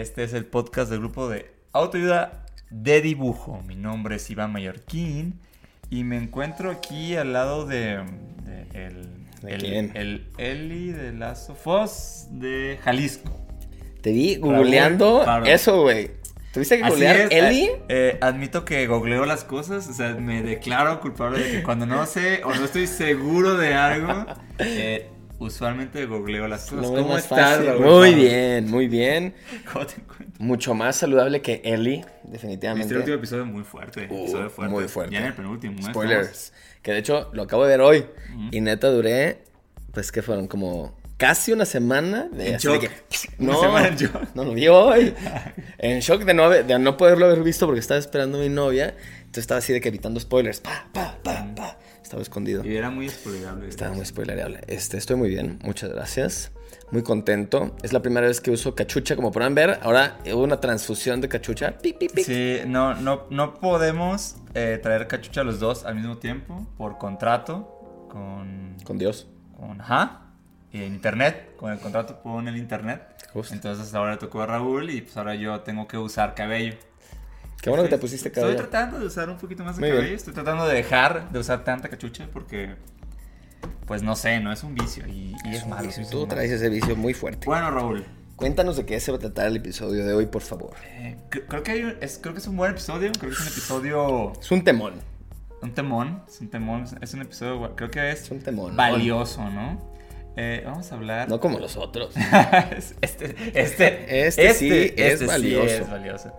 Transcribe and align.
Este 0.00 0.22
es 0.22 0.32
el 0.32 0.46
podcast 0.46 0.90
del 0.90 1.00
grupo 1.00 1.28
de 1.28 1.50
autoayuda 1.72 2.46
de 2.70 3.00
dibujo. 3.00 3.62
Mi 3.66 3.74
nombre 3.74 4.16
es 4.16 4.30
Iván 4.30 4.52
Mallorquín 4.52 5.40
y 5.90 6.04
me 6.04 6.16
encuentro 6.16 6.70
aquí 6.70 7.16
al 7.16 7.32
lado 7.32 7.66
de, 7.66 8.04
de 8.44 8.86
el, 8.86 9.08
¿De 9.42 9.54
el, 9.54 9.60
quién? 9.60 9.90
el 9.94 10.28
Eli 10.38 10.92
de 10.92 11.12
Lazo 11.12 11.54
Foz 11.56 12.28
de 12.30 12.78
Jalisco. 12.82 13.32
Te 14.00 14.12
vi 14.12 14.36
googleando 14.36 15.24
eso, 15.44 15.82
güey. 15.82 16.12
¿Tuviste 16.52 16.78
que 16.78 16.88
googlear 16.88 17.32
Eli? 17.32 17.64
eh, 17.64 17.80
eh, 17.88 18.18
admito 18.20 18.64
que 18.64 18.86
googleo 18.86 19.26
las 19.26 19.44
cosas, 19.44 19.88
o 19.88 19.92
sea, 19.92 20.14
me 20.14 20.42
declaro 20.42 21.00
culpable 21.00 21.40
de 21.40 21.50
que 21.50 21.62
cuando 21.62 21.86
no 21.86 22.06
sé 22.06 22.42
o 22.44 22.54
no 22.54 22.64
estoy 22.64 22.86
seguro 22.86 23.56
de 23.56 23.74
algo, 23.74 24.26
eh, 24.58 25.10
usualmente 25.38 26.04
googleo 26.06 26.48
las 26.48 26.62
cosas. 26.70 26.90
No 26.90 26.96
es 26.98 27.02
¿Cómo 27.02 27.18
estás. 27.18 27.64
Raúl 27.64 27.84
Muy 27.84 28.14
bien, 28.14 28.68
muy 28.70 28.88
bien. 28.88 29.34
¿Cómo 29.72 29.86
te 29.86 29.94
encuentras? 30.00 30.40
Mucho 30.40 30.74
más 30.74 30.96
saludable 30.96 31.40
que 31.42 31.60
Este 31.64 32.04
definitivamente. 32.24 32.96
último 32.96 33.16
episodio 33.16 33.46
muy 33.46 33.64
fuerte, 33.64 34.06
Uh, 34.10 34.22
episodio 34.24 34.50
fuerte. 34.50 34.74
muy 34.74 34.88
fuerte. 34.88 35.14
Ya 35.14 35.20
en 35.20 35.26
el 35.26 35.34
penúltimo. 35.34 35.82
Spoilers. 35.82 36.52
Que 36.82 36.92
de 36.92 36.98
hecho 36.98 37.30
lo 37.32 37.42
acabo 37.42 37.64
de 37.64 37.70
ver 37.70 37.80
hoy. 37.80 37.98
Ujú. 38.34 38.48
Y 38.52 38.60
neta 38.60 38.88
duré, 38.88 39.38
pues 39.92 40.12
que 40.12 40.22
fueron 40.22 40.46
como 40.46 40.96
casi 41.16 41.52
una 41.52 41.64
semana 41.64 42.28
de 42.32 42.50
En 42.50 42.54
así 42.56 42.68
de 42.68 42.74
shock. 42.74 42.82
que- 42.82 43.28
no, 43.38 43.60
semana 43.60 43.88
en 43.88 43.96
shock. 43.96 44.22
no 44.34 44.44
lo 44.44 44.54
vi 44.54 44.68
hoy. 44.68 45.14
En 45.78 46.00
shock 46.00 46.24
de 46.24 46.34
no, 46.34 46.50
de 46.50 46.78
no 46.78 46.96
poderlo 46.96 47.26
haber 47.26 47.42
visto 47.42 47.64
porque 47.66 47.80
estaba 47.80 47.98
esperando 48.00 48.38
a 48.38 48.40
mi 48.42 48.48
novia. 48.48 48.94
Entonces 49.18 49.42
estaba 49.42 49.58
así 49.58 49.72
de 49.72 49.80
que 49.80 49.88
evitando 49.88 50.18
spoilers. 50.20 50.60
Pa, 50.60 50.88
pa, 50.92 51.16
pa, 51.22 51.46
pa. 51.54 51.78
Estaba 52.08 52.22
escondido. 52.22 52.64
Y 52.64 52.74
era 52.74 52.88
muy 52.88 53.06
spoilerable. 53.10 53.68
Estaba 53.68 53.94
muy 53.94 54.06
spoilereable. 54.06 54.60
Este, 54.66 54.96
estoy 54.96 55.16
muy 55.16 55.28
bien, 55.28 55.58
muchas 55.62 55.90
gracias. 55.90 56.52
Muy 56.90 57.02
contento. 57.02 57.76
Es 57.82 57.92
la 57.92 58.00
primera 58.00 58.26
vez 58.26 58.40
que 58.40 58.50
uso 58.50 58.74
cachucha, 58.74 59.14
como 59.14 59.30
podrán 59.30 59.54
ver. 59.54 59.78
Ahora 59.82 60.16
hubo 60.32 60.42
una 60.42 60.58
transfusión 60.58 61.20
de 61.20 61.28
cachucha. 61.28 61.76
Pic, 61.76 61.98
pic, 61.98 62.14
pic. 62.14 62.24
Sí, 62.24 62.60
no, 62.66 62.94
no, 62.94 63.26
no 63.28 63.56
podemos 63.56 64.36
eh, 64.54 64.80
traer 64.82 65.06
cachucha 65.06 65.44
los 65.44 65.60
dos 65.60 65.84
al 65.84 65.96
mismo 65.96 66.16
tiempo 66.16 66.66
por 66.78 66.96
contrato 66.96 68.08
con... 68.10 68.78
Con 68.84 68.96
Dios. 68.96 69.26
con 69.58 69.78
ajá, 69.78 70.22
y 70.72 70.84
en 70.84 70.94
internet, 70.94 71.56
con 71.58 71.72
el 71.72 71.78
contrato 71.78 72.22
con 72.22 72.48
el 72.48 72.56
internet. 72.56 73.02
Justo. 73.34 73.52
Entonces 73.52 73.92
ahora 73.94 74.12
le 74.12 74.16
tocó 74.16 74.40
a 74.40 74.46
Raúl 74.46 74.88
y 74.88 75.02
pues 75.02 75.14
ahora 75.18 75.34
yo 75.34 75.60
tengo 75.60 75.86
que 75.86 75.98
usar 75.98 76.34
cabello. 76.34 76.74
Qué 77.60 77.70
bueno 77.70 77.82
que 77.82 77.88
te 77.88 77.94
Estoy- 77.96 78.00
pusiste 78.08 78.28
Estoy 78.28 78.42
cabello. 78.42 78.58
tratando 78.58 78.98
de 79.00 79.06
usar 79.06 79.28
un 79.28 79.36
poquito 79.36 79.64
más 79.64 79.76
de 79.76 79.80
Muy 79.80 79.88
bien. 79.90 80.00
cabello. 80.00 80.16
Estoy 80.16 80.34
tratando 80.34 80.66
de 80.66 80.74
dejar 80.74 81.30
de 81.30 81.38
usar 81.38 81.64
tanta 81.64 81.88
cachucha 81.88 82.28
porque, 82.32 82.76
pues 83.86 84.02
no 84.02 84.14
sé, 84.16 84.38
no 84.40 84.52
es 84.52 84.62
un 84.62 84.74
vicio 84.74 85.06
y, 85.08 85.34
y 85.44 85.54
es 85.56 85.66
malo. 85.66 85.90
sí, 85.90 86.02
es 86.02 86.10
Tú 86.10 86.18
malo. 86.18 86.28
traes 86.28 86.50
ese 86.52 86.68
vicio 86.68 86.94
muy 86.96 87.14
fuerte. 87.14 87.46
Bueno, 87.46 87.70
Raúl, 87.70 88.04
Cuéntanos 88.36 88.76
de 88.76 88.86
qué 88.86 89.00
se 89.00 89.10
va 89.10 89.16
a 89.16 89.20
tratar 89.20 89.48
el 89.48 89.56
episodio 89.56 90.06
de 90.06 90.14
hoy, 90.14 90.26
por 90.26 90.42
favor. 90.42 90.70
eh, 90.86 91.16
cre- 91.28 91.44
creo, 91.48 91.62
que 91.64 91.72
hay 91.72 91.82
un- 91.82 91.96
es, 92.00 92.18
creo 92.22 92.34
que 92.34 92.38
es 92.38 92.46
un 92.46 92.56
buen 92.56 92.70
episodio. 92.70 93.10
Creo 93.18 93.30
que 93.32 93.34
es 93.36 93.40
un 93.40 93.48
episodio. 93.48 94.32
Es 94.40 94.50
un 94.52 94.62
temón. 94.62 94.94
Un 95.60 95.74
temón. 95.74 96.22
Es 96.28 96.40
un 96.40 96.48
temón. 96.48 96.84
Es 97.00 97.14
un 97.14 97.22
episodio. 97.22 97.74
Creo 97.74 97.90
que 97.90 98.12
es, 98.12 98.22
Es 98.22 98.30
un 98.30 98.38
temón. 98.38 98.76
valioso, 98.76 99.42
¿no? 99.50 99.90
Eh, 100.36 100.62
vamos 100.64 100.92
a 100.92 100.94
hablar. 100.94 101.28
No 101.28 101.40
como 101.40 101.58
los 101.58 101.76
otros. 101.76 102.14
este, 103.00 103.34
este, 103.60 104.28
Este 104.28 104.54
sí 104.54 104.92
es 104.96 105.18
sí 105.18 105.26
valioso. 105.26 105.66
es 105.66 105.90
valioso. 105.90 106.32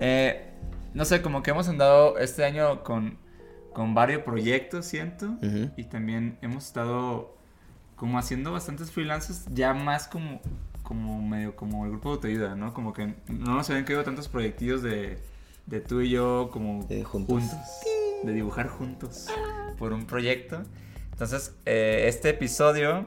Eh, 0.00 0.50
no 0.96 1.04
sé, 1.04 1.20
como 1.20 1.42
que 1.42 1.50
hemos 1.50 1.68
andado 1.68 2.16
este 2.18 2.42
año 2.42 2.82
con, 2.82 3.18
con 3.74 3.94
varios 3.94 4.22
proyectos, 4.22 4.86
siento. 4.86 5.36
Y 5.76 5.84
también 5.84 6.38
hemos 6.40 6.64
estado 6.66 7.36
como 7.96 8.18
haciendo 8.18 8.50
bastantes 8.50 8.90
freelances, 8.90 9.44
ya 9.52 9.74
más 9.74 10.08
como, 10.08 10.40
como 10.82 11.20
medio 11.20 11.54
como 11.54 11.84
el 11.84 11.90
grupo 11.90 12.08
de 12.08 12.14
autoayuda, 12.14 12.56
¿no? 12.56 12.72
Como 12.72 12.94
que 12.94 13.14
no 13.28 13.56
nos 13.56 13.68
habían 13.68 13.84
caído 13.84 14.04
tantos 14.04 14.28
proyectos 14.28 14.82
de, 14.82 15.18
de 15.66 15.80
tú 15.80 16.00
y 16.00 16.08
yo 16.08 16.48
como 16.50 16.82
De 16.84 17.04
juntos. 17.04 17.42
de 18.24 18.32
dibujar 18.32 18.68
juntos 18.68 19.26
por 19.78 19.92
un 19.92 20.06
proyecto. 20.06 20.62
Entonces, 21.12 21.54
eh, 21.66 22.04
este 22.08 22.30
episodio, 22.30 23.04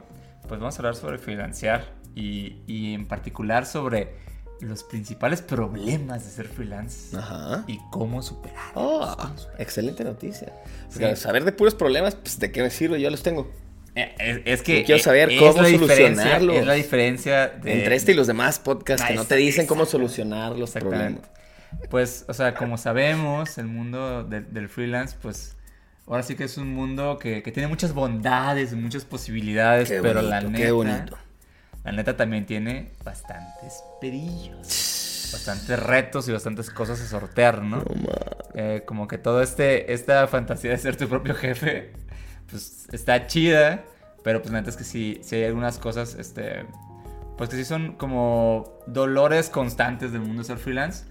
pues 0.48 0.60
vamos 0.60 0.76
a 0.76 0.80
hablar 0.80 0.96
sobre 0.96 1.18
freelancear 1.18 1.92
y, 2.14 2.62
y 2.68 2.94
en 2.94 3.08
particular 3.08 3.66
sobre 3.66 4.29
los 4.62 4.84
principales 4.84 5.42
problemas 5.42 6.26
de 6.26 6.32
ser 6.32 6.48
freelance 6.48 7.16
Ajá. 7.16 7.64
y 7.68 7.80
cómo 7.92 8.22
superar. 8.22 8.72
Oh, 8.76 9.16
excelente 9.58 10.04
noticia. 10.04 10.54
Sí. 10.90 11.04
Saber 11.16 11.44
de 11.46 11.52
puros 11.52 11.76
problemas, 11.76 12.16
pues 12.16 12.40
de 12.40 12.52
qué 12.52 12.62
me 12.62 12.70
sirve, 12.70 13.00
yo 13.00 13.10
los 13.10 13.24
tengo. 13.24 13.52
Eh, 13.96 14.14
Es, 14.20 14.42
es 14.46 14.62
que 14.62 14.80
Yo 14.82 14.86
quiero 14.86 15.00
eh, 15.00 15.04
saber 15.04 15.32
es 15.32 15.40
cómo 15.40 15.54
solucionarlos. 15.64 16.56
Es 16.58 16.66
la 16.66 16.74
diferencia 16.74 17.48
de, 17.48 17.74
Entre 17.80 17.96
este 17.96 18.12
y 18.12 18.16
los 18.16 18.28
demás 18.28 18.60
podcasts 18.60 19.06
que 19.06 19.14
no 19.16 19.26
te 19.26 19.36
dicen 19.36 19.66
cómo 19.66 19.86
solucionar 19.86 20.58
los 20.58 20.72
problemas. 20.72 21.22
Pues, 21.90 22.26
o 22.28 22.34
sea, 22.34 22.56
como 22.56 22.78
sabemos, 22.78 23.58
el 23.58 23.68
mundo 23.68 24.24
de- 24.24 24.42
del 24.42 24.70
freelance, 24.70 25.16
pues, 25.22 25.56
ahora 26.08 26.24
sí 26.24 26.36
que 26.36 26.44
es 26.46 26.58
un 26.58 26.74
mundo 26.74 27.18
que, 27.20 27.44
que 27.44 27.52
tiene 27.52 27.68
muchas 27.68 27.94
bondades, 27.94 28.74
muchas 28.74 29.06
posibilidades, 29.06 29.88
Qué 29.90 30.02
pero 30.02 30.16
bonito, 30.24 30.30
la 30.30 30.40
qué 30.42 30.48
neta, 30.48 30.72
bonito. 30.74 31.18
La 31.92 31.98
neta 31.98 32.16
también 32.18 32.46
tiene 32.46 32.92
bastantes 33.04 33.84
perillos, 34.02 35.30
bastantes 35.34 35.80
retos 35.82 36.28
y 36.28 36.32
bastantes 36.32 36.70
cosas 36.70 37.02
a 37.02 37.06
sortear, 37.08 37.62
¿no? 37.64 37.78
No 37.78 37.86
Eh, 38.56 38.84
como 38.86 39.08
que 39.08 39.18
todo 39.18 39.42
este, 39.42 39.94
esta 39.94 40.28
fantasía 40.28 40.72
de 40.72 40.78
ser 40.78 40.96
tu 40.98 41.08
propio 41.08 41.34
jefe, 41.36 41.92
pues, 42.50 42.88
está 42.92 43.28
chida, 43.28 43.84
pero 44.24 44.42
pues 44.42 44.52
la 44.52 44.60
neta 44.60 44.72
es 44.72 44.78
que 44.78 44.84
sí, 44.84 45.20
sí 45.24 45.36
hay 45.36 45.46
algunas 45.46 45.78
cosas, 45.78 46.16
este, 46.16 46.66
pues 47.38 47.50
que 47.50 47.56
sí 47.56 47.64
son 47.66 47.94
como 47.94 48.80
dolores 48.88 49.50
constantes 49.50 50.12
del 50.12 50.22
mundo 50.22 50.42
de 50.42 50.48
ser 50.48 50.58
freelance. 50.58 51.06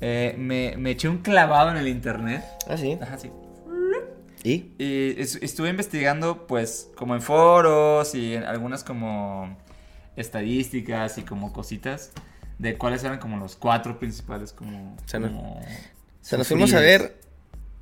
Eh, 0.00 0.34
me, 0.38 0.76
me 0.78 0.90
eché 0.92 1.08
un 1.08 1.18
clavado 1.18 1.70
en 1.70 1.76
el 1.76 1.88
internet. 1.88 2.44
Ah, 2.68 2.76
sí. 2.76 2.96
Ajá, 3.00 3.18
sí. 3.18 3.30
¿Y? 4.44 4.74
Y 4.78 5.14
es- 5.20 5.36
estuve 5.42 5.70
investigando, 5.70 6.46
pues, 6.46 6.90
como 6.96 7.14
en 7.14 7.22
foros 7.22 8.14
y 8.14 8.34
en 8.34 8.44
algunas 8.44 8.84
como 8.84 9.56
estadísticas 10.16 11.18
y 11.18 11.22
como 11.22 11.52
cositas 11.52 12.12
de 12.58 12.76
cuáles 12.78 13.02
eran 13.04 13.18
como 13.18 13.36
los 13.36 13.56
cuatro 13.56 13.98
principales 13.98 14.52
como... 14.52 14.96
Se 15.06 15.18
nos- 15.18 15.30
como 15.30 15.60
Se 16.20 16.38
nos 16.38 16.46
fuimos 16.48 16.72
a 16.74 16.80
ver 16.80 17.20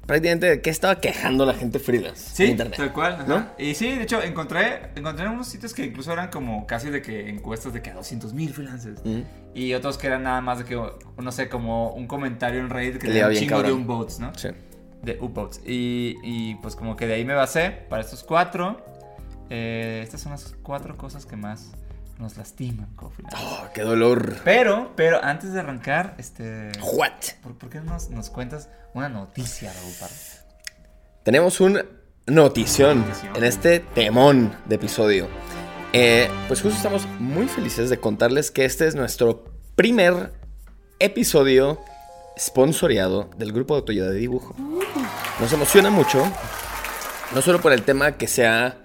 prácticamente 0.06 0.46
de 0.46 0.60
qué 0.62 0.70
estaba 0.70 0.98
quejando 1.00 1.46
la 1.46 1.54
gente 1.54 1.78
freelance 1.78 2.34
Sí, 2.34 2.44
en 2.44 2.50
internet. 2.52 2.76
tal 2.76 2.92
cual. 2.92 3.12
ajá. 3.14 3.24
¿No? 3.26 3.46
Y 3.58 3.74
sí, 3.74 3.90
de 3.94 4.02
hecho, 4.02 4.20
encontré, 4.22 4.90
encontré 4.96 5.28
unos 5.28 5.46
sitios 5.46 5.72
que 5.74 5.84
incluso 5.84 6.12
eran 6.12 6.28
como 6.30 6.66
casi 6.66 6.90
de 6.90 7.02
que 7.02 7.28
encuestas 7.28 7.72
de 7.72 7.82
que 7.82 7.92
200 7.92 8.32
mil 8.34 8.52
freelancers. 8.52 9.00
Y 9.54 9.74
otros 9.74 9.98
que 9.98 10.08
eran 10.08 10.24
nada 10.24 10.40
más 10.40 10.58
de 10.58 10.64
que, 10.64 10.74
no 11.16 11.32
sé, 11.32 11.48
como 11.48 11.92
un 11.92 12.06
comentario 12.08 12.58
en 12.60 12.70
Reddit 12.70 12.94
que 13.00 13.06
tenía 13.08 13.28
un 13.28 13.34
chingo 13.34 13.58
de 13.58 13.62
cabrón. 13.64 13.80
unboats, 13.82 14.18
¿no? 14.18 14.32
Sí. 14.34 14.48
De 15.02 15.18
upvotes. 15.20 15.60
Y, 15.66 16.16
y 16.24 16.54
pues 16.56 16.74
como 16.74 16.96
que 16.96 17.06
de 17.06 17.14
ahí 17.14 17.24
me 17.24 17.34
basé 17.34 17.70
para 17.88 18.02
estos 18.02 18.24
cuatro. 18.24 18.84
Eh, 19.50 20.00
estas 20.02 20.20
son 20.22 20.32
las 20.32 20.54
cuatro 20.62 20.96
cosas 20.96 21.26
que 21.26 21.36
más 21.36 21.72
nos 22.22 22.36
lastiman 22.36 22.88
freelancers. 22.96 23.42
Oh, 23.42 23.66
qué 23.74 23.82
dolor. 23.82 24.36
Pero, 24.44 24.92
pero 24.96 25.22
antes 25.22 25.52
de 25.52 25.60
arrancar, 25.60 26.14
este... 26.18 26.72
What? 26.80 27.10
¿Por, 27.42 27.54
por 27.58 27.68
qué 27.68 27.80
no 27.80 27.92
nos, 27.92 28.08
nos 28.10 28.30
cuentas 28.30 28.68
una 28.94 29.08
noticia, 29.08 29.72
Raúl 29.72 29.92
Parra? 30.00 30.14
Tenemos 31.24 31.60
un 31.60 31.82
notición 32.26 33.00
Notición. 33.00 33.36
en 33.36 33.44
este 33.44 33.80
temón 33.80 34.56
de 34.66 34.76
episodio. 34.76 35.28
Eh, 35.92 36.30
pues 36.48 36.62
justo 36.62 36.76
estamos 36.76 37.06
muy 37.18 37.48
felices 37.48 37.90
de 37.90 37.98
contarles 37.98 38.50
que 38.50 38.64
este 38.64 38.86
es 38.86 38.94
nuestro 38.94 39.44
primer 39.74 40.32
episodio 41.00 41.80
sponsoreado 42.38 43.28
del 43.36 43.52
grupo 43.52 43.74
de 43.74 43.80
autoayuda 43.80 44.10
de 44.10 44.18
dibujo. 44.18 44.54
Nos 45.40 45.52
emociona 45.52 45.90
mucho, 45.90 46.24
no 47.34 47.42
solo 47.42 47.60
por 47.60 47.72
el 47.72 47.82
tema 47.82 48.12
que 48.12 48.28
sea, 48.28 48.78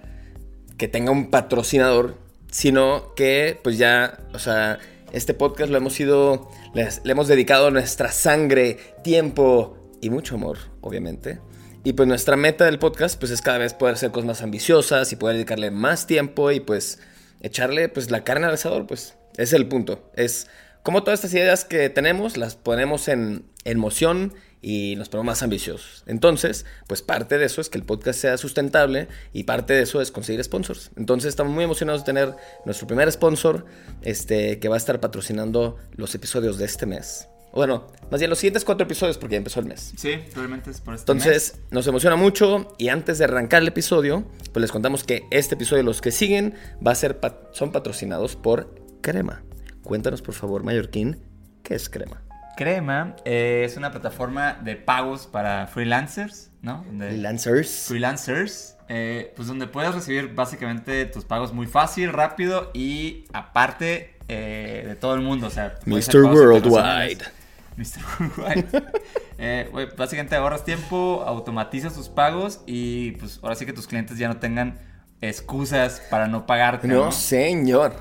que 0.76 0.88
tenga 0.88 1.12
un 1.12 1.30
patrocinador, 1.30 2.16
sino 2.50 3.14
que 3.14 3.58
pues 3.62 3.78
ya, 3.78 4.18
o 4.32 4.38
sea, 4.38 4.78
este 5.12 5.34
podcast 5.34 5.70
lo 5.70 5.78
hemos 5.78 5.98
ido, 6.00 6.50
les- 6.74 7.00
le 7.04 7.12
hemos 7.12 7.28
dedicado 7.28 7.70
nuestra 7.70 8.12
sangre, 8.12 8.78
tiempo 9.02 9.76
y 10.00 10.10
mucho 10.10 10.34
amor, 10.36 10.58
obviamente. 10.80 11.40
Y 11.84 11.92
pues 11.94 12.08
nuestra 12.08 12.36
meta 12.36 12.64
del 12.64 12.78
podcast 12.78 13.18
pues 13.18 13.30
es 13.32 13.40
cada 13.40 13.58
vez 13.58 13.72
poder 13.72 13.94
hacer 13.94 14.10
cosas 14.10 14.26
más 14.26 14.42
ambiciosas 14.42 15.12
y 15.12 15.16
poder 15.16 15.36
dedicarle 15.36 15.70
más 15.70 16.06
tiempo 16.06 16.50
y 16.50 16.60
pues 16.60 16.98
echarle 17.40 17.88
pues 17.88 18.10
la 18.10 18.24
carne 18.24 18.46
al 18.46 18.54
asador, 18.54 18.86
pues 18.86 19.14
es 19.36 19.52
el 19.52 19.66
punto. 19.68 20.10
Es 20.14 20.48
como 20.82 21.02
todas 21.04 21.20
estas 21.20 21.34
ideas 21.34 21.64
que 21.64 21.88
tenemos, 21.88 22.36
las 22.36 22.56
ponemos 22.56 23.08
en, 23.08 23.44
en 23.64 23.78
moción 23.78 24.34
y 24.60 24.94
nos 24.96 25.08
ponemos 25.08 25.26
más 25.26 25.42
ambiciosos. 25.42 26.02
Entonces, 26.06 26.66
pues 26.86 27.02
parte 27.02 27.38
de 27.38 27.44
eso 27.46 27.60
es 27.60 27.68
que 27.68 27.78
el 27.78 27.84
podcast 27.84 28.20
sea 28.20 28.36
sustentable 28.38 29.08
y 29.32 29.44
parte 29.44 29.72
de 29.74 29.82
eso 29.82 30.00
es 30.00 30.10
conseguir 30.10 30.42
sponsors. 30.42 30.90
Entonces, 30.96 31.28
estamos 31.28 31.52
muy 31.52 31.64
emocionados 31.64 32.02
de 32.02 32.06
tener 32.06 32.34
nuestro 32.64 32.86
primer 32.86 33.10
sponsor 33.12 33.66
este, 34.02 34.58
que 34.58 34.68
va 34.68 34.74
a 34.74 34.78
estar 34.78 35.00
patrocinando 35.00 35.76
los 35.92 36.14
episodios 36.14 36.58
de 36.58 36.64
este 36.64 36.86
mes. 36.86 37.28
Bueno, 37.52 37.86
más 38.10 38.20
bien 38.20 38.28
los 38.28 38.38
siguientes 38.38 38.64
cuatro 38.64 38.84
episodios 38.84 39.16
porque 39.16 39.32
ya 39.32 39.38
empezó 39.38 39.60
el 39.60 39.66
mes. 39.66 39.92
Sí, 39.96 40.16
probablemente 40.32 40.70
es 40.70 40.80
por 40.80 40.94
este 40.94 41.10
Entonces, 41.10 41.54
mes. 41.54 41.62
nos 41.70 41.86
emociona 41.86 42.14
mucho 42.14 42.74
y 42.78 42.88
antes 42.88 43.16
de 43.18 43.24
arrancar 43.24 43.62
el 43.62 43.68
episodio, 43.68 44.24
pues 44.52 44.60
les 44.60 44.70
contamos 44.70 45.02
que 45.02 45.22
este 45.30 45.54
episodio, 45.54 45.82
los 45.82 46.00
que 46.02 46.10
siguen, 46.12 46.54
va 46.86 46.92
a 46.92 46.94
ser 46.94 47.20
pat- 47.20 47.48
son 47.54 47.72
patrocinados 47.72 48.36
por 48.36 48.74
Crema. 49.00 49.42
Cuéntanos, 49.82 50.20
por 50.20 50.34
favor, 50.34 50.62
Mallorquín, 50.62 51.20
¿qué 51.62 51.74
es 51.74 51.88
Crema? 51.88 52.22
Crema 52.58 53.14
eh, 53.24 53.62
es 53.64 53.76
una 53.76 53.92
plataforma 53.92 54.54
de 54.54 54.74
pagos 54.74 55.28
para 55.28 55.68
freelancers, 55.68 56.50
¿no? 56.60 56.82
Donde- 56.84 57.12
Lancers. 57.12 57.84
freelancers, 57.86 58.76
eh, 58.88 59.32
pues 59.36 59.46
donde 59.46 59.68
puedes 59.68 59.94
recibir 59.94 60.34
básicamente 60.34 61.06
tus 61.06 61.24
pagos 61.24 61.52
muy 61.52 61.68
fácil, 61.68 62.12
rápido 62.12 62.72
y 62.74 63.26
aparte 63.32 64.16
eh, 64.26 64.82
de 64.88 64.96
todo 64.96 65.14
el 65.14 65.20
mundo, 65.20 65.46
o 65.46 65.50
sea, 65.50 65.76
Mr. 65.86 66.24
Worldwide. 66.24 67.20
Mr. 67.76 68.00
Worldwide. 68.18 69.86
Básicamente 69.96 70.34
ahorras 70.34 70.64
tiempo, 70.64 71.22
automatizas 71.24 71.94
tus 71.94 72.08
pagos 72.08 72.62
y 72.66 73.12
pues 73.12 73.38
ahora 73.40 73.54
sí 73.54 73.66
que 73.66 73.72
tus 73.72 73.86
clientes 73.86 74.18
ya 74.18 74.26
no 74.26 74.38
tengan 74.38 74.80
excusas 75.20 76.02
para 76.10 76.26
no 76.26 76.44
pagarte. 76.44 76.88
No, 76.88 77.04
¿no? 77.04 77.12
señor. 77.12 77.94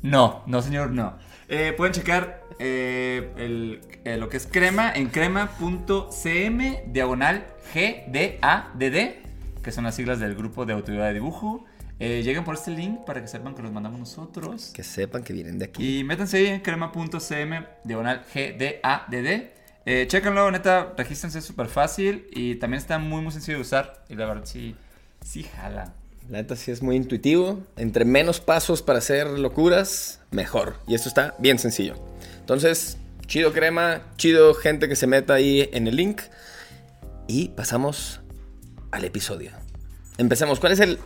No, 0.00 0.42
no 0.46 0.62
señor, 0.62 0.90
no. 0.90 1.18
Eh, 1.48 1.74
pueden 1.76 1.92
checar 1.92 2.37
eh, 2.58 3.30
el- 3.36 3.80
eh, 4.04 4.16
lo 4.16 4.28
que 4.28 4.36
es 4.36 4.46
crema 4.46 4.92
en 4.94 5.08
crema.cm 5.08 6.82
diagonal 6.92 7.46
GDADD, 7.74 9.14
que 9.62 9.72
son 9.72 9.84
las 9.84 9.94
siglas 9.94 10.20
del 10.20 10.34
grupo 10.34 10.66
de 10.66 10.72
autoridad 10.72 11.06
de 11.08 11.14
dibujo. 11.14 11.64
Eh, 12.00 12.22
lleguen 12.22 12.44
por 12.44 12.54
este 12.54 12.70
link 12.70 13.04
para 13.04 13.20
que 13.20 13.26
sepan 13.26 13.54
que 13.54 13.62
los 13.62 13.72
mandamos 13.72 13.98
nosotros. 13.98 14.70
Que 14.72 14.84
sepan 14.84 15.24
que 15.24 15.32
vienen 15.32 15.58
de 15.58 15.64
aquí. 15.64 15.98
Y 16.00 16.04
métanse 16.04 16.36
ahí 16.38 16.46
en 16.46 16.60
crema.cm 16.60 17.66
diagonal 17.84 18.24
GDADD. 18.32 19.42
Eh, 19.84 20.04
chéquenlo, 20.06 20.50
neta, 20.50 20.92
regístrense, 20.96 21.38
es 21.40 21.44
súper 21.44 21.66
fácil 21.66 22.28
y 22.32 22.56
también 22.56 22.78
está 22.80 22.98
muy, 22.98 23.22
muy 23.22 23.32
sencillo 23.32 23.56
de 23.58 23.62
usar. 23.62 24.04
Y 24.08 24.14
la 24.14 24.26
verdad, 24.26 24.44
sí, 24.44 24.76
sí 25.24 25.42
jala. 25.42 25.92
La 26.28 26.38
neta 26.38 26.56
sí 26.56 26.70
es 26.70 26.82
muy 26.82 26.94
intuitivo. 26.94 27.60
Entre 27.76 28.04
menos 28.04 28.38
pasos 28.38 28.82
para 28.82 28.98
hacer 28.98 29.26
locuras, 29.26 30.20
mejor. 30.30 30.76
Y 30.86 30.94
esto 30.94 31.08
está 31.08 31.34
bien 31.38 31.58
sencillo. 31.58 31.94
Entonces, 32.48 32.96
chido 33.26 33.52
crema, 33.52 34.00
chido 34.16 34.54
gente 34.54 34.88
que 34.88 34.96
se 34.96 35.06
meta 35.06 35.34
ahí 35.34 35.68
en 35.74 35.86
el 35.86 35.96
link. 35.96 36.22
Y 37.26 37.50
pasamos 37.50 38.22
al 38.90 39.04
episodio. 39.04 39.50
Empecemos. 40.16 40.58
¿Cuál 40.58 40.72
es 40.72 40.80
el 40.80 40.98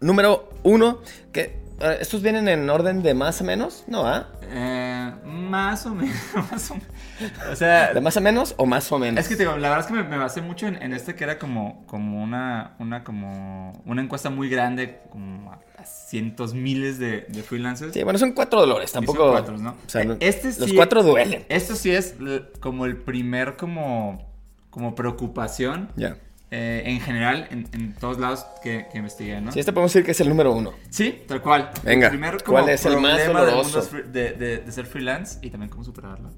número 0.00 0.48
uno? 0.62 1.00
Que, 1.32 1.60
eh, 1.80 1.98
¿Estos 2.00 2.22
vienen 2.22 2.46
en 2.46 2.70
orden 2.70 3.02
de 3.02 3.14
más 3.14 3.40
a 3.40 3.44
menos? 3.44 3.82
No, 3.88 4.06
¿ah? 4.06 4.28
Eh, 4.42 5.10
más 5.24 5.86
o 5.86 5.94
menos, 5.96 6.16
más 6.52 6.70
o 6.70 6.74
menos. 6.74 7.48
O 7.50 7.56
sea, 7.56 7.92
¿De 7.92 8.00
más 8.00 8.16
a 8.16 8.20
menos 8.20 8.54
o 8.56 8.64
más 8.64 8.92
o 8.92 9.00
menos? 9.00 9.18
Es 9.18 9.28
que 9.28 9.34
te 9.34 9.42
digo, 9.42 9.56
la 9.56 9.70
verdad 9.70 9.80
es 9.80 9.86
que 9.92 10.00
me, 10.00 10.04
me 10.04 10.18
basé 10.18 10.40
mucho 10.40 10.68
en, 10.68 10.80
en 10.80 10.92
este 10.92 11.16
que 11.16 11.24
era 11.24 11.36
como, 11.36 11.84
como 11.86 12.22
una, 12.22 12.76
una 12.78 13.02
como 13.02 13.72
una 13.86 14.02
encuesta 14.02 14.30
muy 14.30 14.48
grande, 14.48 15.00
como 15.10 15.50
cientos 15.86 16.54
miles 16.54 16.98
de, 16.98 17.22
de 17.28 17.42
freelancers. 17.42 17.92
Sí, 17.92 18.02
bueno, 18.02 18.18
son 18.18 18.32
cuatro 18.32 18.60
dolores. 18.60 18.90
Y 18.90 18.92
son 18.94 19.04
Tampoco. 19.06 19.30
cuatro, 19.30 19.58
¿no? 19.58 19.70
O 19.70 19.88
sea, 19.88 20.04
no- 20.04 20.16
Este 20.20 20.52
sí- 20.52 20.60
los 20.60 20.72
cuatro 20.72 21.02
duelen. 21.02 21.44
Esto 21.48 21.74
sí 21.76 21.90
es 21.90 22.14
como 22.60 22.86
el 22.86 22.96
primer 22.96 23.56
como, 23.56 24.30
como 24.70 24.94
preocupación 24.94 25.90
Ya. 25.96 26.16
eh, 26.50 26.82
en 26.86 27.00
general 27.00 27.48
en, 27.50 27.68
en 27.72 27.94
todos 27.94 28.18
lados 28.18 28.46
que, 28.62 28.86
que 28.92 28.98
investigué, 28.98 29.40
¿no? 29.40 29.50
Sí, 29.52 29.60
este 29.60 29.72
podemos 29.72 29.92
decir 29.92 30.04
que 30.04 30.12
es 30.12 30.20
el 30.20 30.28
número 30.28 30.52
uno. 30.52 30.72
Sí, 30.90 31.22
tal 31.26 31.42
cual. 31.42 31.70
Venga, 31.82 32.06
El 32.06 32.10
primer 32.12 32.42
como 32.44 32.58
¿cuál 32.58 32.68
es 32.70 32.84
el 32.86 33.00
más 33.00 33.26
doloroso? 33.26 33.82
de, 34.12 34.32
de- 34.32 34.58
de 34.58 34.72
ser 34.72 34.86
freelance 34.86 35.38
y 35.42 35.50
también 35.50 35.70
cómo 35.70 35.82
superarlo 35.84 36.30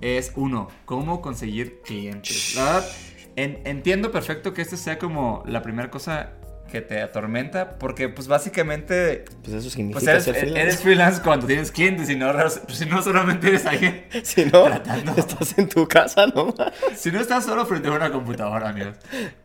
es 0.00 0.32
uno, 0.36 0.68
cómo 0.84 1.20
conseguir 1.20 1.80
clientes. 1.84 2.54
La 2.54 2.64
verdad, 2.64 2.88
en- 3.36 3.60
entiendo 3.64 4.10
perfecto 4.12 4.54
que 4.54 4.62
esta 4.62 4.76
sea 4.76 4.98
como 4.98 5.42
la 5.46 5.62
primera 5.62 5.90
cosa 5.90 6.30
que 6.70 6.80
te 6.80 7.02
atormenta 7.02 7.78
porque 7.78 8.08
pues 8.08 8.28
básicamente 8.28 9.24
Pues 9.42 9.56
eso 9.56 9.70
significa 9.70 10.12
pues 10.12 10.24
eres, 10.24 10.24
ser 10.24 10.34
freelance. 10.36 10.62
eres 10.62 10.82
freelance 10.82 11.22
cuando 11.22 11.46
tienes 11.46 11.70
clientes 11.72 12.08
y 12.10 12.16
no, 12.16 12.32
si 12.68 12.86
no 12.86 13.02
solamente 13.02 13.48
eres 13.48 13.66
alguien 13.66 14.06
Si 14.24 14.44
no, 14.46 14.64
tratando. 14.64 15.14
estás 15.16 15.58
en 15.58 15.68
tu 15.68 15.86
casa, 15.88 16.26
¿no? 16.28 16.54
si 16.96 17.10
no 17.10 17.20
estás 17.20 17.44
solo 17.44 17.66
frente 17.66 17.88
a 17.88 17.92
una 17.92 18.10
computadora, 18.12 18.68
amigos. 18.70 18.96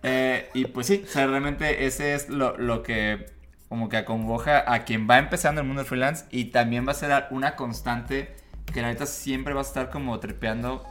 Eh, 0.04 0.50
y 0.54 0.66
pues 0.66 0.88
sí, 0.88 1.04
o 1.06 1.12
sea, 1.12 1.27
realmente 1.27 1.86
ese 1.86 2.13
es 2.16 2.30
lo, 2.30 2.57
lo 2.57 2.83
que 2.83 3.25
como 3.69 3.89
que 3.89 3.98
acongoja 3.98 4.71
a 4.71 4.86
quien 4.86 5.10
va 5.10 5.18
empezando 5.18 5.62
el 5.62 5.68
mundo 5.68 5.81
del 5.81 5.89
freelance 5.89 6.25
y 6.31 6.45
también 6.45 6.88
va 6.88 6.92
a 6.92 6.95
ser 6.95 7.12
una 7.31 7.56
constante 7.56 8.36
que 8.71 8.81
la 8.81 8.88
neta 8.89 9.06
siempre 9.06 9.54
va 9.54 9.62
a 9.62 9.63
estar 9.63 9.89
como 9.89 10.19
trepeando 10.19 10.83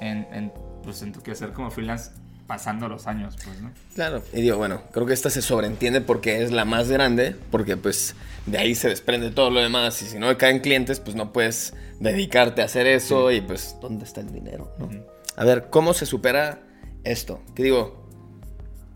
en, 0.00 0.26
en, 0.32 0.52
pues, 0.82 1.02
en 1.02 1.12
tu 1.12 1.22
quehacer 1.22 1.52
como 1.52 1.70
freelance 1.70 2.10
pasando 2.46 2.88
los 2.88 3.06
años, 3.06 3.36
pues, 3.44 3.60
¿no? 3.60 3.70
Claro. 3.94 4.22
Y 4.32 4.40
digo, 4.42 4.56
bueno, 4.58 4.82
creo 4.92 5.06
que 5.06 5.12
esta 5.14 5.30
se 5.30 5.42
sobreentiende 5.42 6.00
porque 6.00 6.42
es 6.42 6.50
la 6.52 6.64
más 6.64 6.88
grande, 6.90 7.36
porque 7.50 7.76
pues 7.76 8.14
de 8.46 8.58
ahí 8.58 8.74
se 8.74 8.88
desprende 8.88 9.30
todo 9.30 9.50
lo 9.50 9.60
demás 9.60 10.00
y 10.02 10.06
si 10.06 10.18
no 10.18 10.36
caen 10.38 10.60
clientes, 10.60 11.00
pues 11.00 11.16
no 11.16 11.32
puedes 11.32 11.74
dedicarte 12.00 12.62
a 12.62 12.64
hacer 12.66 12.86
eso 12.86 13.30
y 13.30 13.40
pues 13.40 13.76
¿dónde 13.80 14.04
está 14.04 14.20
el 14.20 14.32
dinero? 14.32 14.74
no? 14.78 14.88
A 15.36 15.44
ver, 15.44 15.68
¿cómo 15.70 15.94
se 15.94 16.04
supera 16.04 16.60
esto? 17.04 17.40
Que 17.54 17.62
digo, 17.62 18.06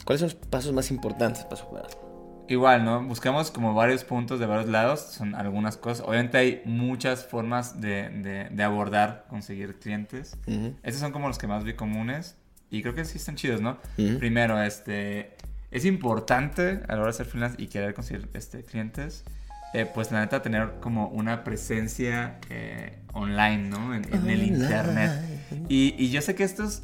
¿cuáles 0.04 0.20
son 0.20 0.28
los 0.31 0.34
pasos 0.34 0.72
más 0.72 0.90
importantes 0.90 1.44
para 1.44 1.56
superarlo? 1.56 2.44
Igual, 2.49 2.84
¿no? 2.84 3.02
Buscamos 3.02 3.50
como 3.50 3.75
varios 3.75 4.04
puntos 4.04 4.38
de 4.38 4.46
varios 4.46 4.69
lados, 4.69 5.00
son 5.00 5.34
algunas 5.34 5.76
cosas. 5.76 6.06
Obviamente 6.06 6.38
hay 6.38 6.62
muchas 6.64 7.25
formas 7.26 7.81
de, 7.81 8.08
de- 8.10 8.49
de 8.50 8.62
abordar, 8.62 9.25
conseguir 9.28 9.81
clientes. 9.81 10.37
Estos 10.84 11.00
son 11.00 11.10
como 11.10 11.26
los 11.26 11.38
que 11.38 11.49
más 11.49 11.64
vi 11.64 11.75
comunes 11.75 12.37
y 12.70 12.82
creo 12.82 12.94
que 12.94 13.04
sí 13.04 13.18
están 13.18 13.36
chidos, 13.36 13.60
¿no? 13.60 13.78
Ujú. 13.98 14.18
Primero, 14.18 14.61
este, 14.62 15.37
es 15.70 15.85
importante 15.85 16.80
a 16.88 16.94
la 16.94 17.00
hora 17.02 17.06
de 17.08 17.12
ser 17.12 17.26
freelance 17.26 17.61
y 17.62 17.66
querer 17.68 17.94
conseguir 17.94 18.28
este, 18.35 18.62
clientes, 18.64 19.25
eh, 19.75 19.87
pues 19.92 20.11
la 20.12 20.20
neta 20.20 20.42
tener 20.42 20.75
como 20.80 21.08
una 21.08 21.44
presencia 21.44 22.38
eh, 22.50 22.99
online, 23.12 23.68
¿no? 23.68 23.94
En, 23.94 24.04
en 24.14 24.28
el 24.30 24.42
internet. 24.44 25.11
Y, 25.68 25.94
y 25.99 26.11
yo 26.11 26.23
sé 26.23 26.35
que 26.35 26.44
esto 26.44 26.64
es, 26.64 26.82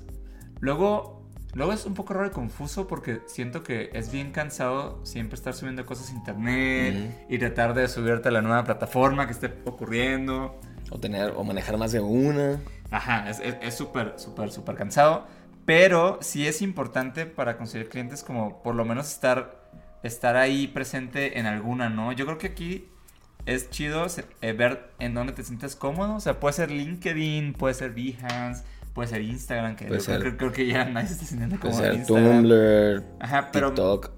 luego, 0.61 1.29
luego 1.55 1.73
es 1.73 1.87
un 1.87 1.95
poco 1.95 2.15
raro 2.15 2.27
y 2.27 2.31
confuso 2.31 2.87
porque 2.87 3.21
siento 3.27 3.63
que 3.63 3.91
es 3.95 4.11
bien 4.13 4.31
cansado 4.33 5.05
siempre 5.05 5.37
estar 5.37 5.55
subiendo 5.55 5.85
cosas 5.87 6.11
a 6.11 6.15
internet 6.15 6.95
y 7.29 7.39
tratar 7.39 7.75
de 7.75 7.89
subirte 7.89 8.29
a 8.29 8.33
la 8.33 8.43
nueva 8.43 8.65
plataforma 8.65 9.27
que 9.27 9.33
esté 9.33 9.53
ocurriendo. 9.65 10.61
O 10.91 10.99
tener, 10.99 11.33
o 11.37 11.45
manejar 11.45 11.79
más 11.79 11.93
de 11.93 12.01
una. 12.01 12.59
Ajá, 12.91 13.31
es 13.31 13.41
es- 13.41 13.57
es 13.63 13.75
súper, 13.75 14.15
súper, 14.17 14.51
súper 14.51 14.75
cansado. 14.75 15.27
Pero 15.65 16.19
sí 16.21 16.47
es 16.47 16.61
importante 16.63 17.27
para 17.27 17.57
conseguir 17.57 17.89
clientes 17.89 18.23
como 18.25 18.63
por 18.63 18.75
lo 18.75 18.85
menos 18.85 19.09
estar, 19.13 19.63
estar 20.03 20.37
ahí 20.37 20.67
presente 20.67 21.39
en 21.39 21.47
alguna, 21.47 21.89
¿no? 21.89 22.13
Yo 22.13 22.25
creo 22.27 22.39
que 22.39 22.49
aquí 22.49 22.89
es 23.47 23.71
chido 23.71 24.07
eh, 24.41 24.53
ver 24.53 24.91
en 24.99 25.15
dónde 25.15 25.33
te 25.33 25.43
sientes 25.45 25.77
cómodo. 25.77 26.17
O 26.17 26.21
sea, 26.21 26.41
puede 26.41 26.55
ser 26.55 26.71
LinkedIn, 26.71 27.53
puede 27.55 27.75
ser 27.75 27.93
Behance, 27.93 28.65
puede 28.93 29.09
ser 29.09 29.23
Instagram, 29.23 29.77
que 29.77 29.87
Puede 29.87 30.01
yo 30.01 30.05
creo, 30.07 30.17
ser- 30.19 30.27
creo- 30.27 30.37
creo 30.37 30.53
que 30.53 30.67
ya 30.67 30.85
nadie 30.85 31.07
se 31.09 31.15
está 31.15 31.27
sintiendo 31.27 31.57
Puede 31.57 31.73
cómodo 31.75 31.85
ser 31.91 31.95
Instagram. 31.95 32.43
Tumblr, 32.43 33.05
Ajá, 33.21 33.51
pero 33.53 33.69
TikTok. 33.69 34.11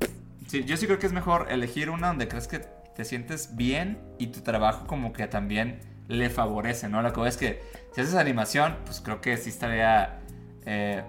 Sí, 0.47 0.65
yo 0.65 0.77
sí 0.77 0.87
creo 0.87 0.99
que 0.99 1.07
es 1.07 1.13
mejor 1.13 1.47
elegir 1.51 1.91
una 1.91 2.09
donde 2.09 2.29
crees 2.29 2.49
que 2.49 2.61
te 2.95 3.05
sientes 3.05 3.57
bien 3.57 3.99
y 4.19 4.29
tu 4.29 4.41
trabajo 4.41 4.87
como 4.87 5.13
que 5.13 5.27
también 5.27 5.81
le 6.09 6.31
favorece, 6.31 6.89
¿no? 6.89 7.03
Lo 7.03 7.13
que 7.13 7.27
es 7.27 7.37
que 7.37 7.61
si 7.95 8.01
haces 8.03 8.15
animación, 8.15 8.77
pues 8.85 9.01
creo 9.01 9.21
que 9.21 9.37
sí 9.37 9.49
estaría 9.51 10.21
eh, 10.67 11.03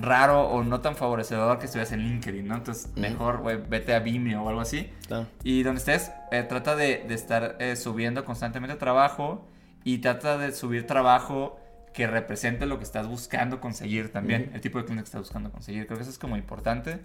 raro 0.00 0.42
o 0.42 0.62
no 0.62 0.80
tan 0.80 0.96
favorecedor 0.96 1.58
que 1.58 1.66
estuvieras 1.66 1.92
en 1.92 2.00
LinkedIn, 2.00 2.46
¿no? 2.46 2.56
Entonces, 2.56 2.90
mejor, 2.96 3.38
güey, 3.38 3.56
vete 3.56 3.94
a 3.94 4.00
Vimeo 4.00 4.42
o 4.42 4.48
algo 4.48 4.60
así. 4.60 4.90
Claro. 5.06 5.26
Y 5.42 5.62
donde 5.62 5.78
estés, 5.78 6.12
eh, 6.32 6.42
trata 6.42 6.76
de, 6.76 7.04
de 7.08 7.14
estar 7.14 7.56
eh, 7.58 7.76
subiendo 7.76 8.24
constantemente 8.24 8.76
trabajo 8.76 9.46
y 9.84 9.98
trata 9.98 10.38
de 10.38 10.52
subir 10.52 10.86
trabajo 10.86 11.58
que 11.94 12.06
represente 12.08 12.66
lo 12.66 12.78
que 12.78 12.84
estás 12.84 13.06
buscando 13.06 13.60
conseguir 13.60 14.10
también, 14.10 14.50
el 14.52 14.60
tipo 14.60 14.78
de 14.78 14.84
cliente 14.84 15.04
que 15.04 15.06
estás 15.06 15.20
buscando 15.20 15.50
conseguir. 15.50 15.86
Creo 15.86 15.96
que 15.96 16.02
eso 16.02 16.10
es 16.10 16.18
como 16.18 16.36
importante. 16.36 16.98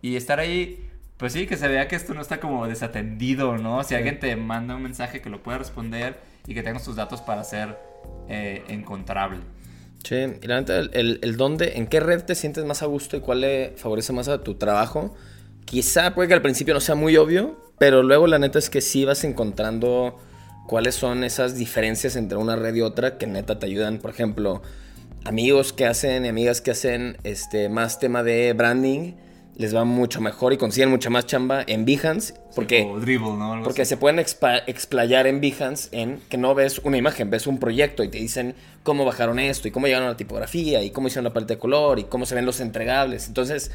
Y 0.00 0.14
estar 0.14 0.38
ahí, 0.38 0.88
pues 1.16 1.32
sí, 1.32 1.46
que 1.46 1.56
se 1.56 1.66
vea 1.66 1.88
que 1.88 1.96
esto 1.96 2.14
no 2.14 2.20
está 2.20 2.38
como 2.38 2.66
desatendido, 2.68 3.58
¿no? 3.58 3.82
Si 3.82 3.96
alguien 3.96 4.20
te 4.20 4.36
manda 4.36 4.76
un 4.76 4.84
mensaje 4.84 5.20
que 5.20 5.30
lo 5.30 5.42
pueda 5.42 5.58
responder 5.58 6.20
y 6.46 6.54
que 6.54 6.62
tengas 6.62 6.84
tus 6.84 6.94
datos 6.94 7.20
para 7.22 7.42
ser 7.42 7.76
eh, 8.28 8.64
encontrable. 8.68 9.40
Sí, 10.04 10.14
y 10.14 10.46
la 10.46 10.60
neta, 10.60 10.78
el, 10.78 10.90
el, 10.92 11.18
el 11.22 11.36
dónde, 11.36 11.72
en 11.76 11.86
qué 11.86 12.00
red 12.00 12.22
te 12.22 12.34
sientes 12.34 12.64
más 12.64 12.82
a 12.82 12.86
gusto 12.86 13.16
y 13.16 13.20
cuál 13.20 13.40
le 13.40 13.72
favorece 13.76 14.12
más 14.12 14.28
a 14.28 14.42
tu 14.42 14.54
trabajo. 14.54 15.14
Quizá 15.64 16.14
puede 16.14 16.28
que 16.28 16.34
al 16.34 16.42
principio 16.42 16.74
no 16.74 16.80
sea 16.80 16.94
muy 16.94 17.16
obvio, 17.16 17.56
pero 17.78 18.02
luego 18.02 18.26
la 18.26 18.38
neta 18.38 18.58
es 18.58 18.70
que 18.70 18.80
sí 18.80 19.04
vas 19.04 19.24
encontrando 19.24 20.18
cuáles 20.66 20.94
son 20.94 21.24
esas 21.24 21.56
diferencias 21.56 22.16
entre 22.16 22.38
una 22.38 22.56
red 22.56 22.74
y 22.74 22.82
otra 22.82 23.18
que 23.18 23.26
neta 23.26 23.58
te 23.58 23.66
ayudan, 23.66 23.98
por 23.98 24.10
ejemplo, 24.10 24.62
amigos 25.24 25.72
que 25.72 25.86
hacen 25.86 26.24
y 26.24 26.28
amigas 26.28 26.60
que 26.60 26.70
hacen 26.70 27.16
este 27.24 27.68
más 27.68 27.98
tema 27.98 28.22
de 28.22 28.52
branding 28.52 29.14
les 29.56 29.74
va 29.74 29.84
mucho 29.84 30.20
mejor 30.20 30.52
y 30.52 30.58
consiguen 30.58 30.90
mucha 30.90 31.08
más 31.08 31.24
chamba 31.26 31.64
en 31.66 31.84
Behance 31.86 32.34
porque, 32.54 32.86
O 32.90 33.00
dribble, 33.00 33.32
¿no? 33.38 33.52
Algo 33.54 33.64
porque 33.64 33.82
así. 33.82 33.90
se 33.90 33.96
pueden 33.96 34.18
explayar 34.18 35.26
en 35.26 35.40
Behance 35.40 35.88
en 35.92 36.20
que 36.28 36.36
no 36.36 36.54
ves 36.54 36.80
una 36.84 36.96
imagen, 36.98 37.30
ves 37.30 37.46
un 37.46 37.58
proyecto 37.58 38.04
y 38.04 38.08
te 38.08 38.18
dicen 38.18 38.54
cómo 38.82 39.04
bajaron 39.04 39.38
esto 39.38 39.66
y 39.66 39.70
cómo 39.70 39.86
llegaron 39.86 40.06
a 40.08 40.10
la 40.12 40.16
tipografía 40.16 40.82
y 40.82 40.90
cómo 40.90 41.08
hicieron 41.08 41.24
la 41.24 41.32
paleta 41.32 41.54
de 41.54 41.58
color 41.58 41.98
y 41.98 42.04
cómo 42.04 42.26
se 42.26 42.34
ven 42.34 42.44
los 42.46 42.60
entregables. 42.60 43.28
Entonces, 43.28 43.70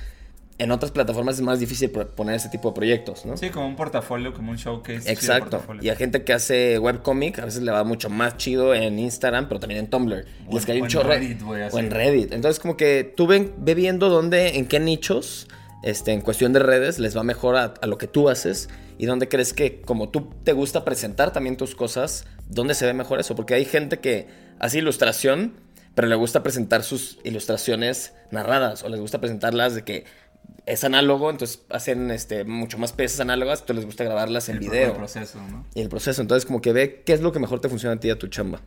en 0.60 0.70
otras 0.70 0.92
plataformas 0.92 1.36
es 1.36 1.42
más 1.42 1.60
difícil 1.60 1.90
poner 1.90 2.36
ese 2.36 2.50
tipo 2.50 2.70
de 2.70 2.76
proyectos, 2.76 3.26
¿no? 3.26 3.36
Sí, 3.36 3.50
como 3.50 3.66
un 3.66 3.76
portafolio, 3.76 4.32
como 4.36 4.52
un 4.52 4.58
showcase. 4.58 5.02
sí, 5.02 5.10
Exacto. 5.10 5.50
portafolio. 5.50 5.82
Y 5.82 5.90
a 5.90 5.96
gente 5.96 6.24
que 6.24 6.34
hace 6.34 6.78
webcomic 6.78 7.40
a 7.40 7.46
veces 7.46 7.64
le 7.64 7.72
va 7.72 7.84
mucho 7.84 8.12
más 8.12 8.38
chido 8.38 8.76
en 8.76 9.00
Instagram, 9.00 9.48
pero 9.48 9.60
también 9.60 9.80
en 9.80 9.90
Tumblr. 9.90 10.26
O 10.48 10.58
en- 10.60 10.64
cae 10.64 10.76
o 10.76 10.80
un 10.82 10.86
en 10.86 10.90
chorro. 10.92 11.10
Reddit, 11.10 11.42
güey, 11.42 11.64
así. 11.64 11.76
o 11.76 11.80
en 11.80 11.90
Reddit. 11.90 12.32
Entonces, 12.34 12.60
como 12.60 12.78
que 12.78 13.12
tú 13.18 13.26
ven, 13.26 13.52
ve 13.58 13.74
viendo 13.74 14.10
dónde, 14.10 14.60
en 14.60 14.68
qué 14.68 14.80
nichos, 14.80 15.48
este, 15.84 16.12
en 16.12 16.22
cuestión 16.22 16.54
de 16.54 16.60
redes, 16.60 17.00
les 17.00 17.16
va 17.16 17.24
mejor 17.24 17.56
a, 17.56 17.74
a 17.82 17.88
lo 17.88 17.98
que 17.98 18.08
tú 18.08 18.30
haces 18.30 18.70
y 18.98 19.06
dónde 19.06 19.28
crees 19.28 19.54
que, 19.54 19.82
como 19.82 20.10
tú 20.10 20.30
te 20.44 20.54
gusta 20.54 20.86
presentar 20.86 21.34
también 21.34 21.58
tus 21.58 21.76
cosas, 21.76 22.26
dónde 22.48 22.76
se 22.76 22.86
ve 22.86 22.94
mejor 22.94 23.20
eso. 23.20 23.36
Porque 23.36 23.54
hay 23.54 23.66
gente 23.66 24.00
que 24.00 24.28
hace 24.60 24.78
ilustración, 24.78 25.54
pero 25.96 26.08
le 26.08 26.16
gusta 26.16 26.44
presentar 26.44 26.84
sus 26.84 27.20
ilustraciones 27.24 28.14
narradas 28.30 28.84
o 28.84 28.90
les 28.90 29.00
gusta 29.00 29.20
presentarlas 29.20 29.76
de 29.76 29.84
que 29.84 30.06
es 30.66 30.84
análogo, 30.84 31.30
entonces 31.30 31.64
hacen 31.70 32.12
este, 32.12 32.44
mucho 32.44 32.78
más 32.78 32.94
piezas 32.94 33.20
análogas, 33.20 33.62
entonces 33.62 33.78
les 33.78 33.86
gusta 33.86 34.04
grabarlas 34.04 34.50
en 34.50 34.58
El 34.58 34.60
video 34.62 34.92
el 34.92 34.98
proceso, 34.98 35.40
¿no? 35.42 35.66
y 35.74 35.82
el 35.82 35.90
proceso. 35.90 36.22
Entonces, 36.22 36.46
como 36.46 36.62
que 36.62 36.72
ve 36.72 37.02
qué 37.06 37.14
es 37.14 37.22
lo 37.22 37.32
que 37.32 37.40
mejor 37.40 37.60
te 37.60 37.70
funciona 37.70 37.96
a 37.96 38.00
ti 38.00 38.08
y 38.08 38.12
a 38.12 38.20
tu 38.20 38.28
chamba. 38.28 38.62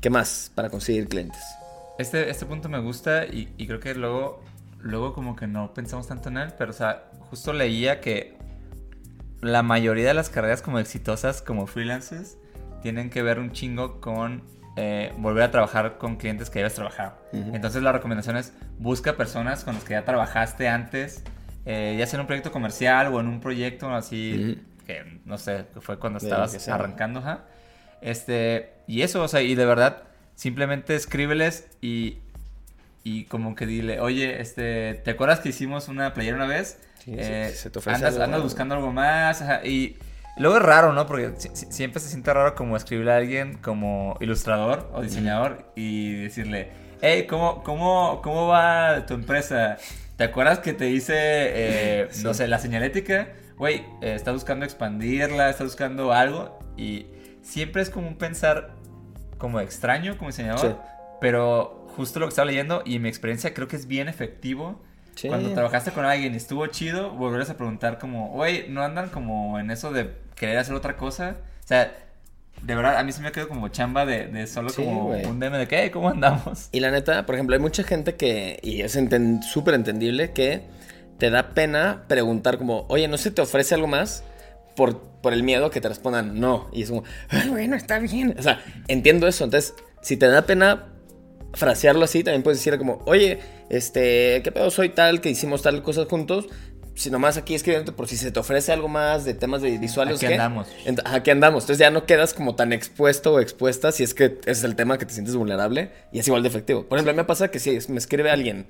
¿Qué 0.00 0.10
más 0.10 0.52
para 0.54 0.68
conseguir 0.68 1.08
clientes? 1.08 1.40
Este, 1.98 2.28
este 2.28 2.44
punto 2.44 2.68
me 2.68 2.78
gusta 2.80 3.24
y, 3.24 3.48
y 3.56 3.66
creo 3.66 3.80
que 3.80 3.94
luego, 3.94 4.42
luego 4.80 5.12
como 5.12 5.36
que 5.36 5.46
no 5.46 5.74
pensamos 5.74 6.06
tanto 6.08 6.28
en 6.28 6.38
él, 6.38 6.52
pero 6.58 6.70
o 6.70 6.74
sea, 6.74 7.10
justo 7.30 7.52
leía 7.52 8.00
que 8.00 8.36
la 9.40 9.62
mayoría 9.62 10.06
de 10.06 10.14
las 10.14 10.30
carreras 10.30 10.62
como 10.62 10.78
exitosas 10.78 11.42
como 11.42 11.66
freelancers 11.66 12.36
tienen 12.82 13.10
que 13.10 13.22
ver 13.22 13.38
un 13.38 13.52
chingo 13.52 14.00
con 14.00 14.42
eh, 14.76 15.12
volver 15.18 15.44
a 15.44 15.50
trabajar 15.50 15.98
con 15.98 16.16
clientes 16.16 16.50
que 16.50 16.58
hayas 16.58 16.74
trabajado. 16.74 17.16
Entonces 17.32 17.82
la 17.82 17.92
recomendación 17.92 18.36
es 18.36 18.52
busca 18.78 19.16
personas 19.16 19.64
con 19.64 19.74
las 19.74 19.84
que 19.84 19.92
ya 19.92 20.04
trabajaste 20.04 20.68
antes, 20.68 21.24
eh, 21.64 21.96
ya 21.98 22.06
sea 22.06 22.18
en 22.18 22.20
un 22.22 22.26
proyecto 22.26 22.52
comercial 22.52 23.12
o 23.12 23.20
en 23.20 23.26
un 23.26 23.40
proyecto 23.40 23.94
así, 23.94 24.62
que 24.86 25.20
no 25.24 25.38
sé, 25.38 25.66
que 25.72 25.80
fue 25.80 25.98
cuando 25.98 26.18
estabas 26.18 26.68
arrancando, 26.68 27.20
ajá. 27.20 27.44
Este, 28.00 28.74
y 28.86 29.02
eso, 29.02 29.22
o 29.22 29.28
sea, 29.28 29.42
y 29.42 29.54
de 29.54 29.64
verdad, 29.64 30.04
simplemente 30.34 30.94
escríbeles 30.94 31.68
y, 31.80 32.18
y 33.08 33.24
como 33.26 33.54
que 33.54 33.66
dile, 33.66 34.00
oye, 34.00 34.40
este, 34.40 34.94
¿te 35.04 35.12
acuerdas 35.12 35.38
que 35.40 35.50
hicimos 35.50 35.86
una 35.88 36.12
playera 36.12 36.36
una 36.36 36.46
vez? 36.46 36.80
Sí, 37.04 37.14
Eh, 37.16 37.52
se 37.54 37.70
te 37.70 37.78
ofrece 37.78 37.96
andas, 37.98 38.14
algo, 38.14 38.24
andas 38.24 38.42
buscando 38.42 38.74
algo 38.74 38.92
más, 38.92 39.40
ajá, 39.42 39.64
y 39.64 39.96
luego 40.38 40.56
es 40.56 40.62
raro, 40.64 40.92
¿no? 40.92 41.06
Porque 41.06 41.30
si- 41.38 41.50
si- 41.54 41.66
siempre 41.70 42.00
se 42.00 42.08
siente 42.08 42.32
raro 42.34 42.56
como 42.56 42.76
escribirle 42.76 43.12
a 43.12 43.16
alguien 43.18 43.58
como 43.58 44.16
ilustrador 44.20 44.90
o 44.92 45.02
diseñador 45.02 45.70
y 45.76 46.14
decirle, 46.22 46.70
hey, 47.00 47.26
¿cómo, 47.28 47.62
cómo, 47.62 48.20
¿cómo 48.22 48.48
va 48.48 49.06
tu 49.06 49.14
empresa? 49.14 49.76
¿Te 50.16 50.24
acuerdas 50.24 50.58
que 50.58 50.72
te 50.72 50.88
hice, 50.90 51.14
eh, 51.16 52.08
no 52.24 52.34
sé, 52.34 52.48
la 52.48 52.58
señalética? 52.58 53.28
Güey, 53.56 53.84
eh, 54.02 54.14
estás 54.16 54.34
buscando 54.34 54.64
expandirla, 54.64 55.48
estás 55.48 55.68
buscando 55.68 56.12
algo 56.12 56.58
y 56.76 57.06
siempre 57.42 57.82
es 57.82 57.88
como 57.90 58.08
un 58.08 58.16
pensar 58.16 58.72
como 59.38 59.60
extraño 59.60 60.18
como 60.18 60.30
diseñador, 60.30 60.60
Sí. 60.60 60.76
pero 61.20 61.85
justo 61.96 62.20
lo 62.20 62.26
que 62.26 62.30
estaba 62.30 62.46
leyendo 62.46 62.82
y 62.84 62.96
en 62.96 63.02
mi 63.02 63.08
experiencia 63.08 63.54
creo 63.54 63.66
que 63.68 63.76
es 63.76 63.86
bien 63.86 64.08
efectivo. 64.08 64.82
Sí. 65.14 65.28
Cuando 65.28 65.50
trabajaste 65.54 65.92
con 65.92 66.04
alguien 66.04 66.34
y 66.34 66.36
estuvo 66.36 66.66
chido, 66.66 67.10
volverles 67.10 67.48
a 67.48 67.56
preguntar 67.56 67.98
como, 67.98 68.34
oye, 68.34 68.66
¿no 68.68 68.82
andan 68.82 69.08
como 69.08 69.58
en 69.58 69.70
eso 69.70 69.90
de 69.90 70.10
querer 70.34 70.58
hacer 70.58 70.74
otra 70.74 70.96
cosa? 70.98 71.36
O 71.64 71.66
sea, 71.66 71.90
de 72.62 72.74
verdad, 72.74 72.98
a 72.98 73.02
mí 73.02 73.12
se 73.12 73.22
me 73.22 73.28
ha 73.28 73.32
quedado 73.32 73.48
como 73.48 73.68
chamba 73.68 74.04
de, 74.04 74.26
de 74.26 74.46
solo 74.46 74.68
Sí, 74.68 74.82
como 74.84 75.04
güey. 75.06 75.24
un 75.24 75.40
DM 75.40 75.56
de 75.58 75.66
"Hey, 75.70 75.90
¿cómo 75.90 76.10
andamos? 76.10 76.68
Y 76.72 76.80
la 76.80 76.90
neta, 76.90 77.24
por 77.24 77.34
ejemplo, 77.34 77.54
hay 77.56 77.60
mucha 77.62 77.82
gente 77.82 78.14
que, 78.16 78.58
y 78.62 78.82
es 78.82 78.94
enten- 78.96 79.42
súper 79.42 79.72
entendible, 79.74 80.32
que 80.32 80.62
te 81.18 81.30
da 81.30 81.50
pena 81.54 82.04
preguntar 82.08 82.58
como, 82.58 82.84
oye, 82.88 83.08
¿no 83.08 83.16
se 83.16 83.30
te 83.30 83.40
ofrece 83.40 83.74
algo 83.74 83.86
más? 83.86 84.22
Por, 84.74 85.00
por 85.00 85.32
el 85.32 85.42
miedo 85.42 85.70
que 85.70 85.80
te 85.80 85.88
respondan 85.88 86.38
no. 86.38 86.68
Y 86.74 86.82
es 86.82 86.90
como, 86.90 87.04
"Ay, 87.30 87.48
bueno, 87.48 87.74
está 87.76 87.98
bien. 87.98 88.34
O 88.38 88.42
sea, 88.42 88.62
entiendo 88.88 89.26
eso. 89.26 89.44
Entonces, 89.44 89.72
si 90.02 90.18
te 90.18 90.26
da 90.28 90.42
pena 90.42 90.88
frasearlo 91.56 92.04
así, 92.04 92.22
también 92.22 92.42
puedes 92.44 92.58
decir 92.60 92.78
como, 92.78 93.02
oye, 93.06 93.40
este, 93.70 94.40
¿qué 94.44 94.52
pedo 94.52 94.70
soy 94.70 94.90
tal 94.90 95.20
que 95.20 95.30
hicimos 95.30 95.62
tal 95.62 95.82
cosas 95.82 96.06
juntos? 96.06 96.46
Si 96.94 97.10
nomás 97.10 97.36
aquí 97.36 97.54
escribiéndote 97.54 97.94
por 97.94 98.08
si 98.08 98.16
se 98.16 98.30
te 98.30 98.38
ofrece 98.40 98.72
algo 98.72 98.88
más 98.88 99.24
de 99.26 99.34
temas 99.34 99.60
de 99.60 99.76
visuales. 99.76 100.16
Aquí 100.16 100.28
¿qué? 100.28 100.34
andamos. 100.34 100.66
Ent- 100.86 101.02
Aquí 101.04 101.30
andamos. 101.30 101.64
Entonces 101.64 101.78
ya 101.78 101.90
no 101.90 102.06
quedas 102.06 102.32
como 102.32 102.54
tan 102.54 102.72
expuesto 102.72 103.34
o 103.34 103.40
expuesta 103.40 103.92
si 103.92 104.02
es 104.02 104.14
que 104.14 104.24
ese 104.42 104.50
es 104.52 104.64
el 104.64 104.76
tema 104.76 104.96
que 104.96 105.04
te 105.04 105.12
sientes 105.12 105.36
vulnerable 105.36 105.90
y 106.10 106.20
es 106.20 106.26
igual 106.26 106.42
de 106.42 106.48
efectivo. 106.48 106.84
Por 106.86 106.96
ejemplo, 106.96 107.10
a 107.10 107.12
mí 107.12 107.16
me 107.18 107.24
pasa 107.24 107.48
que 107.48 107.58
si 107.58 107.78
me 107.88 107.98
escribe 107.98 108.30
alguien, 108.30 108.64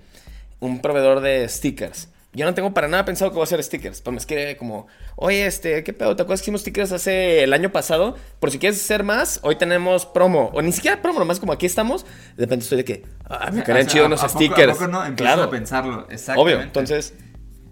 un 0.59 0.81
proveedor 0.81 1.21
de 1.21 1.49
stickers, 1.49 2.09
yo 2.37 2.45
no 2.47 2.55
tengo 2.55 2.73
para 2.75 2.87
nada 2.87 3.05
pensado 3.05 3.31
que 3.31 3.35
voy 3.35 3.43
a 3.43 3.45
hacer 3.45 3.63
stickers, 3.65 4.01
pero 4.03 4.13
me 4.13 4.19
escribe 4.19 4.57
como, 4.57 4.87
oye, 5.17 5.47
este, 5.47 5.83
¿qué 5.83 5.93
pedo? 5.93 6.15
¿Te 6.15 6.23
acuerdas 6.23 6.41
que 6.41 6.45
hicimos 6.45 6.61
stickers 6.61 6.93
hace 6.93 7.43
el 7.43 7.53
año 7.53 7.73
pasado? 7.73 8.17
Por 8.39 8.51
si 8.51 8.59
quieres 8.59 8.79
hacer 8.81 9.03
más, 9.05 9.41
hoy 9.43 9.57
tenemos 9.57 10.07
promo. 10.07 10.51
O 10.53 10.63
ni 10.63 10.71
siquiera 10.73 11.01
promo, 11.03 11.19
nomás 11.19 11.41
como 11.41 11.53
aquí 11.53 11.67
estamos. 11.67 12.05
De 12.37 12.45
repente 12.45 12.63
estoy 12.65 12.79
de 12.79 12.85
que, 12.85 13.05
ah, 13.25 13.51
me 13.53 13.63
quedarían 13.65 13.87
O 13.87 13.91
sea, 13.91 13.93
chidos 13.93 14.05
¿a- 14.05 14.07
unos 14.07 14.23
a 14.23 14.27
poco- 14.29 14.39
stickers. 14.39 14.71
¿A 14.71 14.75
poco 14.75 14.87
no? 14.89 15.05
Empiezas 15.05 15.35
claro, 15.35 15.49
a 15.49 15.51
pensarlo, 15.51 16.07
exactamente. 16.11 16.41
obvio. 16.55 16.61
Entonces, 16.63 17.15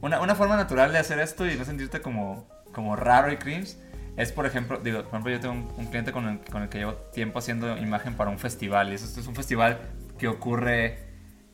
Una, 0.00 0.20
una 0.20 0.34
forma 0.34 0.56
natural 0.56 0.92
de 0.92 0.98
hacer 0.98 1.18
esto 1.18 1.46
y 1.46 1.54
no 1.56 1.64
sentirte 1.64 2.00
como, 2.00 2.48
como 2.72 2.96
raro 2.96 3.32
y 3.32 3.36
cringe 3.36 3.76
es, 4.16 4.32
por 4.32 4.46
ejemplo, 4.46 4.78
digo, 4.82 4.98
por 5.02 5.08
ejemplo, 5.08 5.32
yo 5.32 5.40
tengo 5.40 5.54
un, 5.54 5.68
un 5.76 5.86
cliente 5.86 6.12
con 6.12 6.28
el, 6.28 6.38
con 6.40 6.62
el 6.62 6.68
que 6.68 6.78
llevo 6.78 6.92
tiempo 7.12 7.38
haciendo 7.38 7.76
imagen 7.78 8.14
para 8.14 8.30
un 8.30 8.38
festival 8.38 8.92
y 8.92 8.94
eso 8.96 9.06
esto 9.06 9.20
es 9.20 9.26
un 9.26 9.34
festival 9.34 9.78
que 10.18 10.28
ocurre 10.28 10.98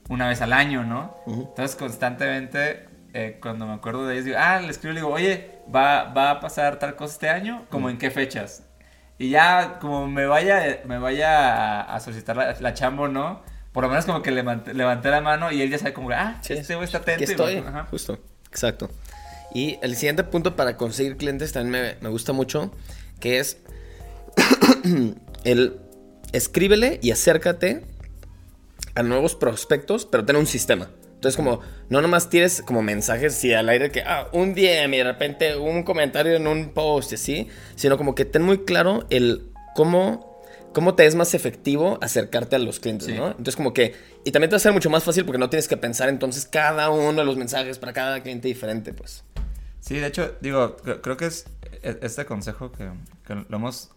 una 0.08 0.28
vez 0.28 0.42
al 0.42 0.52
año, 0.52 0.84
¿no? 0.84 1.16
Entonces, 1.28 1.76
constantemente, 1.76 2.88
eh, 3.14 3.38
cuando 3.40 3.66
me 3.66 3.74
acuerdo 3.74 4.06
de 4.06 4.14
ellos, 4.14 4.24
digo, 4.26 4.36
ah, 4.40 4.60
le 4.60 4.68
escribo 4.70 4.92
y 4.92 4.94
le 4.94 5.00
digo, 5.00 5.12
oye, 5.12 5.50
¿va, 5.74 6.04
¿va 6.12 6.30
a 6.30 6.40
pasar 6.40 6.78
tal 6.78 6.96
cosa 6.96 7.12
este 7.14 7.28
año? 7.28 7.66
¿Como 7.70 7.90
en 7.90 7.98
qué 7.98 8.10
fechas? 8.10 8.62
Y 9.18 9.28
ya, 9.30 9.78
como 9.80 10.06
me 10.06 10.26
vaya, 10.26 10.80
me 10.86 10.98
vaya 10.98 11.82
a, 11.82 11.94
a 11.94 12.00
solicitar 12.00 12.36
la, 12.36 12.56
la 12.58 12.74
chamba 12.74 13.08
no, 13.08 13.42
por 13.72 13.84
lo 13.84 13.90
menos 13.90 14.06
como 14.06 14.22
que 14.22 14.30
levanté, 14.30 14.72
levanté 14.74 15.10
la 15.10 15.20
mano 15.20 15.52
y 15.52 15.60
él 15.62 15.70
ya 15.70 15.78
sabe 15.78 15.92
como, 15.92 16.10
ah, 16.10 16.38
Sí, 16.40 16.54
este 16.54 16.74
güey 16.74 16.86
está 16.86 16.98
atento. 16.98 17.20
Y 17.22 17.24
estoy, 17.24 17.60
va- 17.60 17.68
ajá. 17.68 17.86
justo, 17.90 18.18
exacto. 18.48 18.90
Y 19.52 19.78
el 19.82 19.96
siguiente 19.96 20.24
punto 20.24 20.56
para 20.56 20.76
conseguir 20.76 21.16
clientes 21.16 21.52
también 21.52 21.82
me, 21.82 21.96
me 22.00 22.08
gusta 22.08 22.32
mucho, 22.32 22.72
que 23.20 23.38
es 23.40 23.58
el 25.44 25.80
escríbele 26.32 26.98
y 27.02 27.10
acércate 27.10 27.84
a 28.94 29.02
nuevos 29.02 29.34
prospectos, 29.34 30.06
pero 30.06 30.24
ten 30.24 30.36
un 30.36 30.46
sistema. 30.46 30.90
Entonces, 31.20 31.36
como, 31.36 31.60
no 31.90 32.00
nomás 32.00 32.30
tires 32.30 32.62
como 32.62 32.80
mensajes 32.80 33.34
así 33.36 33.52
al 33.52 33.68
aire 33.68 33.90
que, 33.90 34.00
ah, 34.00 34.28
un 34.32 34.54
DM 34.54 34.94
y 34.94 34.96
de 34.96 35.04
repente 35.04 35.54
un 35.54 35.82
comentario 35.82 36.34
en 36.34 36.46
un 36.46 36.70
post 36.70 37.12
y 37.12 37.16
así, 37.16 37.48
sino 37.76 37.98
como 37.98 38.14
que 38.14 38.24
ten 38.24 38.40
muy 38.40 38.64
claro 38.64 39.04
el 39.10 39.50
cómo, 39.74 40.42
cómo 40.72 40.94
te 40.94 41.04
es 41.04 41.14
más 41.16 41.34
efectivo 41.34 41.98
acercarte 42.00 42.56
a 42.56 42.58
los 42.58 42.80
clientes, 42.80 43.08
Sí. 43.08 43.12
¿no? 43.12 43.28
Entonces, 43.28 43.54
como 43.56 43.74
que, 43.74 43.94
y 44.24 44.30
también 44.30 44.48
te 44.48 44.54
va 44.54 44.56
a 44.56 44.60
ser 44.60 44.72
mucho 44.72 44.88
más 44.88 45.04
fácil 45.04 45.26
porque 45.26 45.38
no 45.38 45.50
tienes 45.50 45.68
que 45.68 45.76
pensar 45.76 46.08
entonces 46.08 46.46
cada 46.46 46.88
uno 46.88 47.12
de 47.20 47.24
los 47.26 47.36
mensajes 47.36 47.78
para 47.78 47.92
cada 47.92 48.22
cliente 48.22 48.48
diferente, 48.48 48.94
pues. 48.94 49.22
Sí, 49.80 49.96
de 49.98 50.06
hecho, 50.06 50.36
digo, 50.40 50.78
cre- 50.78 51.02
creo 51.02 51.18
que 51.18 51.26
es 51.26 51.44
e- 51.82 51.98
este 52.00 52.24
consejo 52.24 52.72
que, 52.72 52.88
que 53.26 53.34
lo 53.46 53.56
hemos 53.58 53.90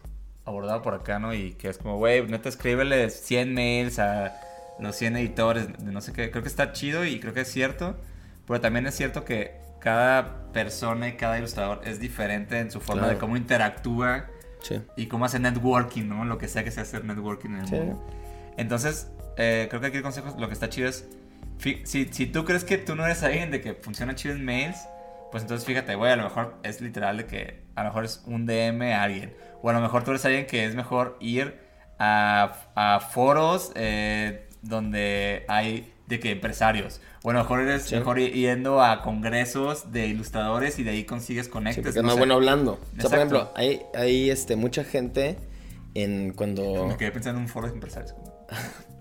abordado 0.44 0.82
por 0.82 0.94
acá, 0.94 1.20
¿no? 1.20 1.34
Y 1.34 1.54
que 1.54 1.70
es 1.70 1.78
como, 1.78 1.98
güey, 2.00 2.22
neta, 2.28 2.50
escríbele 2.50 3.10
100 3.10 3.54
mails 3.54 3.98
a 4.00 4.38
los 4.84 4.96
100 4.96 5.18
editores 5.18 5.68
de 5.78 5.92
no 5.92 6.02
sé 6.02 6.14
qué. 6.14 6.30
Creo 6.32 6.44
que 6.44 6.50
está 6.50 6.72
chido 6.72 7.06
y 7.06 7.20
creo 7.20 7.34
que 7.34 7.42
es 7.42 7.52
cierto, 7.52 7.98
pero 8.46 8.62
también 8.62 8.86
es 8.88 8.96
cierto 8.96 9.26
que 9.26 9.56
cada 9.80 10.52
persona 10.54 11.08
y 11.10 11.14
cada 11.14 11.38
ilustrador 11.38 11.82
es 11.84 12.00
diferente 12.00 12.60
en 12.60 12.72
su 12.72 12.80
forma 12.80 13.02
Claro. 13.04 13.14
de 13.16 13.20
cómo 13.20 13.36
interactúa 13.38 14.28
Sí. 14.62 14.82
y 14.96 15.08
cómo 15.08 15.26
hace 15.26 15.40
networking, 15.40 16.08
¿no? 16.08 16.24
Lo 16.26 16.38
que 16.38 16.48
sea 16.48 16.64
que 16.64 16.72
sea 16.72 16.84
hacer 16.84 17.04
networking 17.04 17.50
en 17.50 17.60
el 17.62 17.68
Sí. 17.68 17.76
mundo. 17.76 18.08
Entonces, 18.56 19.12
eh, 19.38 19.68
creo 19.70 19.82
que 19.82 19.88
aquí 19.88 19.98
el 19.98 20.04
consejo, 20.04 20.36
lo 20.40 20.48
que 20.48 20.54
está 20.54 20.70
chido 20.70 20.88
es, 20.88 21.08
si, 21.58 22.06
si 22.12 22.26
tú 22.28 22.46
crees 22.46 22.64
que 22.64 22.78
tú 22.78 22.96
no 22.96 23.04
eres 23.06 23.24
alguien 23.24 23.52
de 23.52 23.62
que 23.62 23.74
funciona 23.74 24.16
chido 24.16 24.36
en 24.36 24.46
mails, 24.46 24.78
pues 25.32 25.44
entonces 25.44 25.66
fíjate, 25.66 25.96
güey, 25.96 26.12
a 26.12 26.16
lo 26.16 26.24
mejor 26.24 26.56
es 26.64 26.80
literal 26.80 27.18
de 27.18 27.26
que 27.26 27.64
a 27.76 27.84
lo 27.84 27.90
mejor 27.90 28.06
es 28.06 28.24
un 28.28 28.46
DM 28.46 28.94
a 28.94 29.02
alguien. 29.04 29.34
O 29.62 29.70
a 29.70 29.74
lo 29.74 29.82
mejor 29.82 30.04
tú 30.04 30.12
eres 30.12 30.24
alguien 30.26 30.46
que 30.46 30.66
es 30.66 30.76
mejor 30.76 31.18
ir 31.20 31.60
a, 32.00 32.56
a 32.76 33.00
foros 33.00 33.72
eh, 33.76 34.48
donde 34.64 35.46
hay 35.48 35.90
de 36.08 36.20
que 36.20 36.32
empresarios. 36.32 37.00
O 37.24 37.30
a 37.30 37.34
lo 37.34 37.40
mejor 37.40 37.62
eres 37.62 37.84
Sí. 37.84 37.96
mejor 37.96 38.20
yendo 38.20 38.82
a 38.84 39.02
congresos 39.02 39.92
de 39.92 40.08
ilustradores 40.08 40.78
y 40.80 40.84
de 40.84 40.92
ahí 40.92 41.04
consigues 41.06 41.46
Sí, 41.46 41.52
conectes. 41.52 41.84
porque 41.84 42.00
es 42.00 42.04
más 42.06 42.18
bueno 42.18 42.34
hablando. 42.34 42.74
O 42.98 43.02
sea, 43.02 43.10
por 43.10 43.18
ejemplo, 43.20 43.52
hay, 43.56 43.82
hay 43.96 44.30
este, 44.30 44.56
mucha 44.56 44.84
gente 44.84 45.38
en 45.94 46.34
cuando... 46.34 46.88
Me 46.88 46.98
quedé 46.98 47.12
pensando 47.12 47.38
en 47.40 47.44
un 47.46 47.50
foro 47.50 47.68
de 47.68 47.74
empresarios. 47.74 48.16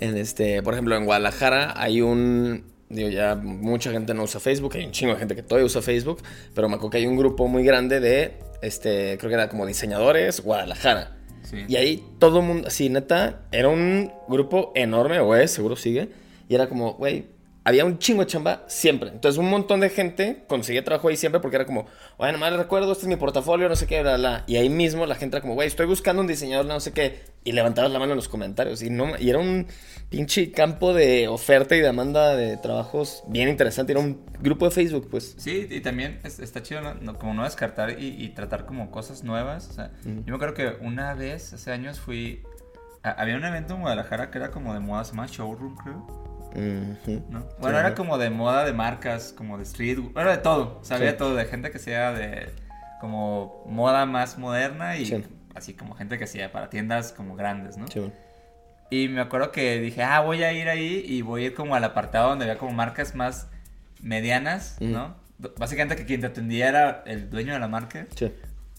En 0.00 0.16
este, 0.16 0.62
por 0.62 0.74
ejemplo, 0.74 0.96
en 0.96 1.04
Guadalajara 1.04 1.74
hay 1.76 2.00
un. 2.00 2.70
Digo, 2.88 3.08
ya 3.08 3.34
mucha 3.34 3.90
gente 3.90 4.14
no 4.14 4.22
usa 4.22 4.38
Facebook, 4.40 4.74
hay 4.76 4.84
un 4.84 4.92
chingo 4.92 5.12
de 5.14 5.18
gente 5.18 5.34
que 5.36 5.42
todavía 5.42 5.66
usa 5.66 5.82
Facebook, 5.82 6.22
pero 6.54 6.68
me 6.68 6.74
acuerdo 6.76 6.90
que 6.90 6.98
hay 6.98 7.06
un 7.06 7.16
grupo 7.16 7.46
muy 7.48 7.64
grande 7.64 7.98
de, 8.00 8.38
este, 8.62 9.18
creo 9.18 9.28
que 9.28 9.34
era 9.34 9.48
como 9.48 9.66
diseñadores 9.66 10.40
Guadalajara. 10.40 11.16
Sí. 11.50 11.64
Y 11.66 11.76
ahí 11.76 12.04
todo 12.18 12.40
el 12.40 12.46
mundo, 12.46 12.68
así 12.68 12.88
neta, 12.88 13.40
era 13.50 13.68
un 13.68 14.12
grupo 14.28 14.72
enorme, 14.76 15.18
es, 15.42 15.50
seguro 15.50 15.74
sigue, 15.74 16.08
y 16.48 16.54
era 16.54 16.68
como, 16.68 16.94
güey, 16.94 17.24
había 17.64 17.84
un 17.84 17.98
chingo 17.98 18.22
de 18.22 18.26
chamba 18.26 18.64
siempre. 18.68 19.10
Entonces 19.10 19.38
un 19.38 19.50
montón 19.50 19.80
de 19.80 19.90
gente 19.90 20.44
conseguía 20.48 20.82
trabajo 20.84 21.08
ahí 21.08 21.16
siempre 21.16 21.40
porque 21.40 21.56
era 21.56 21.66
como, 21.66 21.86
nomás 22.18 22.50
les 22.52 22.60
recuerdo, 22.60 22.92
este 22.92 23.04
es 23.04 23.08
mi 23.08 23.16
portafolio, 23.16 23.68
no 23.68 23.76
sé 23.76 23.86
qué, 23.86 24.00
bla, 24.02 24.16
bla. 24.16 24.44
Y 24.46 24.56
ahí 24.56 24.68
mismo 24.70 25.04
la 25.06 25.14
gente 25.14 25.36
era 25.36 25.42
como, 25.42 25.54
güey, 25.54 25.68
estoy 25.68 25.86
buscando 25.86 26.22
un 26.22 26.26
diseñador, 26.28 26.66
no 26.66 26.80
sé 26.80 26.92
qué. 26.92 27.20
Y 27.44 27.52
levantabas 27.52 27.90
la 27.90 27.98
mano 27.98 28.12
en 28.12 28.16
los 28.16 28.28
comentarios. 28.28 28.82
Y, 28.82 28.90
no, 28.90 29.16
y 29.18 29.30
era 29.30 29.38
un 29.38 29.66
pinche 30.10 30.50
campo 30.52 30.92
de 30.92 31.28
oferta 31.28 31.74
y 31.76 31.80
demanda 31.80 32.34
de 32.36 32.56
trabajos 32.58 33.22
bien 33.28 33.48
interesante. 33.48 33.92
Era 33.92 34.00
un 34.00 34.24
grupo 34.40 34.64
de 34.66 34.70
Facebook, 34.72 35.08
pues. 35.10 35.34
Sí, 35.38 35.66
y 35.70 35.80
también 35.80 36.18
es- 36.24 36.38
está 36.38 36.62
chido 36.62 36.80
¿no? 36.82 36.94
No- 36.94 37.18
como 37.18 37.32
no 37.34 37.44
descartar 37.44 37.98
y, 37.98 38.08
y 38.22 38.28
tratar 38.30 38.66
como 38.66 38.90
cosas 38.90 39.22
nuevas. 39.24 39.68
O 39.70 39.72
sea, 39.72 39.90
Ujú. 40.00 40.16
yo 40.24 40.24
me 40.26 40.34
acuerdo 40.34 40.54
que 40.54 40.76
una 40.84 41.14
vez, 41.14 41.52
hace 41.54 41.72
años, 41.72 41.98
fui... 42.00 42.42
a- 43.02 43.10
había 43.12 43.36
un 43.36 43.44
evento 43.44 43.74
en 43.74 43.80
Guadalajara 43.80 44.30
que 44.30 44.36
era 44.38 44.50
como 44.50 44.74
de 44.74 44.80
moda, 44.80 45.04
se 45.04 45.12
llama 45.12 45.26
Showroom, 45.26 45.76
creo. 45.76 46.19
Bueno, 46.54 46.96
Sí, 47.04 47.20
era 47.68 47.94
como 47.94 48.18
de 48.18 48.30
moda 48.30 48.64
de 48.64 48.72
marcas, 48.72 49.32
como 49.36 49.56
de 49.56 49.62
street, 49.64 49.98
era 50.16 50.32
de 50.32 50.38
todo, 50.38 50.78
o 50.80 50.84
sea, 50.84 50.98
Sí. 50.98 51.04
todo, 51.16 51.34
de 51.34 51.44
gente 51.46 51.70
que 51.70 51.78
sea 51.78 52.12
de 52.12 52.48
como 53.00 53.64
moda 53.66 54.04
más 54.06 54.36
moderna 54.38 54.96
y 54.96 55.06
Sí. 55.06 55.24
así 55.54 55.74
como 55.74 55.94
gente 55.94 56.18
que 56.18 56.24
hacía 56.24 56.52
para 56.52 56.68
tiendas 56.70 57.12
como 57.12 57.34
grandes, 57.36 57.76
¿no? 57.76 57.86
Y 58.90 59.08
me 59.08 59.20
acuerdo 59.20 59.52
que 59.52 59.80
dije, 59.80 60.02
ah, 60.02 60.20
voy 60.20 60.42
a 60.42 60.52
ir 60.52 60.68
ahí 60.68 61.04
y 61.06 61.22
voy 61.22 61.44
a 61.44 61.46
ir 61.46 61.54
como 61.54 61.74
al 61.76 61.84
apartado 61.84 62.30
donde 62.30 62.44
había 62.44 62.58
como 62.58 62.72
marcas 62.72 63.14
más 63.14 63.48
medianas, 64.02 64.76
Ujú. 64.80 64.90
¿no? 64.90 65.14
Básicamente 65.56 65.96
que 65.96 66.04
quien 66.04 66.20
te 66.20 66.26
atendía 66.26 66.68
era 66.68 67.02
el 67.06 67.30
dueño 67.30 67.52
de 67.54 67.60
la 67.60 67.68
marca. 67.68 68.06
Sí. 68.16 68.32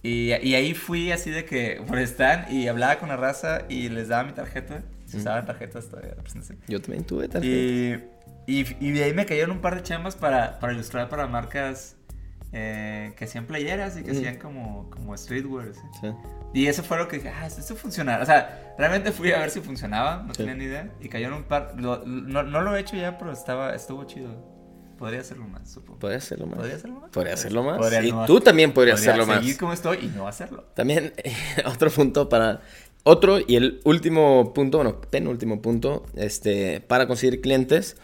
Y, 0.03 0.33
y 0.33 0.55
ahí 0.55 0.73
fui 0.73 1.11
así 1.11 1.29
de 1.31 1.45
que 1.45 1.81
por 1.87 1.97
stand 1.99 2.51
y 2.51 2.67
hablaba 2.67 2.97
con 2.97 3.09
la 3.09 3.17
raza 3.17 3.61
y 3.69 3.89
les 3.89 4.09
daba 4.09 4.23
mi 4.23 4.33
tarjeta. 4.33 4.81
Se 5.11 5.17
usaban 5.17 5.45
tarjetas 5.45 5.87
todavía, 5.89 6.15
pues. 6.15 6.33
Yo 6.67 6.81
también 6.81 7.03
tuve 7.03 7.27
tarjeta. 7.27 7.45
Y, 7.53 8.03
y, 8.47 8.75
y 8.79 8.91
de 8.91 9.03
ahí 9.03 9.13
me 9.13 9.25
cayeron 9.25 9.51
un 9.51 9.61
par 9.61 9.75
de 9.75 9.83
chambas 9.83 10.15
para, 10.15 10.59
para 10.59 10.73
ilustrar 10.73 11.09
para 11.09 11.27
marcas 11.27 11.95
eh, 12.53 13.13
que 13.15 13.25
hacían 13.25 13.45
playeras 13.45 13.97
y 13.97 14.03
que 14.03 14.11
Ujú. 14.11 14.19
hacían 14.19 14.37
como, 14.37 14.89
como 14.89 15.15
streetwear. 15.17 15.73
¿sí? 15.73 15.81
Sí. 16.01 16.07
Y 16.53 16.67
eso 16.67 16.83
fue 16.83 16.97
lo 16.97 17.07
que 17.07 17.17
dije, 17.17 17.29
ah, 17.29 17.47
esto 17.47 17.75
funciona. 17.75 18.19
O 18.21 18.25
sea, 18.25 18.73
realmente 18.77 19.11
fui 19.11 19.31
a 19.31 19.39
ver 19.39 19.51
si 19.51 19.61
funcionaba, 19.61 20.23
no 20.23 20.33
Sí. 20.33 20.39
tenía 20.39 20.55
ni 20.55 20.65
idea. 20.65 20.89
Y 20.99 21.07
cayeron 21.09 21.35
un 21.37 21.43
par. 21.43 21.75
lo- 21.77 22.03
no, 22.05 22.43
no 22.43 22.61
lo 22.61 22.75
he 22.75 22.79
hecho 22.81 22.95
ya, 22.97 23.17
pero 23.17 23.31
estaba, 23.31 23.73
estuvo 23.75 24.03
chido. 24.05 24.49
Podría 24.97 25.21
hacerlo 25.21 25.47
más, 25.47 25.71
supongo. 25.71 25.97
¿Podría 25.99 26.17
hacerlo 26.19 26.45
más? 26.45 26.57
¿Podría 26.57 26.75
hacerlo 26.75 26.99
más? 26.99 27.09
Podría 27.09 27.33
hacerlo 27.33 27.63
más. 27.63 27.77
Podría 27.77 28.03
y 28.03 28.11
no- 28.11 28.25
tú 28.25 28.39
también 28.41 28.71
podrías 28.73 28.97
podría 28.99 29.13
hacerlo 29.13 29.27
más. 29.27 29.39
seguir 29.39 29.57
como 29.57 29.73
estoy 29.73 29.97
y 30.03 30.07
no 30.15 30.27
hacerlo. 30.27 30.63
También 30.75 31.13
otro 31.65 31.89
punto 31.89 32.27
para 32.29 32.61
otro 33.03 33.39
y 33.39 33.55
el 33.55 33.81
último 33.83 34.53
punto, 34.53 34.77
bueno, 34.77 35.01
penúltimo 35.01 35.61
punto, 35.61 36.05
este, 36.15 36.81
para 36.81 37.07
conseguir 37.07 37.41
clientes 37.41 37.97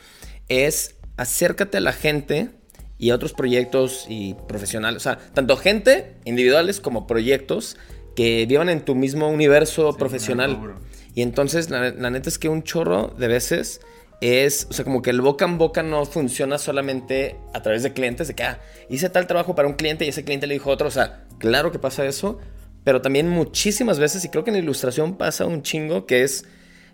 es 0.49 0.95
acércate 1.17 1.77
a 1.77 1.81
la 1.81 1.93
gente 1.93 2.49
y 2.97 3.11
a 3.11 3.15
otros 3.15 3.33
proyectos 3.33 4.05
y 4.09 4.35
profesionales, 4.47 4.97
o 4.97 5.03
sea, 5.03 5.17
tanto 5.33 5.57
gente 5.57 6.15
individuales 6.25 6.79
como 6.79 7.05
proyectos 7.05 7.77
que 8.15 8.45
vivan 8.47 8.69
en 8.69 8.81
tu 8.81 8.95
mismo 8.95 9.29
universo 9.29 9.91
Sí, 9.91 9.99
profesional. 9.99 10.75
Y 11.13 11.21
entonces 11.21 11.69
la, 11.69 11.91
la 11.91 12.09
neta 12.09 12.29
es 12.29 12.39
que 12.39 12.49
un 12.49 12.63
chorro 12.63 13.13
de 13.17 13.27
veces 13.27 13.81
es, 14.21 14.67
o 14.69 14.73
sea, 14.73 14.83
como 14.83 15.01
que 15.01 15.11
el 15.11 15.21
boca 15.21 15.45
en 15.45 15.57
boca 15.57 15.83
no 15.83 16.05
funciona 16.05 16.57
solamente 16.57 17.35
a 17.53 17.61
través 17.61 17.83
de 17.83 17.93
clientes, 17.93 18.27
de 18.27 18.35
que, 18.35 18.43
ah, 18.43 18.59
hice 18.89 19.09
tal 19.09 19.27
trabajo 19.27 19.53
para 19.53 19.67
un 19.67 19.75
cliente 19.75 20.05
y 20.05 20.09
ese 20.09 20.23
cliente 20.23 20.47
le 20.47 20.55
dijo 20.55 20.71
otro, 20.71 20.87
o 20.87 20.91
sea, 20.91 21.25
claro 21.37 21.71
que 21.71 21.79
pasa 21.79 22.05
eso, 22.05 22.39
pero 22.87 23.01
también 23.01 23.27
muchísimas 23.27 23.99
veces, 23.99 24.23
y 24.23 24.29
creo 24.29 24.45
que 24.45 24.49
en 24.49 24.55
la 24.55 24.61
ilustración 24.61 25.17
pasa 25.17 25.45
un 25.45 25.61
chingo, 25.61 26.05
que 26.05 26.23
es, 26.23 26.45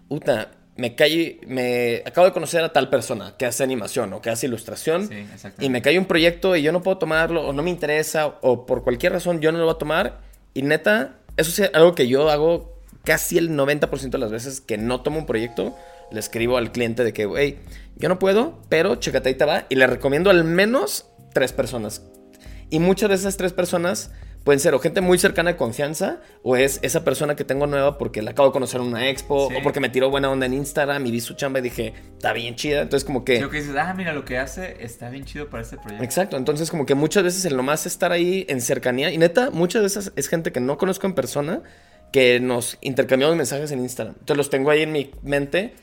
puta, 0.09 0.49
me 0.75 0.95
cae, 0.95 1.39
me 1.45 2.01
acabo 2.03 2.25
de 2.25 2.33
conocer 2.33 2.63
a 2.63 2.73
tal 2.73 2.89
persona 2.89 3.35
que 3.37 3.45
hace 3.45 3.63
animación 3.63 4.11
o 4.13 4.19
que 4.19 4.31
hace 4.31 4.47
ilustración, 4.47 5.07
Sí, 5.07 5.23
y 5.59 5.69
me 5.69 5.83
cae 5.83 5.99
un 5.99 6.05
proyecto 6.05 6.55
y 6.55 6.63
yo 6.63 6.71
no 6.71 6.81
puedo 6.81 6.97
tomarlo, 6.97 7.47
o 7.47 7.53
no 7.53 7.61
me 7.61 7.69
interesa, 7.69 8.25
o 8.41 8.65
por 8.65 8.83
cualquier 8.83 9.11
razón 9.11 9.39
yo 9.39 9.51
no 9.51 9.59
lo 9.59 9.65
voy 9.65 9.75
a 9.75 9.77
tomar. 9.77 10.21
Y 10.55 10.63
neta, 10.63 11.19
eso 11.37 11.61
es 11.61 11.69
algo 11.75 11.93
que 11.93 12.07
yo 12.07 12.31
hago 12.31 12.75
casi 13.03 13.37
el 13.37 13.51
90% 13.51 14.09
de 14.09 14.17
las 14.17 14.31
veces 14.31 14.61
que 14.61 14.79
no 14.79 15.01
tomo 15.01 15.19
un 15.19 15.27
proyecto. 15.27 15.75
Le 16.11 16.19
escribo 16.19 16.57
al 16.57 16.71
cliente 16.71 17.03
de 17.03 17.13
que, 17.13 17.29
hey, 17.37 17.59
yo 17.97 18.09
no 18.09 18.17
puedo, 18.17 18.63
pero 18.67 18.95
chécate 18.95 19.29
ahí 19.29 19.35
te 19.35 19.45
va. 19.45 19.67
Y 19.69 19.75
le 19.75 19.85
recomiendo 19.85 20.31
al 20.31 20.43
menos 20.43 21.05
tres 21.33 21.53
personas. 21.53 22.01
Y 22.71 22.79
muchas 22.79 23.09
de 23.09 23.15
esas 23.15 23.37
tres 23.37 23.53
personas 23.53 24.09
pueden 24.43 24.59
ser 24.59 24.73
o 24.73 24.79
gente 24.79 24.99
muy 25.01 25.17
cercana 25.17 25.51
de 25.51 25.57
confianza, 25.57 26.19
o 26.41 26.55
es 26.57 26.79
esa 26.81 27.03
persona 27.03 27.35
que 27.35 27.43
tengo 27.45 27.65
nueva 27.67 27.97
porque 27.97 28.21
la 28.21 28.31
acabo 28.31 28.49
de 28.49 28.53
conocer 28.53 28.81
en 28.81 28.87
una 28.87 29.07
expo, 29.09 29.47
Sí. 29.49 29.55
o 29.57 29.63
porque 29.63 29.79
me 29.79 29.89
tiró 29.89 30.09
buena 30.09 30.29
onda 30.29 30.45
en 30.45 30.53
Instagram 30.53 31.05
y 31.05 31.11
vi 31.11 31.21
su 31.21 31.33
chamba 31.35 31.59
y 31.59 31.61
dije, 31.61 31.93
está 32.13 32.33
bien 32.33 32.55
chida. 32.55 32.81
Entonces, 32.81 33.05
como 33.05 33.23
que. 33.23 33.37
Creo 33.37 33.49
que 33.49 33.61
dices, 33.61 33.75
ah, 33.77 33.93
mira, 33.95 34.11
lo 34.13 34.25
que 34.25 34.37
hace 34.37 34.83
está 34.83 35.09
bien 35.09 35.23
chido 35.25 35.49
para 35.49 35.63
este 35.63 35.77
proyecto. 35.77 36.03
Exacto, 36.03 36.35
entonces 36.37 36.69
como 36.71 36.85
que 36.85 36.95
muchas 36.95 37.23
veces 37.23 37.45
el 37.45 37.55
nomás 37.55 37.85
estar 37.85 38.11
ahí 38.11 38.45
en 38.49 38.59
cercanía, 38.61 39.11
y 39.11 39.17
neta, 39.17 39.49
muchas 39.49 39.81
veces 39.83 40.11
es 40.15 40.27
gente 40.27 40.51
que 40.51 40.59
no 40.59 40.77
conozco 40.77 41.07
en 41.07 41.13
persona, 41.13 41.61
que 42.11 42.39
nos 42.39 42.77
intercambiamos 42.81 43.35
mensajes 43.37 43.71
en 43.71 43.79
Instagram. 43.79 44.15
Entonces 44.19 44.37
los 44.37 44.49
tengo 44.49 44.69
ahí 44.71 44.81
en 44.83 44.91
mi 44.91 45.11
mente, 45.23 45.73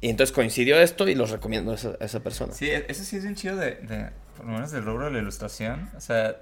y 0.00 0.10
entonces 0.10 0.34
coincidió 0.34 0.76
esto 0.80 1.08
y 1.08 1.14
los 1.14 1.30
recomiendo 1.30 1.72
a 1.72 1.76
esa, 1.76 1.92
a 2.00 2.04
esa 2.04 2.20
persona. 2.20 2.52
Sí, 2.52 2.68
e- 2.68 2.84
eso 2.88 3.04
sí 3.04 3.16
es 3.16 3.22
bien 3.22 3.36
chido 3.36 3.56
de, 3.56 3.76
de- 3.76 4.10
por 4.36 4.46
lo 4.46 4.52
menos 4.52 4.70
del 4.70 4.84
rubro 4.84 5.06
de 5.06 5.12
la 5.12 5.18
ilustración. 5.20 5.88
O 5.96 6.00
sea, 6.00 6.36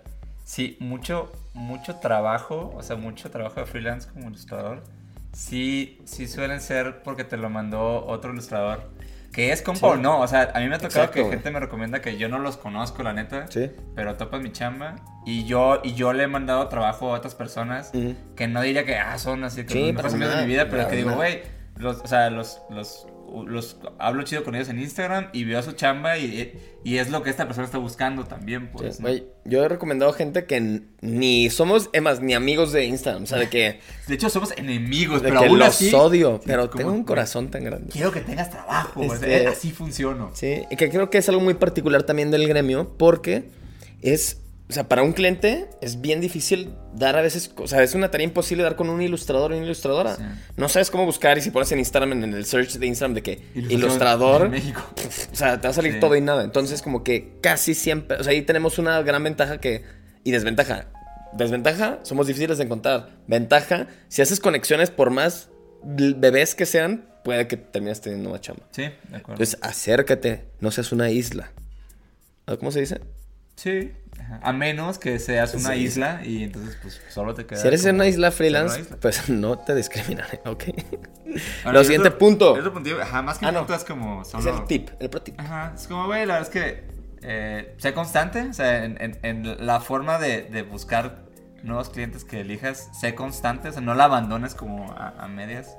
sí, 0.50 0.76
mucho, 0.80 1.30
mucho 1.54 1.96
trabajo, 1.96 2.72
o 2.76 2.82
sea, 2.82 2.96
mucho 2.96 3.30
trabajo 3.30 3.60
de 3.60 3.66
freelance 3.66 4.08
como 4.12 4.28
ilustrador. 4.28 4.82
Sí, 5.32 6.00
sí 6.04 6.26
suelen 6.26 6.60
ser 6.60 7.02
porque 7.04 7.22
te 7.22 7.36
lo 7.36 7.48
mandó 7.50 8.04
otro 8.06 8.32
ilustrador. 8.32 8.90
Que 9.32 9.52
es 9.52 9.62
compa 9.62 9.78
Sí. 9.78 9.86
o 9.86 9.96
no, 9.96 10.18
o 10.20 10.26
sea, 10.26 10.50
a 10.52 10.58
mí 10.58 10.68
me 10.68 10.74
ha 10.74 10.78
tocado 10.78 11.02
Exacto, 11.02 11.12
que 11.14 11.20
güey. 11.20 11.32
gente 11.34 11.52
me 11.52 11.60
recomienda 11.60 12.00
que 12.00 12.18
yo 12.18 12.28
no 12.28 12.40
los 12.40 12.56
conozco, 12.56 13.04
la 13.04 13.12
neta. 13.12 13.46
Sí. 13.48 13.70
Pero 13.94 14.16
topan 14.16 14.42
mi 14.42 14.50
chamba. 14.50 14.96
Y 15.24 15.44
yo, 15.44 15.80
y 15.84 15.94
yo 15.94 16.12
le 16.12 16.24
he 16.24 16.26
mandado 16.26 16.66
trabajo 16.66 17.14
a 17.14 17.18
otras 17.18 17.36
personas 17.36 17.92
que 18.34 18.48
no 18.48 18.60
diría 18.60 18.84
que 18.84 18.96
ah, 18.96 19.16
son 19.18 19.44
así 19.44 19.62
que 19.64 19.72
Sí, 19.72 19.92
los 19.92 19.94
mejores 19.94 20.14
amigos 20.14 20.34
de 20.34 20.42
mi 20.42 20.48
vida, 20.48 20.66
pero 20.68 20.88
que 20.88 20.96
digo, 20.96 21.12
güey, 21.12 21.42
los, 21.76 22.00
o 22.00 22.08
sea, 22.08 22.28
los, 22.28 22.60
los, 22.70 23.06
los 23.46 23.76
hablo 23.98 24.22
chido 24.24 24.42
con 24.44 24.54
ellos 24.54 24.68
en 24.68 24.78
Instagram 24.80 25.28
y 25.32 25.44
veo 25.44 25.62
su 25.62 25.72
chamba 25.72 26.18
y, 26.18 26.52
y 26.84 26.98
es 26.98 27.10
lo 27.10 27.22
que 27.22 27.30
esta 27.30 27.46
persona 27.46 27.64
está 27.64 27.78
buscando 27.78 28.24
también, 28.24 28.70
Sí, 28.78 28.98
pues. 29.00 29.22
yo 29.44 29.64
he 29.64 29.68
recomendado 29.68 30.12
gente 30.12 30.44
que 30.46 30.82
ni 31.00 31.48
somos, 31.50 31.90
emas, 31.92 32.20
ni 32.20 32.34
amigos 32.34 32.72
de 32.72 32.84
Instagram, 32.86 33.22
o 33.24 33.26
sea, 33.26 33.38
de 33.38 33.48
que, 33.48 33.80
De 34.08 34.14
hecho, 34.14 34.28
somos 34.30 34.52
enemigos, 34.56 35.22
de 35.22 35.28
pero 35.28 35.40
que 35.40 35.46
aún 35.46 35.58
los 35.58 35.68
así. 35.68 35.94
odio, 35.94 36.40
pero 36.44 36.68
como, 36.70 36.78
tengo 36.78 36.92
un 36.92 37.04
corazón 37.04 37.50
tan 37.50 37.64
grande. 37.64 37.90
Quiero 37.92 38.10
que 38.12 38.20
tengas 38.20 38.50
trabajo, 38.50 39.02
Este- 39.02 39.46
así 39.46 39.70
funciono. 39.70 40.30
Sí, 40.34 40.62
y 40.70 40.76
que 40.76 40.90
creo 40.90 41.08
que 41.10 41.18
es 41.18 41.28
algo 41.28 41.40
muy 41.40 41.54
particular 41.54 42.02
también 42.02 42.30
del 42.30 42.48
gremio, 42.48 42.94
porque 42.98 43.44
es, 44.02 44.39
o 44.70 44.72
sea, 44.72 44.88
para 44.88 45.02
un 45.02 45.12
cliente 45.12 45.68
es 45.82 46.00
bien 46.00 46.20
difícil 46.20 46.74
dar 46.94 47.16
a 47.16 47.22
veces, 47.22 47.52
o 47.56 47.66
sea, 47.68 47.82
es 47.82 47.94
una 47.94 48.10
tarea 48.10 48.24
imposible 48.24 48.62
dar 48.62 48.76
con 48.76 48.88
un 48.88 49.02
ilustrador 49.02 49.52
o 49.52 49.56
una 49.56 49.64
ilustradora. 49.64 50.16
Sí. 50.16 50.22
No 50.56 50.68
sabes 50.68 50.90
cómo 50.90 51.04
buscar 51.04 51.36
y 51.36 51.40
si 51.42 51.50
pones 51.50 51.70
en 51.72 51.80
Instagram, 51.80 52.12
en 52.12 52.32
el 52.34 52.44
search 52.46 52.74
de 52.78 52.86
Instagram 52.86 53.14
de 53.14 53.22
que 53.22 53.42
ilustrador, 53.54 54.48
México. 54.48 54.82
o 55.32 55.36
sea, 55.36 55.60
te 55.60 55.66
va 55.66 55.70
a 55.70 55.74
salir 55.74 55.94
Sí. 55.94 56.00
todo 56.00 56.16
y 56.16 56.20
nada. 56.20 56.44
Entonces, 56.44 56.80
como 56.82 57.02
que 57.04 57.36
casi 57.42 57.74
siempre, 57.74 58.16
o 58.18 58.24
sea, 58.24 58.32
ahí 58.32 58.42
tenemos 58.42 58.78
una 58.78 59.02
gran 59.02 59.22
ventaja 59.24 59.58
que, 59.58 59.84
y 60.24 60.30
desventaja. 60.30 60.86
Desventaja, 61.32 61.98
somos 62.02 62.26
difíciles 62.26 62.58
de 62.58 62.64
encontrar. 62.64 63.10
Ventaja, 63.26 63.88
si 64.08 64.22
haces 64.22 64.40
conexiones 64.40 64.90
por 64.90 65.10
más 65.10 65.48
bebés 65.84 66.54
que 66.54 66.66
sean, 66.66 67.06
puede 67.24 67.46
que 67.46 67.56
termines 67.56 68.00
teniendo 68.00 68.30
una 68.30 68.40
chamba. 68.40 68.64
Sí, 68.72 68.82
de 68.82 68.88
acuerdo. 69.16 69.32
Entonces, 69.32 69.58
acércate, 69.62 70.44
no 70.60 70.70
seas 70.70 70.92
una 70.92 71.10
isla. 71.10 71.52
¿Ah, 72.46 72.56
¿Cómo 72.56 72.70
se 72.70 72.80
dice? 72.80 73.00
sí. 73.56 73.92
A 74.42 74.52
menos 74.52 74.98
que 74.98 75.18
seas 75.18 75.54
una 75.54 75.70
Sí. 75.74 75.80
isla 75.80 76.20
y 76.24 76.44
entonces 76.44 76.76
pues 76.82 77.00
solo 77.10 77.34
te 77.34 77.46
queda. 77.46 77.60
Si 77.60 77.66
eres 77.68 77.82
como 77.82 77.94
una 77.94 78.06
isla 78.06 78.30
freelance, 78.30 78.76
una 78.76 78.84
isla. 78.84 78.96
pues 79.00 79.28
no 79.28 79.58
te 79.58 79.74
discriminaré, 79.74 80.40
¿ok? 80.46 80.64
Ahora, 81.64 81.78
Lo 81.78 81.84
siguiente 81.84 82.08
otro- 82.08 82.18
punto. 82.18 82.52
otro 82.54 82.72
punto, 82.72 82.90
ajá, 83.00 83.22
más 83.22 83.38
que 83.38 83.46
Ah, 83.46 83.52
no. 83.52 83.66
es 83.74 83.84
como 83.84 84.22
Es 84.22 84.34
el 84.46 84.64
tip, 84.66 84.90
el 85.00 85.10
pro 85.10 85.22
tip. 85.22 85.38
Ajá, 85.38 85.72
es 85.74 85.86
como, 85.86 86.06
güey, 86.06 86.26
la 86.26 86.34
verdad 86.40 86.48
es 86.48 86.52
que 86.62 86.90
eh, 87.22 87.74
sé 87.78 87.92
constante, 87.92 88.42
o 88.48 88.52
sea, 88.54 88.84
en, 88.84 88.96
en- 89.00 89.18
en 89.22 89.66
la 89.66 89.80
forma 89.80 90.18
de, 90.18 90.42
de 90.42 90.62
buscar 90.62 91.24
nuevos 91.62 91.90
clientes 91.90 92.24
que 92.24 92.40
elijas, 92.40 92.88
sé 92.98 93.14
constante, 93.14 93.68
o 93.68 93.72
sea, 93.72 93.82
no 93.82 93.94
la 93.94 94.04
abandones 94.04 94.54
como 94.54 94.90
a, 94.92 95.10
a 95.18 95.28
medias. 95.28 95.76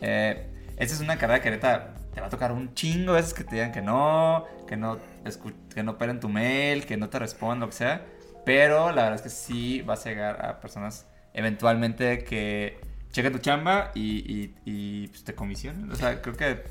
Eh, 0.00 0.46
esta 0.76 0.94
es 0.94 1.00
una 1.00 1.16
carrera 1.18 1.42
que 1.42 1.48
ahorita 1.48 1.94
te 2.18 2.22
va 2.22 2.26
a 2.26 2.30
tocar 2.30 2.50
un 2.50 2.74
chingo 2.74 3.12
de 3.12 3.20
veces 3.20 3.32
que 3.32 3.44
te 3.44 3.54
digan 3.54 3.70
que 3.70 3.80
no, 3.80 4.44
que 4.66 4.76
no, 4.76 4.98
que 5.72 5.82
no 5.84 5.92
operen 5.92 6.18
tu 6.18 6.28
mail, 6.28 6.84
que 6.84 6.96
no 6.96 7.08
te 7.08 7.18
respondan, 7.20 7.60
lo 7.60 7.66
que 7.68 7.76
sea. 7.76 8.04
Pero 8.44 8.88
la 8.88 9.02
verdad 9.02 9.14
es 9.14 9.22
que 9.22 9.30
sí 9.30 9.82
vas 9.82 10.04
a 10.04 10.08
llegar 10.08 10.44
a 10.44 10.60
personas 10.60 11.06
eventualmente 11.32 12.24
que 12.24 12.80
chequen 13.12 13.32
tu 13.32 13.38
chamba 13.38 13.92
y, 13.94 14.52
y, 14.64 15.06
pues, 15.06 15.22
te 15.22 15.34
comisionen. 15.34 15.92
O 15.92 15.94
sea, 15.94 16.20
creo 16.20 16.34
que 16.34 16.64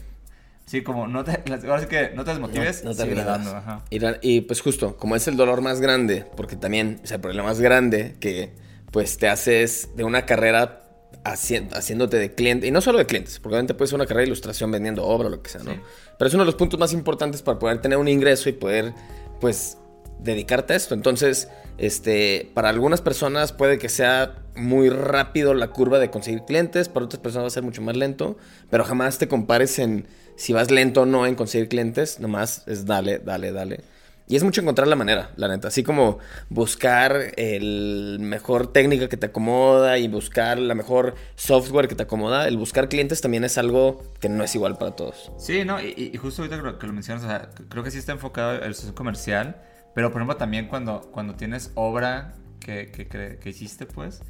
sí, 0.65 0.83
como 0.83 1.07
no 1.07 1.23
te, 1.23 1.31
ahora 1.65 1.79
sí 1.79 1.88
que 1.88 2.12
no 2.13 2.25
te 2.25 2.31
desmotives, 2.31 2.83
no, 2.83 2.93
te 2.93 3.21
Ajá. 3.21 3.83
Y, 3.89 3.99
y, 4.21 4.41
pues 4.41 4.60
justo, 4.60 4.97
como 4.97 5.15
es 5.15 5.29
el 5.29 5.38
dolor 5.38 5.62
más 5.62 5.79
grande, 5.79 6.25
porque 6.36 6.57
también 6.57 6.99
es 7.05 7.12
el 7.12 7.21
problema 7.21 7.47
más 7.47 7.62
grande 7.62 8.17
que 8.19 8.51
pues 8.91 9.17
te 9.17 9.29
haces 9.29 9.95
de 9.95 10.03
una 10.03 10.25
carrera 10.25 10.87
haciéndote 11.31 12.17
de 12.17 12.33
cliente, 12.33 12.67
y 12.67 12.71
no 12.71 12.81
solo 12.81 12.97
de 12.97 13.05
clientes, 13.05 13.39
porque 13.39 13.55
obviamente 13.55 13.73
puede 13.73 13.87
ser 13.87 13.95
una 13.95 14.05
carrera 14.05 14.21
de 14.21 14.27
ilustración 14.27 14.71
vendiendo 14.71 15.05
obra 15.05 15.27
o 15.27 15.31
lo 15.31 15.41
que 15.41 15.49
sea, 15.49 15.63
¿no? 15.63 15.71
Pero 16.17 16.27
es 16.27 16.33
uno 16.33 16.43
de 16.43 16.47
los 16.47 16.55
puntos 16.55 16.79
más 16.79 16.93
importantes 16.93 17.41
para 17.41 17.59
poder 17.59 17.81
tener 17.81 17.97
un 17.97 18.07
ingreso 18.07 18.49
y 18.49 18.53
poder, 18.53 18.93
pues, 19.39 19.77
dedicarte 20.19 20.73
a 20.73 20.75
esto. 20.75 20.93
Entonces, 20.93 21.47
este, 21.77 22.49
para 22.53 22.69
algunas 22.69 23.01
personas 23.01 23.53
puede 23.53 23.77
que 23.77 23.89
sea 23.89 24.35
muy 24.55 24.89
rápido 24.89 25.53
la 25.53 25.67
curva 25.67 25.99
de 25.99 26.09
conseguir 26.09 26.41
clientes, 26.43 26.89
para 26.89 27.05
otras 27.05 27.21
personas 27.21 27.43
va 27.43 27.47
a 27.47 27.51
ser 27.51 27.63
mucho 27.63 27.81
más 27.81 27.95
lento, 27.95 28.37
pero 28.69 28.83
jamás 28.83 29.17
te 29.17 29.27
compares 29.27 29.77
en 29.79 30.07
si 30.35 30.53
vas 30.53 30.71
lento 30.71 31.01
o 31.01 31.05
no 31.05 31.25
en 31.25 31.35
conseguir 31.35 31.67
clientes, 31.67 32.19
nomás 32.19 32.63
es 32.67 32.85
dale, 32.85 33.19
dale, 33.19 33.51
dale. 33.51 33.81
Y 34.29 34.35
es 34.35 34.43
mucho 34.43 34.59
encontrar 34.59 34.89
la 34.89 34.97
manera, 34.97 35.31
la 35.37 35.47
neta. 35.47 35.69
Así 35.69 35.83
como 35.83 36.19
buscar 36.49 37.33
el 37.37 38.17
mejor 38.19 38.73
técnica 38.73 39.07
que 39.07 39.15
te 39.15 39.27
acomoda 39.27 39.97
y 39.99 40.09
buscar 40.09 40.59
la 40.59 40.75
mejor 40.75 41.15
software 41.35 41.87
que 41.87 41.95
te 41.95 42.03
acomoda. 42.03 42.47
El 42.47 42.57
buscar 42.57 42.89
clientes 42.89 43.21
también 43.21 43.45
es 43.45 43.57
algo 43.57 44.03
que 44.19 44.27
no 44.27 44.43
es 44.43 44.53
igual 44.53 44.77
para 44.77 44.97
todos. 44.97 45.31
Sí, 45.37 45.63
¿no? 45.63 45.81
Y, 45.81 46.15
justo 46.17 46.41
ahorita 46.41 46.77
que 46.77 46.87
lo 46.87 46.93
mencionas, 46.93 47.23
o 47.23 47.27
sea, 47.27 47.49
creo 47.69 47.83
que 47.83 47.91
sí 47.91 47.99
está 47.99 48.11
enfocado 48.11 48.61
el 48.61 48.75
socio 48.75 48.93
comercial. 48.93 49.61
Pero 49.95 50.11
por 50.11 50.21
ejemplo 50.21 50.37
también 50.37 50.67
cuando, 50.67 51.09
cuando 51.11 51.33
tienes 51.35 51.71
obra 51.73 52.35
que, 52.59 52.91
que, 52.91 53.07
que, 53.07 53.49
hiciste, 53.49 53.87
pues, 53.87 54.21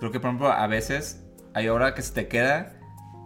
creo 0.00 0.10
que 0.10 0.18
por 0.18 0.30
ejemplo 0.30 0.50
a 0.50 0.66
veces 0.66 1.22
hay 1.54 1.68
obra 1.68 1.94
que 1.94 2.02
se 2.02 2.12
te 2.12 2.26
queda 2.26 2.80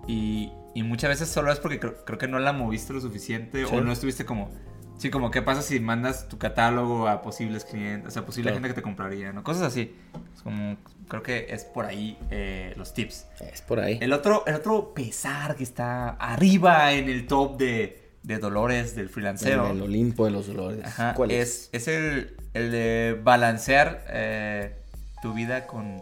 y, 0.06 0.52
y 0.74 0.82
muchas 0.82 1.08
veces 1.08 1.30
solo 1.30 1.50
es 1.50 1.58
porque 1.58 1.80
creo, 1.80 2.18
que 2.18 2.28
no 2.28 2.38
la 2.38 2.52
moviste 2.52 2.92
lo 2.92 3.00
suficiente 3.00 3.64
o 3.64 3.80
no 3.80 3.92
estuviste 3.92 4.26
como 4.26 4.50
Sí, 4.98 5.10
como 5.10 5.30
qué 5.30 5.42
pasa 5.42 5.60
si 5.60 5.78
mandas 5.78 6.28
tu 6.28 6.38
catálogo 6.38 7.08
a 7.08 7.20
posibles 7.20 7.64
clientes, 7.64 8.08
o 8.08 8.10
sea, 8.10 8.24
posible 8.24 8.52
gente 8.52 8.68
que 8.68 8.74
te 8.74 8.82
compraría, 8.82 9.32
¿no? 9.32 9.44
Cosas 9.44 9.64
así. 9.64 9.94
Es 10.34 10.42
como, 10.42 10.76
creo 11.08 11.22
que 11.22 11.46
es 11.50 11.64
por 11.64 11.84
ahí 11.84 12.18
eh, 12.30 12.72
los 12.76 12.94
tips. 12.94 13.26
Es 13.52 13.60
por 13.60 13.80
ahí. 13.80 13.98
El 14.00 14.12
otro, 14.12 14.44
el 14.46 14.54
otro 14.54 14.94
pesar 14.94 15.56
que 15.56 15.64
está 15.64 16.10
arriba 16.10 16.92
en 16.92 17.10
el 17.10 17.26
top 17.26 17.58
de, 17.58 18.10
de 18.22 18.38
dolores 18.38 18.96
del 18.96 19.10
freelancero. 19.10 19.70
El, 19.70 19.82
Olimpo 19.82 20.24
de 20.24 20.30
los 20.30 20.46
dolores. 20.46 20.84
¿Cuál 21.14 21.30
es? 21.30 21.68
Es, 21.72 21.88
el, 21.88 22.36
el, 22.54 22.70
de 22.70 23.20
balancear 23.22 24.04
eh, 24.08 24.76
tu 25.20 25.34
vida 25.34 25.66
con, 25.66 26.00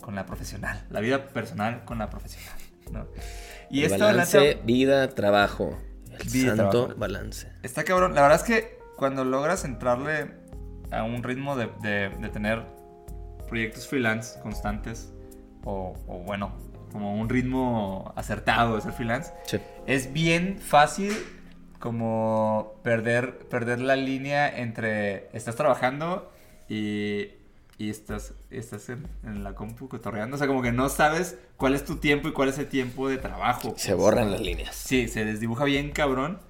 con, 0.00 0.14
la 0.14 0.26
profesional. 0.26 0.84
La 0.90 0.98
vida 0.98 1.28
personal 1.28 1.84
con 1.84 1.98
la 1.98 2.10
profesional, 2.10 2.58
¿no? 2.90 3.06
Y 3.70 3.84
esto 3.84 4.04
balance, 4.04 4.58
vida, 4.64 5.08
trabajo. 5.10 5.78
El 6.22 6.56
santo 6.56 6.94
balance. 6.96 7.48
Está 7.62 7.84
cabrón. 7.84 8.14
La 8.14 8.22
verdad 8.22 8.38
es 8.38 8.44
que 8.44 8.78
cuando 8.96 9.24
logras 9.24 9.64
entrarle 9.64 10.30
a 10.90 11.04
un 11.04 11.22
ritmo 11.22 11.56
de, 11.56 11.70
de, 11.82 12.28
tener 12.28 12.62
proyectos 13.48 13.86
freelance 13.86 14.38
constantes, 14.40 15.12
o, 15.64 15.94
bueno, 16.26 16.52
como 16.92 17.16
un 17.16 17.28
ritmo 17.28 18.12
acertado 18.16 18.76
de 18.76 18.82
ser 18.82 18.92
freelance, 18.92 19.32
es 19.86 20.12
bien 20.12 20.58
fácil 20.58 21.14
como 21.78 22.74
perder, 22.82 23.38
perder 23.48 23.80
la 23.80 23.96
línea 23.96 24.48
entre 24.48 25.28
estás 25.34 25.56
trabajando 25.56 26.30
y 26.68 27.28
y 27.80 27.88
estás, 27.88 28.34
estás 28.50 28.90
en, 28.90 29.42
la 29.42 29.54
compu 29.54 29.88
cotorreando. 29.88 30.36
O 30.36 30.38
sea, 30.38 30.46
como 30.46 30.60
que 30.60 30.70
no 30.70 30.90
sabes 30.90 31.38
cuál 31.56 31.74
es 31.74 31.82
tu 31.82 31.96
tiempo 31.96 32.28
y 32.28 32.32
cuál 32.32 32.50
es 32.50 32.58
el 32.58 32.66
tiempo 32.66 33.08
de 33.08 33.16
trabajo. 33.16 33.72
Se 33.78 33.94
borran 33.94 34.30
las 34.30 34.42
líneas. 34.42 34.76
Sí, 34.76 35.08
se 35.08 35.24
desdibuja 35.24 35.64
bien 35.64 35.90
cabrón. 35.90 36.40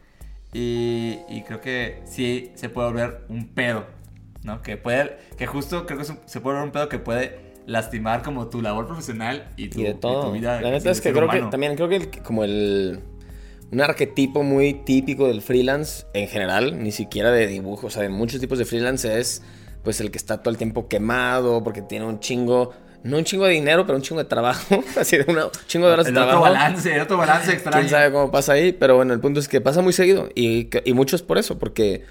Y, 0.53 1.21
y, 1.29 1.45
creo 1.47 1.61
que 1.61 2.03
sí 2.05 2.51
se 2.57 2.69
puede 2.69 2.88
volver 2.88 3.21
un 3.29 3.47
pedo, 3.47 3.87
¿no? 4.43 4.61
Que 4.61 4.77
puede, 4.77 5.19
que 5.38 5.47
justo 5.47 5.87
creo 5.87 6.01
que 6.01 6.05
se 6.05 6.40
puede 6.40 6.57
volver 6.57 6.62
un 6.64 6.73
pedo 6.73 6.88
que 6.88 6.99
puede 6.99 7.38
lastimar 7.64 8.23
como 8.23 8.49
tu 8.49 8.61
labor 8.61 8.88
profesional 8.88 9.53
y 9.57 9.69
tu, 9.69 9.83
de 9.83 9.95
todo. 9.95 10.33
vida. 10.33 10.61
La 10.61 10.73
neta 10.73 10.90
es 10.90 11.01
que 11.01 11.12
creo 11.12 11.29
que 11.29 11.43
también 11.43 11.77
creo 11.77 11.88
que 11.88 12.11
como 12.25 12.43
el 12.43 12.99
un 13.71 13.81
arquetipo 13.81 14.43
muy 14.43 14.75
típico 14.75 15.29
del 15.29 15.43
freelance 15.43 16.07
en 16.12 16.27
general, 16.27 16.83
ni 16.83 16.90
siquiera 16.90 17.31
de 17.31 17.47
dibujo, 17.47 17.87
o 17.87 17.90
sea, 17.90 18.03
de 18.03 18.09
muchos 18.09 18.40
tipos 18.40 18.59
de 18.59 18.64
freelance 18.64 19.21
es 19.21 19.45
pues 19.83 20.01
el 20.01 20.11
que 20.11 20.19
está 20.19 20.38
todo 20.38 20.51
el 20.51 20.57
tiempo 20.57 20.88
quemado 20.88 21.62
porque 21.64 21.83
tiene 21.83 22.05
un 22.07 22.21
chingo, 22.21 22.73
no 23.03 23.19
un 23.19 23.25
chingo 23.25 23.47
de 23.47 23.53
dinero, 23.53 23.87
pero 23.87 23.97
un 23.97 24.03
chingo 24.03 24.23
de 24.23 24.29
trabajo, 24.29 24.83
así 25.01 25.16
de 25.16 25.25
un 25.33 25.51
chingo 25.66 25.87
de 25.87 25.93
horas 25.93 26.07
de 26.07 26.12
trabajo. 26.12 26.40
Otro 26.40 26.53
balance, 26.53 26.95
el 26.95 27.01
otro 27.01 27.16
balance 27.16 27.53
extraño. 27.53 27.79
Quién 27.79 27.90
sabe 27.90 28.12
cómo 28.12 28.31
pasa 28.31 28.53
ahí, 28.53 28.73
pero 28.73 28.97
bueno, 28.97 29.14
el 29.14 29.21
punto 29.21 29.40
es 29.40 29.49
que 29.49 29.61
pasa 29.61 29.83
muy 29.83 29.93
seguido 29.93 30.29
y, 30.35 30.69
y 30.85 30.93
mucho 30.93 31.16
es 31.16 31.23
por 31.23 31.38
eso, 31.38 31.59
porque 31.59 32.05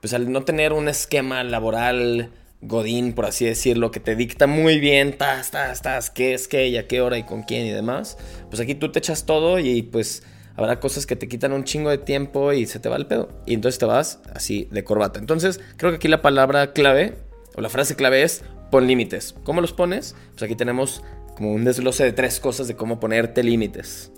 pues 0.00 0.12
al 0.12 0.30
no 0.30 0.44
tener 0.44 0.72
un 0.72 0.88
esquema 0.88 1.42
laboral 1.44 2.30
godín, 2.60 3.12
por 3.12 3.26
así 3.26 3.44
decirlo, 3.44 3.90
que 3.90 4.00
te 4.00 4.16
dicta 4.16 4.46
muy 4.46 4.80
bien, 4.80 5.16
tas, 5.16 5.50
tas, 5.50 5.82
tas, 5.82 6.10
qué 6.10 6.34
es 6.34 6.48
qué 6.48 6.68
y 6.68 6.76
a 6.76 6.86
qué 6.86 7.00
hora 7.00 7.18
y 7.18 7.24
con 7.24 7.42
quién 7.42 7.66
y 7.66 7.70
demás, 7.70 8.18
pues 8.50 8.60
aquí 8.60 8.74
tú 8.74 8.90
te 8.90 8.98
echas 8.98 9.26
todo 9.26 9.58
y 9.58 9.82
pues 9.82 10.22
habrá 10.56 10.80
cosas 10.80 11.06
que 11.06 11.16
te 11.16 11.28
quitan 11.28 11.52
un 11.52 11.64
chingo 11.64 11.90
de 11.90 11.98
tiempo 11.98 12.52
y 12.52 12.66
se 12.66 12.78
te 12.78 12.88
va 12.88 12.96
el 12.96 13.06
pedo. 13.06 13.28
Y 13.46 13.54
entonces 13.54 13.78
te 13.78 13.86
vas 13.86 14.20
así 14.34 14.68
de 14.70 14.84
corbata. 14.84 15.18
Entonces, 15.18 15.60
creo 15.76 15.92
que 15.92 15.96
aquí 15.96 16.08
la 16.08 16.22
palabra 16.22 16.72
clave, 16.72 17.16
o 17.54 17.60
la 17.60 17.68
frase 17.68 17.96
clave 17.96 18.22
es, 18.22 18.44
pon 18.70 18.86
límites. 18.86 19.34
¿Cómo 19.44 19.60
los 19.60 19.72
pones? 19.72 20.14
Pues 20.30 20.42
aquí 20.42 20.56
tenemos 20.56 21.02
como 21.36 21.52
un 21.52 21.64
desglose 21.64 22.04
de 22.04 22.12
tres 22.12 22.40
cosas 22.40 22.68
de 22.68 22.76
cómo 22.76 23.00
ponerte 23.00 23.42
límites. 23.42 24.12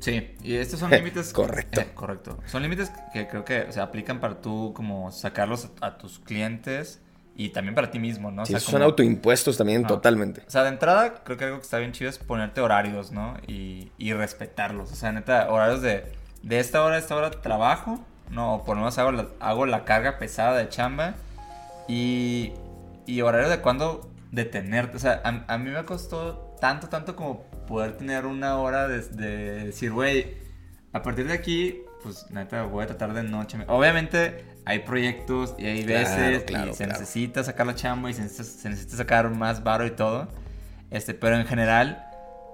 Sí, 0.00 0.34
y 0.42 0.54
estos 0.54 0.80
son 0.80 0.90
límites... 0.92 1.32
correcto. 1.32 1.80
Eh, 1.80 1.88
correcto. 1.94 2.38
Son 2.46 2.62
límites 2.62 2.90
que 3.12 3.28
creo 3.28 3.44
que 3.44 3.70
se 3.70 3.80
aplican 3.80 4.20
para 4.20 4.40
tú 4.40 4.72
como 4.74 5.10
sacarlos 5.12 5.68
a 5.80 5.98
tus 5.98 6.18
clientes 6.18 7.00
y 7.34 7.50
también 7.50 7.74
para 7.74 7.90
ti 7.90 7.98
mismo, 7.98 8.30
¿no? 8.30 8.44
Sí, 8.44 8.58
son 8.60 8.82
autoimpuestos 8.82 9.56
también 9.56 9.86
totalmente. 9.86 10.42
O 10.46 10.50
sea, 10.50 10.62
de 10.64 10.68
entrada 10.68 11.22
creo 11.24 11.38
que 11.38 11.44
algo 11.44 11.58
que 11.58 11.64
está 11.64 11.78
bien 11.78 11.92
chido 11.92 12.10
es 12.10 12.18
ponerte 12.18 12.60
horarios, 12.60 13.10
¿no? 13.10 13.36
Y, 13.46 13.90
y 13.98 14.12
respetarlos. 14.12 14.92
O 14.92 14.94
sea, 14.94 15.12
neta, 15.12 15.50
horarios 15.50 15.80
de, 15.82 16.04
de 16.42 16.60
esta 16.60 16.84
hora 16.84 16.96
a 16.96 16.98
esta 16.98 17.16
hora 17.16 17.30
trabajo, 17.30 18.04
¿no? 18.30 18.56
O 18.56 18.64
por 18.64 18.76
lo 18.76 18.82
menos 18.82 18.98
hago 18.98 19.12
la, 19.12 19.28
hago 19.40 19.66
la 19.66 19.84
carga 19.84 20.18
pesada 20.18 20.58
de 20.58 20.68
chamba 20.68 21.14
y, 21.88 22.52
y 23.06 23.22
horario 23.22 23.48
de 23.48 23.60
cuándo 23.60 24.10
detenerte. 24.30 24.96
O 24.98 25.00
sea, 25.00 25.22
a, 25.24 25.58
mí 25.58 25.70
me 25.70 25.84
costó 25.84 26.56
tanto, 26.60 26.88
tanto 26.88 27.16
como 27.16 27.44
poder 27.66 27.96
tener 27.96 28.26
una 28.26 28.58
hora 28.58 28.88
de, 28.88 29.00
de 29.00 29.64
decir, 29.66 29.90
güey, 29.90 30.36
a 30.92 31.02
partir 31.02 31.26
de 31.26 31.32
aquí, 31.32 31.82
pues 32.02 32.30
neta, 32.30 32.64
voy 32.64 32.84
a 32.84 32.86
tratar 32.86 33.14
de 33.14 33.22
noche. 33.22 33.58
Obviamente 33.68 34.44
hay 34.64 34.80
proyectos 34.80 35.54
y 35.58 35.66
hay 35.66 35.84
veces 35.84 36.44
y 36.48 36.74
se 36.74 36.86
necesita 36.86 37.44
sacar 37.44 37.66
la 37.66 37.74
chamba 37.74 38.10
y 38.10 38.14
se 38.14 38.22
necesita, 38.22 38.96
sacar 38.96 39.30
más 39.30 39.62
varo 39.62 39.86
y 39.86 39.90
todo. 39.90 40.28
Este, 40.90 41.14
pero 41.14 41.36
en 41.36 41.46
general 41.46 42.06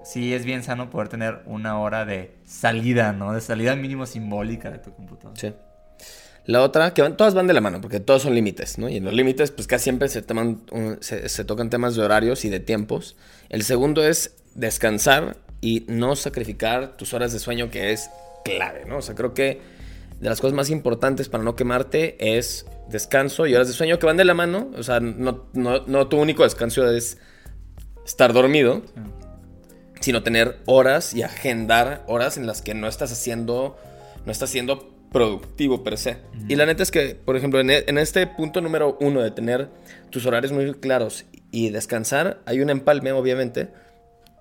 sí 0.03 0.33
es 0.33 0.45
bien 0.45 0.63
sano 0.63 0.89
poder 0.89 1.09
tener 1.09 1.41
una 1.45 1.79
hora 1.79 2.05
de 2.05 2.35
salida, 2.45 3.11
¿no? 3.13 3.33
De 3.33 3.41
salida 3.41 3.75
mínimo 3.75 4.05
simbólica 4.05 4.71
de 4.71 4.79
tu 4.79 4.93
computadora. 4.93 5.39
Sí. 5.39 5.53
La 6.45 6.61
otra, 6.63 6.93
que 6.93 7.01
van, 7.01 7.15
todas 7.15 7.35
van 7.35 7.45
de 7.45 7.53
la 7.53 7.61
mano, 7.61 7.79
porque 7.79 7.99
todos 7.99 8.23
son 8.23 8.33
límites, 8.33 8.79
¿no? 8.79 8.89
Y 8.89 8.97
en 8.97 9.05
los 9.05 9.13
límites, 9.13 9.51
pues 9.51 9.67
casi 9.67 9.83
siempre 9.83 10.07
se, 10.07 10.21
toman, 10.21 10.61
se, 10.99 11.29
se 11.29 11.43
tocan 11.43 11.69
temas 11.69 11.95
de 11.95 12.01
horarios 12.01 12.43
y 12.43 12.49
de 12.49 12.59
tiempos. 12.59 13.17
El 13.49 13.63
segundo 13.63 14.03
es 14.03 14.35
descansar 14.55 15.37
y 15.61 15.85
no 15.87 16.15
sacrificar 16.15 16.97
tus 16.97 17.13
horas 17.13 17.33
de 17.33 17.39
sueño, 17.39 17.69
que 17.69 17.91
es 17.91 18.09
clave, 18.43 18.85
¿no? 18.85 18.97
O 18.97 19.01
sea, 19.01 19.15
creo 19.15 19.33
que 19.33 19.59
de 20.19 20.29
las 20.29 20.41
cosas 20.41 20.53
más 20.53 20.69
importantes 20.69 21.29
para 21.29 21.43
no 21.43 21.55
quemarte 21.55 22.37
es 22.37 22.65
descanso 22.89 23.47
y 23.47 23.55
horas 23.55 23.67
de 23.67 23.73
sueño 23.73 23.99
que 23.99 24.05
van 24.05 24.17
de 24.17 24.25
la 24.25 24.33
mano. 24.33 24.69
O 24.77 24.83
sea, 24.83 24.99
no, 24.99 25.45
no, 25.53 26.07
tu 26.07 26.17
único 26.17 26.43
descanso 26.43 26.89
es 26.89 27.17
estar 28.05 28.33
dormido, 28.33 28.81
sino 30.01 30.23
tener 30.23 30.57
horas 30.65 31.13
y 31.13 31.23
agendar 31.23 32.03
horas 32.07 32.37
en 32.37 32.47
las 32.47 32.61
que 32.61 32.73
no 32.73 32.87
estás 32.87 33.11
haciendo, 33.11 33.77
no 34.25 34.31
estás 34.31 34.49
siendo 34.49 34.93
productivo 35.11 35.83
per 35.83 35.97
se. 35.97 36.17
Y 36.47 36.55
la 36.55 36.65
neta 36.65 36.83
es 36.83 36.91
que, 36.91 37.15
por 37.15 37.35
ejemplo, 37.35 37.59
en, 37.59 37.69
en, 37.69 37.97
este 37.97 38.27
punto 38.27 38.61
número 38.61 38.97
uno 38.99 39.21
de 39.21 39.31
tener 39.31 39.69
tus 40.09 40.25
horarios 40.25 40.51
muy 40.51 40.73
claros 40.75 41.25
y 41.51 41.69
descansar, 41.69 42.41
hay 42.45 42.61
un 42.61 42.69
empalme, 42.69 43.11
obviamente, 43.11 43.69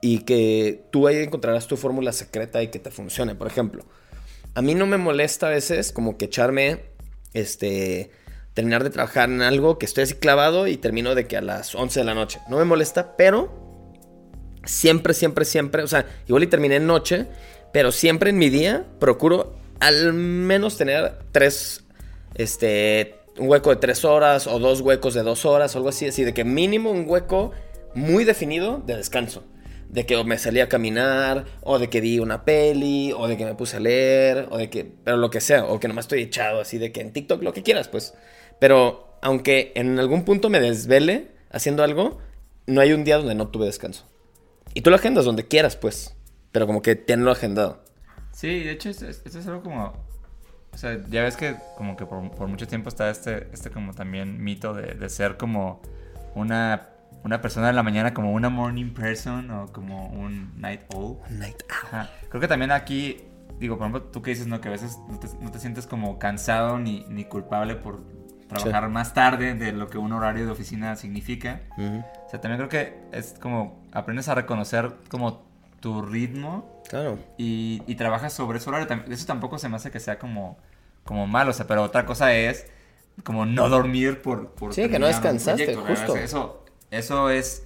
y 0.00 0.20
que 0.20 0.84
tú 0.90 1.06
ahí 1.06 1.16
encontrarás 1.16 1.66
tu 1.66 1.76
fórmula 1.76 2.12
secreta 2.12 2.62
y 2.62 2.68
que 2.68 2.78
te 2.78 2.90
funcione. 2.90 3.34
Por 3.34 3.46
ejemplo, 3.46 3.84
a 4.54 4.62
mí 4.62 4.74
no 4.74 4.86
me 4.86 4.96
molesta 4.96 5.48
a 5.48 5.50
veces 5.50 5.92
como 5.92 6.16
que 6.16 6.26
echarme, 6.26 6.80
este, 7.34 8.10
terminar 8.54 8.84
de 8.84 8.90
trabajar 8.90 9.28
en 9.28 9.42
algo 9.42 9.78
que 9.78 9.86
estoy 9.86 10.04
así 10.04 10.14
clavado 10.14 10.66
y 10.66 10.76
termino 10.76 11.14
de 11.14 11.26
que 11.26 11.36
a 11.36 11.42
las 11.42 11.74
11 11.74 12.00
de 12.00 12.04
la 12.04 12.14
noche. 12.14 12.40
No 12.48 12.58
me 12.58 12.64
molesta, 12.64 13.16
pero 13.16 13.68
siempre, 14.64 15.14
siempre, 15.14 15.44
siempre, 15.44 15.82
o 15.82 15.88
sea, 15.88 16.06
igual 16.26 16.42
y 16.42 16.46
terminé 16.46 16.76
en 16.76 16.86
noche, 16.86 17.26
pero 17.72 17.92
siempre 17.92 18.30
en 18.30 18.38
mi 18.38 18.50
día 18.50 18.84
procuro 18.98 19.56
al 19.80 20.12
menos 20.12 20.76
tener 20.76 21.18
tres, 21.32 21.84
este, 22.34 23.16
un 23.38 23.48
hueco 23.48 23.70
de 23.70 23.76
tres 23.76 24.04
horas 24.04 24.46
o 24.46 24.58
dos 24.58 24.80
huecos 24.80 25.14
de 25.14 25.22
dos 25.22 25.44
horas, 25.44 25.76
algo 25.76 25.88
así, 25.88 26.06
así 26.06 26.24
de 26.24 26.34
que 26.34 26.44
mínimo 26.44 26.90
un 26.90 27.04
hueco 27.08 27.52
muy 27.94 28.24
definido 28.24 28.82
de 28.84 28.96
descanso. 28.96 29.44
De 29.88 30.04
que 30.04 30.22
me 30.24 30.36
salí 30.38 30.60
a 30.60 30.68
caminar, 30.68 31.46
o 31.62 31.78
de 31.78 31.88
que 31.88 32.00
vi 32.00 32.18
una 32.18 32.44
peli, 32.44 33.12
o 33.16 33.26
de 33.26 33.36
que 33.36 33.44
me 33.44 33.54
puse 33.54 33.78
a 33.78 33.80
leer, 33.80 34.46
o 34.50 34.58
de 34.58 34.68
que, 34.68 34.84
pero 34.84 35.16
lo 35.16 35.30
que 35.30 35.40
sea, 35.40 35.64
o 35.64 35.80
que 35.80 35.88
nomás 35.88 36.04
estoy 36.04 36.22
echado 36.22 36.60
así 36.60 36.76
de 36.78 36.92
que 36.92 37.00
en 37.00 37.12
TikTok 37.12 37.42
lo 37.42 37.52
que 37.52 37.62
quieras, 37.62 37.88
pues. 37.88 38.14
Pero 38.58 39.18
aunque 39.22 39.72
en 39.74 39.98
algún 39.98 40.24
punto 40.24 40.50
me 40.50 40.60
desvele 40.60 41.28
haciendo 41.50 41.82
algo, 41.82 42.18
no 42.66 42.80
hay 42.80 42.92
un 42.92 43.04
día 43.04 43.16
donde 43.16 43.34
no 43.34 43.48
tuve 43.48 43.66
descanso. 43.66 44.04
Y 44.74 44.82
tú 44.82 44.90
lo 44.90 44.96
agendas 44.96 45.24
donde 45.24 45.46
quieras, 45.46 45.76
pues. 45.76 46.14
Pero 46.52 46.66
como 46.66 46.82
que 46.82 47.02
lo 47.16 47.30
agendado. 47.30 47.82
Sí, 48.32 48.64
de 48.64 48.72
hecho, 48.72 48.90
esto, 48.90 49.06
es 49.06 49.46
algo 49.46 49.62
como. 49.62 50.06
O 50.72 50.76
sea, 50.76 51.00
ya 51.08 51.22
ves 51.22 51.36
que 51.36 51.56
como 51.76 51.96
que 51.96 52.04
por, 52.04 52.46
mucho 52.46 52.68
tiempo 52.68 52.88
está 52.88 53.10
este, 53.10 53.48
este 53.52 53.70
como 53.70 53.94
también 53.94 54.42
mito 54.42 54.74
de 54.74 55.08
ser 55.08 55.36
como 55.36 55.80
una 56.34 56.90
una 57.24 57.40
persona 57.40 57.68
de 57.68 57.72
la 57.72 57.82
mañana 57.82 58.14
como 58.14 58.32
una 58.32 58.48
morning 58.48 58.92
person 58.92 59.50
o 59.50 59.66
como 59.72 60.08
un 60.08 60.52
night 60.60 60.82
owl. 60.94 61.18
Night 61.30 61.62
owl. 61.92 62.08
Creo 62.28 62.40
que 62.40 62.48
también 62.48 62.70
aquí, 62.70 63.24
digo, 63.58 63.76
por 63.76 63.88
ejemplo, 63.88 64.10
tú 64.10 64.22
que 64.22 64.30
dices, 64.30 64.46
¿no? 64.46 64.60
Que 64.60 64.68
a 64.68 64.72
veces 64.72 64.98
no 65.40 65.50
te, 65.50 65.58
sientes 65.58 65.86
como 65.86 66.18
cansado 66.18 66.78
ni, 66.78 67.04
ni 67.08 67.24
culpable 67.24 67.74
por 67.74 68.02
trabajar 68.48 68.88
más 68.88 69.12
tarde 69.14 69.54
de 69.54 69.72
lo 69.72 69.88
que 69.88 69.98
un 69.98 70.12
horario 70.12 70.46
de 70.46 70.50
oficina 70.50 70.96
significa. 70.96 71.60
O 71.76 72.30
sea, 72.30 72.40
también 72.40 72.58
creo 72.58 72.68
que 72.68 72.98
es 73.12 73.34
como 73.40 73.86
aprendes 73.92 74.28
a 74.28 74.34
reconocer 74.34 74.94
como 75.08 75.46
tu 75.80 76.02
ritmo. 76.02 76.82
Claro. 76.88 77.18
Y, 77.36 77.82
y 77.86 77.94
trabajas 77.96 78.32
sobre 78.32 78.58
ese 78.58 78.70
horario. 78.70 78.88
Eso 79.10 79.26
tampoco 79.26 79.58
se 79.58 79.68
me 79.68 79.76
hace 79.76 79.90
que 79.90 80.00
sea 80.00 80.18
como, 80.18 80.56
como 81.04 81.26
malo. 81.26 81.50
O 81.50 81.54
sea, 81.54 81.66
pero 81.66 81.82
otra 81.82 82.06
cosa 82.06 82.32
es 82.32 82.66
como 83.24 83.46
no 83.46 83.68
dormir 83.68 84.22
por... 84.22 84.50
por 84.52 84.74
sí, 84.74 84.88
que 84.88 84.98
no 84.98 85.06
descansaste, 85.06 85.74
justo. 85.74 86.16
Eso, 86.16 86.64
eso 86.90 87.30
es, 87.30 87.62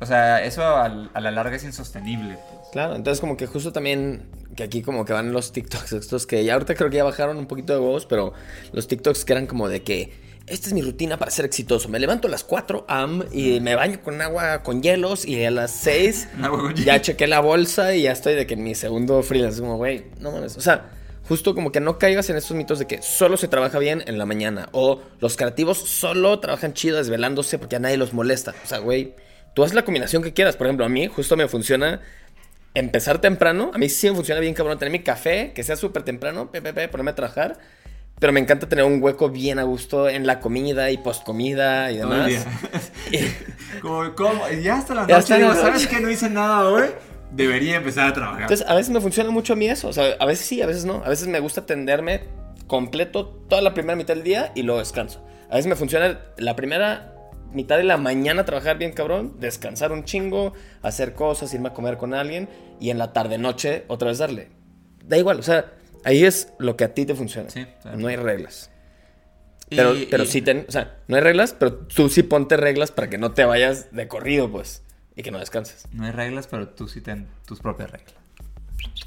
o 0.00 0.06
sea, 0.06 0.44
eso 0.44 0.62
a, 0.62 0.88
la 0.88 1.30
larga 1.30 1.56
es 1.56 1.64
insostenible. 1.64 2.34
Pues. 2.34 2.70
Claro, 2.72 2.96
entonces 2.96 3.20
como 3.20 3.36
que 3.36 3.46
justo 3.46 3.72
también, 3.72 4.28
que 4.54 4.62
aquí 4.62 4.82
como 4.82 5.04
que 5.04 5.12
van 5.12 5.32
los 5.32 5.52
TikToks 5.52 5.92
estos 5.92 6.26
que 6.26 6.44
ya 6.44 6.54
ahorita 6.54 6.74
creo 6.74 6.90
que 6.90 6.96
ya 6.96 7.04
bajaron 7.04 7.36
un 7.38 7.46
poquito 7.46 7.72
de 7.72 7.78
huevos, 7.78 8.06
pero 8.06 8.32
los 8.72 8.88
TikToks 8.88 9.24
que 9.24 9.32
eran 9.32 9.46
como 9.46 9.68
de 9.68 9.82
que 9.82 10.12
esta 10.46 10.68
es 10.68 10.74
mi 10.74 10.82
rutina 10.82 11.16
para 11.16 11.30
ser 11.32 11.44
exitoso. 11.44 11.88
Me 11.88 11.98
levanto 11.98 12.28
a 12.28 12.30
las 12.30 12.44
4 12.44 12.84
am 12.88 13.24
y 13.32 13.58
me 13.60 13.74
baño 13.74 14.00
con 14.02 14.20
agua 14.22 14.62
con 14.62 14.80
hielos 14.80 15.26
y 15.26 15.44
a 15.44 15.50
las 15.50 15.72
6 15.72 16.28
ya 16.84 17.00
chequé 17.00 17.26
la 17.26 17.40
bolsa 17.40 17.94
y 17.94 18.02
ya 18.02 18.12
estoy 18.12 18.34
de 18.34 18.46
que 18.46 18.54
en 18.54 18.62
mi 18.62 18.74
segundo 18.74 19.22
freelance 19.22 19.60
como, 19.60 19.76
güey, 19.76 20.06
no 20.20 20.30
mames, 20.30 20.56
o 20.56 20.60
sea, 20.60 20.90
justo 21.28 21.54
como 21.54 21.72
que 21.72 21.80
no 21.80 21.98
caigas 21.98 22.30
en 22.30 22.36
estos 22.36 22.56
mitos 22.56 22.78
de 22.78 22.86
que 22.86 23.02
solo 23.02 23.36
se 23.36 23.48
trabaja 23.48 23.78
bien 23.78 24.02
en 24.06 24.18
la 24.18 24.26
mañana 24.26 24.68
o 24.72 25.00
los 25.20 25.36
creativos 25.36 25.78
solo 25.78 26.38
trabajan 26.38 26.72
chido 26.72 26.98
desvelándose 26.98 27.58
porque 27.58 27.76
a 27.76 27.78
nadie 27.78 27.96
los 27.96 28.12
molesta. 28.12 28.54
O 28.64 28.66
sea, 28.66 28.78
güey, 28.78 29.14
tú 29.54 29.64
haz 29.64 29.74
la 29.74 29.82
combinación 29.82 30.22
que 30.22 30.32
quieras. 30.32 30.56
Por 30.56 30.66
ejemplo, 30.66 30.86
a 30.86 30.88
mí 30.88 31.08
justo 31.08 31.36
me 31.36 31.48
funciona 31.48 32.00
empezar 32.74 33.20
temprano. 33.20 33.70
A 33.74 33.78
mí 33.78 33.88
sí 33.88 34.08
me 34.08 34.14
funciona 34.14 34.40
bien, 34.40 34.54
cabrón, 34.54 34.78
tener 34.78 34.92
mi 34.92 35.00
café, 35.00 35.52
que 35.54 35.62
sea 35.62 35.76
súper 35.76 36.02
temprano, 36.02 36.50
ponerme 36.50 37.10
a 37.10 37.14
trabajar. 37.14 37.58
Pero 38.18 38.32
me 38.32 38.40
encanta 38.40 38.66
tener 38.66 38.84
un 38.84 39.02
hueco 39.02 39.28
bien 39.28 39.58
a 39.58 39.64
gusto 39.64 40.08
en 40.08 40.26
la 40.26 40.40
comida 40.40 40.90
y 40.90 40.96
post 40.96 41.22
comida 41.22 41.90
y 41.92 41.98
demás. 41.98 42.32
como, 43.82 44.14
como, 44.14 44.48
ya 44.48 44.78
hasta 44.78 44.94
la 44.94 45.06
noche, 45.06 45.38
¿sabes 45.38 45.86
que 45.86 46.00
no 46.00 46.10
hice 46.10 46.30
nada 46.30 46.68
hoy? 46.68 46.84
Debería 47.30 47.76
empezar 47.76 48.08
a 48.08 48.12
trabajar. 48.12 48.42
Entonces, 48.42 48.66
a 48.68 48.74
veces 48.74 48.90
me 48.90 49.00
funciona 49.00 49.30
mucho 49.30 49.52
a 49.52 49.56
mí 49.56 49.68
eso. 49.68 49.88
O 49.88 49.92
sea, 49.92 50.16
a 50.18 50.26
veces 50.26 50.46
sí, 50.46 50.62
a 50.62 50.66
veces 50.66 50.84
no. 50.84 51.02
A 51.04 51.08
veces 51.08 51.28
me 51.28 51.40
gusta 51.40 51.62
atenderme 51.62 52.24
completo 52.66 53.26
toda 53.48 53.62
la 53.62 53.74
primera 53.74 53.96
mitad 53.96 54.14
del 54.14 54.24
día 54.24 54.52
y 54.54 54.62
luego 54.62 54.80
descanso. 54.80 55.24
A 55.50 55.56
veces 55.56 55.66
me 55.66 55.76
funciona 55.76 56.20
la 56.38 56.56
primera 56.56 57.12
mitad 57.52 57.76
de 57.78 57.84
la 57.84 57.96
mañana 57.96 58.44
trabajar 58.44 58.78
bien 58.78 58.92
cabrón, 58.92 59.36
descansar 59.38 59.92
un 59.92 60.04
chingo, 60.04 60.52
hacer 60.82 61.14
cosas, 61.14 61.52
irme 61.54 61.68
a 61.68 61.74
comer 61.74 61.96
con 61.96 62.14
alguien 62.14 62.48
y 62.80 62.90
en 62.90 62.98
la 62.98 63.12
tarde 63.12 63.38
noche 63.38 63.84
otra 63.88 64.08
vez 64.08 64.18
darle. 64.18 64.48
Da 65.04 65.16
igual, 65.16 65.38
o 65.38 65.42
sea, 65.42 65.72
ahí 66.04 66.24
es 66.24 66.52
lo 66.58 66.76
que 66.76 66.84
a 66.84 66.94
ti 66.94 67.06
te 67.06 67.14
funciona. 67.14 67.48
Sí, 67.50 67.64
No 67.96 68.08
hay 68.08 68.16
reglas. 68.16 68.70
Pero, 69.68 69.94
pero 70.10 70.24
sí, 70.26 70.42
ten, 70.42 70.64
o 70.68 70.72
sea, 70.72 70.98
no 71.08 71.16
hay 71.16 71.22
reglas, 71.22 71.54
pero 71.58 71.74
tú 71.74 72.08
sí 72.08 72.22
ponte 72.22 72.56
reglas 72.56 72.92
para 72.92 73.10
que 73.10 73.18
no 73.18 73.32
te 73.32 73.44
vayas 73.44 73.92
de 73.92 74.06
corrido, 74.06 74.50
pues. 74.50 74.82
Y 75.16 75.22
que 75.22 75.30
no 75.30 75.38
descanses. 75.38 75.88
No 75.92 76.04
hay 76.04 76.12
reglas, 76.12 76.46
pero 76.46 76.68
tú 76.68 76.88
sí 76.88 77.00
ten 77.00 77.26
tus 77.46 77.60
propias 77.60 77.90
reglas. 77.90 78.14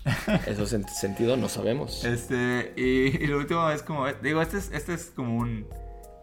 Eso 0.48 0.76
en 0.76 0.88
sentido 0.88 1.38
no 1.38 1.50
sabemos. 1.50 2.04
Este, 2.04 2.74
y, 2.76 3.28
lo 3.28 3.38
último 3.38 3.70
es 3.70 3.84
como, 3.84 4.08
digo, 4.08 4.42
este 4.42 4.58
es, 4.58 4.72
este 4.72 4.94
es 4.96 5.12
como 5.16 5.38
un 5.38 5.68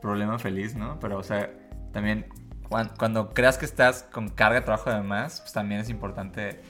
problema 0.03 0.39
feliz, 0.39 0.75
¿no? 0.75 0.99
Pero, 1.01 1.19
o 1.19 1.23
sea, 1.23 1.51
también 1.93 2.27
cuando, 2.69 3.31
creas 3.31 3.59
que 3.59 3.65
estás 3.65 4.03
con 4.03 4.29
carga 4.29 4.61
de 4.61 4.65
trabajo 4.65 4.91
de 4.91 5.01
más, 5.03 5.41
pues 5.41 5.53
también 5.53 5.81
es 5.81 5.89
importante 5.89 6.61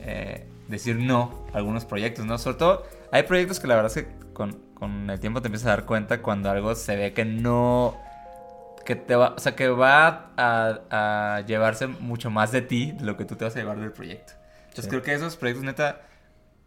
eh, 0.00 0.46
decir 0.68 0.96
no 0.96 1.46
a 1.54 1.56
algunos 1.56 1.86
proyectos, 1.86 2.26
¿no? 2.26 2.36
Sobre 2.36 2.58
todo, 2.58 2.82
hay 3.10 3.22
proyectos 3.22 3.58
que 3.58 3.68
la 3.68 3.76
verdad 3.76 3.96
es 3.96 4.04
que 4.04 4.32
con, 4.34 4.52
con 4.74 5.08
el 5.08 5.18
tiempo 5.18 5.40
te 5.40 5.48
empiezas 5.48 5.68
a 5.68 5.70
dar 5.70 5.86
cuenta 5.86 6.20
cuando 6.20 6.50
algo 6.50 6.74
se 6.74 6.94
ve 6.96 7.14
que 7.14 7.24
no 7.24 7.98
que 8.86 8.96
te 8.96 9.14
va, 9.14 9.34
o 9.36 9.38
sea, 9.38 9.54
que 9.54 9.68
va 9.68 10.32
a, 10.38 11.42
llevarse 11.46 11.86
mucho 11.86 12.30
más 12.30 12.52
de 12.52 12.62
ti 12.62 12.92
de 12.92 13.04
lo 13.04 13.18
que 13.18 13.26
tú 13.26 13.36
te 13.36 13.44
vas 13.44 13.54
a 13.54 13.58
llevar 13.58 13.78
del 13.78 13.92
proyecto. 13.92 14.32
Entonces 14.68 14.88
creo 14.88 15.02
que 15.02 15.12
esos 15.12 15.36
proyectos 15.36 15.64
neta 15.64 16.00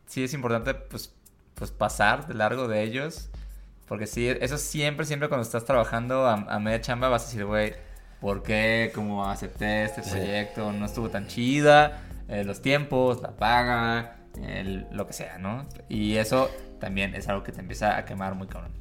sí 0.05 0.23
es 0.23 0.33
importante 0.33 0.75
pues, 0.75 1.13
pues 1.55 1.71
pasar 1.71 2.27
de 2.27 2.35
largo 2.35 2.67
de 2.67 2.83
ellos. 2.83 3.29
Porque 3.87 4.05
sí, 4.05 4.27
eso 4.27 4.59
siempre, 4.59 5.07
siempre 5.07 5.29
cuando 5.29 5.41
estás 5.41 5.65
trabajando 5.65 6.27
a, 6.27 6.59
media 6.59 6.79
chamba 6.79 7.09
vas 7.09 7.23
a 7.23 7.25
decir, 7.25 7.45
güey, 7.45 7.73
¿por 8.21 8.43
qué? 8.43 8.91
¿Cómo 8.93 9.27
acepté 9.27 9.85
este 9.85 10.03
proyecto? 10.03 10.71
No 10.71 10.85
estuvo 10.85 11.09
tan 11.09 11.25
chida. 11.25 12.03
Eh, 12.27 12.43
los 12.43 12.61
tiempos, 12.61 13.19
la 13.23 13.31
paga, 13.31 14.17
lo 14.91 15.07
que 15.07 15.13
sea, 15.13 15.39
¿no? 15.39 15.65
Y 15.87 16.17
eso 16.17 16.51
también 16.79 17.15
es 17.15 17.27
algo 17.27 17.43
que 17.43 17.51
te 17.51 17.61
empieza 17.61 17.97
a 17.97 18.05
quemar 18.05 18.35
muy 18.35 18.47
cabrón. 18.47 18.73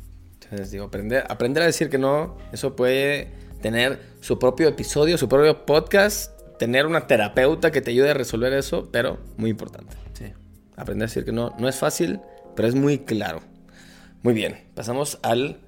Entonces 0.51 0.71
digo, 0.71 0.87
aprender, 0.87 1.25
aprender 1.29 1.63
a 1.63 1.67
decir 1.67 1.91
que 1.91 1.99
no, 1.99 2.39
eso 2.53 2.75
puede 2.75 3.33
tener 3.61 4.01
su 4.21 4.39
propio 4.39 4.69
episodio, 4.69 5.19
su 5.19 5.29
propio 5.29 5.67
podcast, 5.67 6.33
tener 6.59 6.87
una 6.87 7.07
terapeuta 7.07 7.71
que 7.71 7.81
te 7.81 7.91
ayude 7.91 8.11
a 8.11 8.15
resolver 8.15 8.53
eso, 8.53 8.89
pero 8.91 9.19
muy 9.37 9.51
importante. 9.51 9.97
Sí. 10.15 10.33
Aprender 10.77 11.07
a 11.07 11.09
decir 11.09 11.25
que 11.25 11.33
no, 11.33 11.55
no 11.59 11.69
es 11.69 11.77
fácil, 11.77 12.21
pero 12.57 12.69
es 12.69 12.75
muy 12.75 12.99
claro. 12.99 13.41
Muy 14.23 14.35
bien, 14.35 14.65
pasamos 14.75 15.19
al 15.23 15.61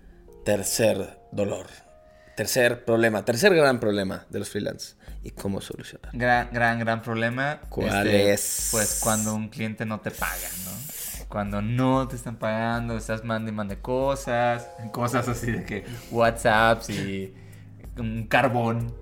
tercer 0.44 1.20
dolor. 1.30 1.66
Tercer 2.36 2.84
problema, 2.84 3.24
tercer 3.24 3.54
gran 3.54 3.80
problema 3.80 4.26
de 4.30 4.38
los 4.38 4.48
freelance 4.48 4.94
y 5.22 5.30
cómo 5.30 5.60
solucionar. 5.60 6.10
Gran, 6.14 6.48
gran, 6.52 6.78
gran 6.78 7.02
problema. 7.02 7.60
¿Cuál 7.68 8.06
este, 8.06 8.32
es? 8.32 8.68
Pues 8.70 9.00
cuando 9.02 9.34
un 9.34 9.48
cliente 9.50 9.84
no 9.84 10.00
te 10.00 10.10
paga, 10.10 10.48
¿no? 10.64 10.70
Cuando 11.30 11.62
no 11.62 12.08
te 12.08 12.16
están 12.16 12.36
pagando, 12.36 12.96
estás 12.96 13.24
mandando 13.24 13.52
y 13.52 13.54
mande 13.54 13.78
cosas, 13.78 14.68
cosas 14.90 15.28
así 15.28 15.52
de 15.52 15.64
que 15.64 15.84
WhatsApps 16.10 16.90
y 16.90 17.32
un 17.96 18.26
carbón. 18.26 18.92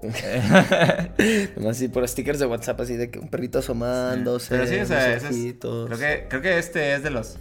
Nomás 1.56 1.76
así 1.76 1.88
por 1.88 2.06
stickers 2.06 2.38
de 2.38 2.46
WhatsApp 2.46 2.82
así 2.82 2.94
de 2.96 3.10
que 3.10 3.18
un 3.18 3.28
perrito 3.28 3.58
asomándose. 3.58 4.50
Pero 4.50 4.66
sí, 4.66 4.76
o 4.76 4.86
sea, 4.86 5.14
es, 5.14 5.24
creo, 5.24 5.88
que, 5.88 6.26
creo 6.28 6.42
que 6.42 6.58
este 6.58 6.94
es 6.94 7.02
de 7.02 7.10
los 7.10 7.38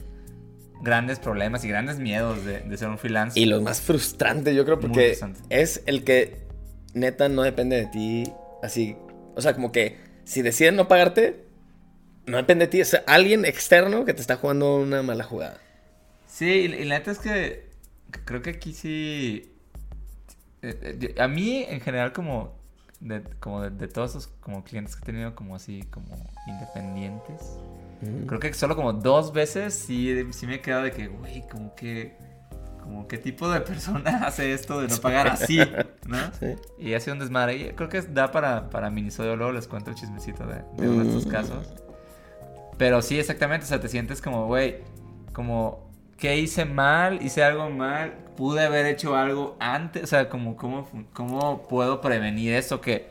grandes 0.82 1.20
problemas 1.20 1.66
y 1.66 1.68
grandes 1.68 2.00
miedos 2.00 2.44
de, 2.46 2.78
ser 2.78 2.88
un 2.88 2.98
freelance. 2.98 3.38
Y 3.38 3.46
los 3.46 3.62
más 3.62 3.82
frustrantes, 3.82 4.56
yo 4.56 4.64
creo, 4.64 4.80
porque 4.80 5.18
es 5.50 5.84
el 5.86 6.06
que 6.06 6.48
neta 6.94 7.28
no 7.28 7.44
depende 7.44 7.76
de 7.76 7.86
ti. 7.88 8.32
Así, 8.64 8.96
o 9.36 9.42
sea, 9.42 9.54
como 9.54 9.74
que 9.74 9.98
si 10.24 10.42
deciden 10.42 10.78
no 10.78 10.88
pagarte, 10.88 11.47
no 12.28 12.38
depende 12.38 12.66
de 12.66 12.72
ti, 12.72 12.82
es 12.82 12.96
alguien 13.08 13.46
externo 13.46 14.06
que 14.06 14.14
te 14.14 14.22
está 14.22 14.36
jugando 14.36 14.76
una 14.76 15.02
mala 15.02 15.24
jugada. 15.24 15.60
Sí, 16.28 16.46
y, 16.46 16.84
la 16.86 17.00
neta 17.00 17.12
es 17.12 17.20
que 17.20 17.70
creo 18.26 18.42
que 18.42 18.52
aquí 18.52 18.74
sí. 18.74 19.54
Eh, 20.62 20.98
eh, 21.02 21.16
a 21.22 21.28
mí, 21.28 21.66
en 21.68 21.80
general, 21.80 22.12
como 22.12 22.58
de, 23.00 23.24
como 23.40 23.62
de, 23.70 23.88
todos 23.88 24.12
esos 24.12 24.28
como 24.42 24.64
clientes 24.64 24.96
que 24.96 25.04
he 25.04 25.06
tenido, 25.06 25.36
como 25.36 25.56
así, 25.56 25.84
como 25.90 26.08
independientes, 26.48 27.42
creo 28.28 28.40
que 28.40 28.54
solo 28.54 28.76
como 28.76 28.92
dos 28.92 29.32
veces 29.32 29.74
sí, 29.74 30.28
sí 30.32 30.48
me 30.48 30.56
he 30.56 30.62
quedado 30.62 30.84
de 30.84 30.92
que, 30.92 31.08
güey, 31.08 31.48
como 31.48 31.74
que. 31.76 32.16
Como 32.82 33.06
qué 33.06 33.18
tipo 33.18 33.50
de 33.50 33.60
persona 33.60 34.22
hace 34.26 34.54
esto 34.54 34.80
de 34.80 34.88
no 34.88 34.98
pagar 34.98 35.28
así, 35.28 35.60
¿no? 36.06 36.18
Sí. 36.40 36.56
Y 36.80 36.94
ha 36.94 37.00
sido 37.02 37.16
un 37.16 37.20
desmadre. 37.20 37.58
Y 37.58 37.70
creo 37.74 37.90
que 37.90 38.02
da 38.02 38.32
para, 38.32 38.70
para 38.70 38.90
minisodio. 38.90 39.36
Luego 39.36 39.52
les 39.52 39.68
cuento 39.68 39.90
el 39.90 39.98
chismecito 39.98 40.46
de, 40.46 40.64
de 40.78 40.88
uno 40.88 41.04
de 41.04 41.10
estos 41.10 41.26
mm. 41.26 41.30
casos. 41.30 41.87
Pero 42.78 43.02
sí, 43.02 43.20
exactamente, 43.20 43.66
o 43.66 43.68
sea, 43.68 43.80
te 43.80 43.88
sientes 43.88 44.22
como, 44.22 44.48
güey, 44.48 44.78
como, 45.34 45.92
¿qué 46.18 46.38
hice 46.38 46.66
mal? 46.66 47.22
¿Hice 47.24 47.44
algo 47.44 47.70
mal? 47.70 48.14
¿Pude 48.36 48.66
haber 48.66 48.86
hecho 48.86 49.16
algo 49.16 49.58
antes? 49.60 50.04
O 50.04 50.08
sea, 50.08 50.30
como, 50.30 50.56
¿cómo, 50.58 50.88
cómo 51.14 51.64
puedo 51.68 52.02
prevenir 52.02 52.54
eso? 52.54 52.82
Que 52.82 53.08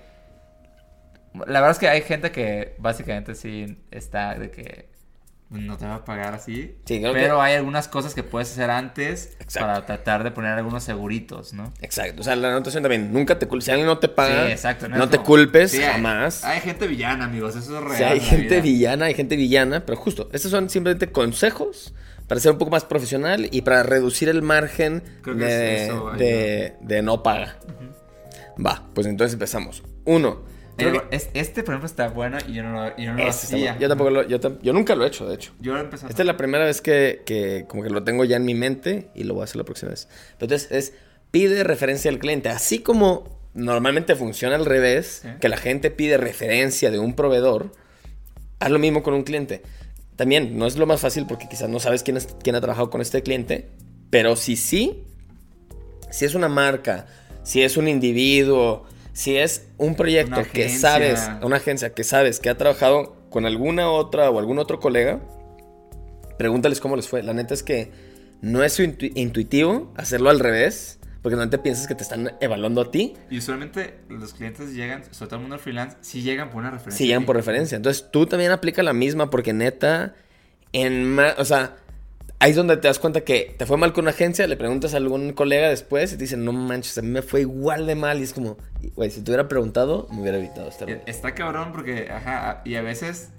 la 1.34 1.60
verdad 1.60 1.70
es 1.72 1.78
que 1.78 1.88
hay 1.88 2.02
gente 2.02 2.30
que 2.30 2.76
básicamente 2.78 3.34
sí 3.34 3.84
está 3.90 4.34
de 4.36 4.50
que 4.50 4.95
no 5.50 5.76
te 5.76 5.84
va 5.86 5.96
a 5.96 6.04
pagar 6.04 6.34
así. 6.34 6.74
Sí, 6.86 6.98
creo 7.00 7.12
pero 7.12 7.36
que- 7.36 7.42
hay 7.42 7.54
algunas 7.54 7.86
cosas 7.88 8.14
que 8.14 8.22
puedes 8.24 8.50
hacer 8.50 8.68
antes 8.70 9.36
Exacto. 9.38 9.60
para 9.60 9.86
tratar 9.86 10.24
de 10.24 10.30
poner 10.32 10.52
algunos 10.52 10.82
seguritos, 10.82 11.52
¿no? 11.52 11.72
Exacto. 11.80 12.20
O 12.20 12.24
sea, 12.24 12.34
la 12.36 12.48
anotación 12.48 12.82
también. 12.82 13.12
Nunca 13.12 13.38
te 13.38 13.46
culpes. 13.46 13.66
Si 13.66 13.70
alguien 13.70 13.86
no 13.86 13.98
te 13.98 14.08
paga, 14.08 14.46
sí, 14.46 14.52
exacto. 14.52 14.88
no, 14.88 15.08
te 15.08 15.16
como- 15.18 15.26
culpes 15.26 15.70
Sí, 15.70 15.82
hay- 15.82 15.92
jamás. 15.92 16.42
Hay, 16.44 16.60
gente 16.60 16.86
villana, 16.88 17.26
amigos, 17.26 17.54
eso 17.54 17.78
es 17.78 17.84
real. 17.98 18.12
Hay 18.14 18.20
gente 18.20 18.54
vida. 18.56 18.60
villana, 18.60 19.04
hay 19.06 19.14
gente 19.14 19.36
villana, 19.36 19.86
pero 19.86 19.96
justo, 19.98 20.28
estos 20.32 20.50
son 20.50 20.68
simplemente 20.68 21.12
consejos 21.12 21.94
para 22.26 22.40
ser 22.40 22.50
un 22.50 22.58
poco 22.58 22.72
más 22.72 22.84
profesional 22.84 23.48
y 23.52 23.62
para 23.62 23.84
reducir 23.84 24.28
el 24.28 24.42
margen 24.42 25.02
Creo 25.22 25.36
que 25.36 25.44
de, 25.44 25.76
es 25.76 25.82
eso, 25.90 26.10
de- 26.10 26.74
de 26.80 27.02
no 27.02 27.22
paga. 27.22 27.56
Va, 28.64 28.82
pues 28.94 29.06
entonces 29.06 29.34
empezamos. 29.34 29.82
Uno. 30.04 30.42
Creo 30.76 30.92
Pero 30.92 31.10
que- 31.10 31.16
es- 31.16 31.28
este, 31.34 31.62
por 31.62 31.74
ejemplo, 31.74 31.86
está 31.86 32.08
bueno 32.08 32.38
y 32.48 32.52
yo 32.54 32.62
no 32.62 32.72
lo, 32.72 32.96
yo 32.96 33.12
no 33.12 33.18
lo 33.18 33.28
este 33.28 33.46
hacía. 33.46 33.58
bueno. 33.72 33.80
yo 33.80 33.88
tampoco 33.88 34.10
lo, 34.10 34.22
yo, 34.28 34.38
yo 34.62 34.72
nunca 34.72 34.94
lo 34.94 35.04
he 35.04 35.08
hecho, 35.08 35.26
de 35.28 35.34
hecho. 35.34 35.52
Yo 35.60 35.74
lo 35.74 35.80
empecé 35.80 36.06
a 36.06 36.08
Esta 36.08 36.22
es 36.22 36.26
la 36.26 36.36
primera 36.36 36.64
vez 36.64 36.80
que, 36.80 37.22
que 37.26 37.64
como 37.68 37.82
que 37.82 37.90
lo 37.90 38.04
tengo 38.04 38.24
ya 38.24 38.36
en 38.36 38.44
mi 38.44 38.54
mente 38.54 39.08
y 39.14 39.24
lo 39.24 39.34
voy 39.34 39.42
a 39.42 39.44
hacer 39.44 39.56
la 39.56 39.64
próxima 39.64 39.90
vez. 39.90 40.08
Pero 40.38 40.52
entonces 40.54 40.70
es 40.72 40.92
pide 41.30 41.64
referencia 41.64 42.10
al 42.10 42.18
cliente. 42.18 42.48
Así 42.48 42.78
como 42.80 43.40
normalmente 43.54 44.14
funciona 44.16 44.54
al 44.56 44.66
revés, 44.66 45.22
que 45.40 45.48
la 45.48 45.56
gente 45.56 45.90
pide 45.90 46.18
referencia 46.18 46.90
de 46.90 46.98
un 46.98 47.14
proveedor, 47.14 47.72
haz 48.58 48.70
lo 48.70 48.78
mismo 48.78 49.02
con 49.02 49.14
un 49.14 49.22
cliente. 49.22 49.62
También 50.16 50.58
no 50.58 50.66
es 50.66 50.76
lo 50.76 50.86
más 50.86 51.00
fácil 51.00 51.26
porque 51.26 51.46
quizás 51.48 51.68
no 51.68 51.78
sabes 51.80 52.02
quién, 52.02 52.16
es, 52.16 52.28
quién 52.42 52.54
ha 52.56 52.60
trabajado 52.60 52.90
con 52.90 53.00
este 53.00 53.22
cliente, 53.22 53.68
pero 54.10 54.34
si 54.36 54.56
sí, 54.56 55.04
si 56.10 56.24
es 56.24 56.34
una 56.34 56.48
marca, 56.48 57.06
si 57.42 57.62
es 57.62 57.76
un 57.76 57.88
individuo, 57.88 58.84
si 59.16 59.38
es 59.38 59.66
un 59.78 59.94
proyecto 59.94 60.40
Una 60.40 60.44
que 60.44 60.68
sabes, 60.68 61.30
una 61.40 61.56
agencia 61.56 61.94
que 61.94 62.04
sabes 62.04 62.38
que 62.38 62.50
ha 62.50 62.58
trabajado 62.58 63.16
con 63.30 63.46
alguna 63.46 63.90
otra 63.90 64.28
o 64.30 64.38
algún 64.38 64.58
otro 64.58 64.78
colega, 64.78 65.20
pregúntales 66.38 66.80
cómo 66.80 66.96
les 66.96 67.08
fue. 67.08 67.22
La 67.22 67.32
neta 67.32 67.54
es 67.54 67.62
que 67.62 67.90
no 68.42 68.62
es 68.62 68.78
intu- 68.78 69.10
intuitivo 69.14 69.90
hacerlo 69.96 70.28
al 70.28 70.38
revés, 70.38 70.98
porque 71.22 71.36
no 71.36 71.48
te 71.48 71.56
piensas 71.58 71.86
que 71.86 71.94
te 71.94 72.02
están 72.02 72.32
evaluando 72.42 72.82
a 72.82 72.90
ti, 72.90 73.14
Y 73.30 73.38
usualmente 73.38 73.94
los 74.10 74.34
clientes 74.34 74.74
llegan, 74.74 75.02
sobre 75.12 75.28
todo 75.30 75.36
el 75.36 75.42
mundo 75.42 75.58
freelance, 75.58 75.96
si 76.02 76.20
llegan 76.22 76.50
por 76.50 76.58
una 76.60 76.70
referencia. 76.70 76.98
si 76.98 77.06
llegan 77.06 77.24
por 77.24 77.36
referencia. 77.36 77.76
Entonces 77.76 78.08
tú 78.12 78.26
también 78.26 78.50
aplica 78.52 78.82
la 78.82 78.92
misma, 78.92 79.30
porque 79.30 79.52
neta, 79.54 80.14
en 80.72 81.06
ma- 81.14 81.34
o 81.38 81.44
sea, 81.46 81.76
ahí 82.38 82.50
es 82.50 82.56
donde 82.56 82.76
te 82.76 82.88
das 82.88 82.98
cuenta 82.98 83.22
que 83.22 83.54
te 83.58 83.66
fue 83.66 83.76
mal 83.76 83.92
con 83.92 84.04
una 84.04 84.10
agencia, 84.10 84.46
le 84.46 84.56
preguntas 84.56 84.94
a 84.94 84.98
algún 84.98 85.32
colega 85.32 85.68
después 85.68 86.12
y 86.12 86.16
te 86.16 86.22
dicen, 86.24 86.44
no 86.44 86.52
manches, 86.52 86.98
a 86.98 87.02
mí 87.02 87.08
me 87.08 87.22
fue 87.22 87.40
igual 87.42 87.86
de 87.86 87.94
mal. 87.94 88.20
Y 88.20 88.24
es 88.24 88.32
como, 88.32 88.56
güey, 88.94 89.10
si 89.10 89.22
te 89.22 89.30
hubiera 89.30 89.48
preguntado, 89.48 90.06
me 90.12 90.20
hubiera 90.22 90.38
evitado 90.38 90.68
estar 90.68 90.88
Eh, 90.90 91.02
Está 91.06 91.34
cabrón 91.34 91.72
porque, 91.72 92.10
ajá, 92.10 92.62
y 92.64 92.74
a 92.76 92.82
veces, 92.82 93.30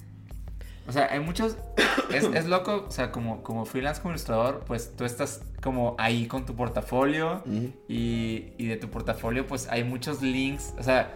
o 0.87 0.91
sea, 0.91 1.09
hay 1.11 1.19
muchos, 1.19 1.57
es, 2.13 2.23
es 2.33 2.45
loco, 2.45 2.85
o 2.87 2.91
sea, 2.91 3.11
como, 3.11 3.43
como 3.43 3.65
freelance, 3.65 4.01
como 4.01 4.13
ilustrador, 4.13 4.63
pues 4.65 4.93
tú 4.95 5.05
estás 5.05 5.41
como 5.61 5.95
ahí 5.99 6.27
con 6.27 6.45
tu 6.45 6.55
portafolio 6.55 7.43
Ujú. 7.45 7.73
y, 7.89 8.53
y 8.57 8.67
de 8.67 8.77
tu 8.77 8.89
portafolio 8.89 9.47
pues 9.47 9.67
hay 9.69 9.83
muchos 9.83 10.21
links, 10.21 10.73
o 10.79 10.83
sea, 10.83 11.13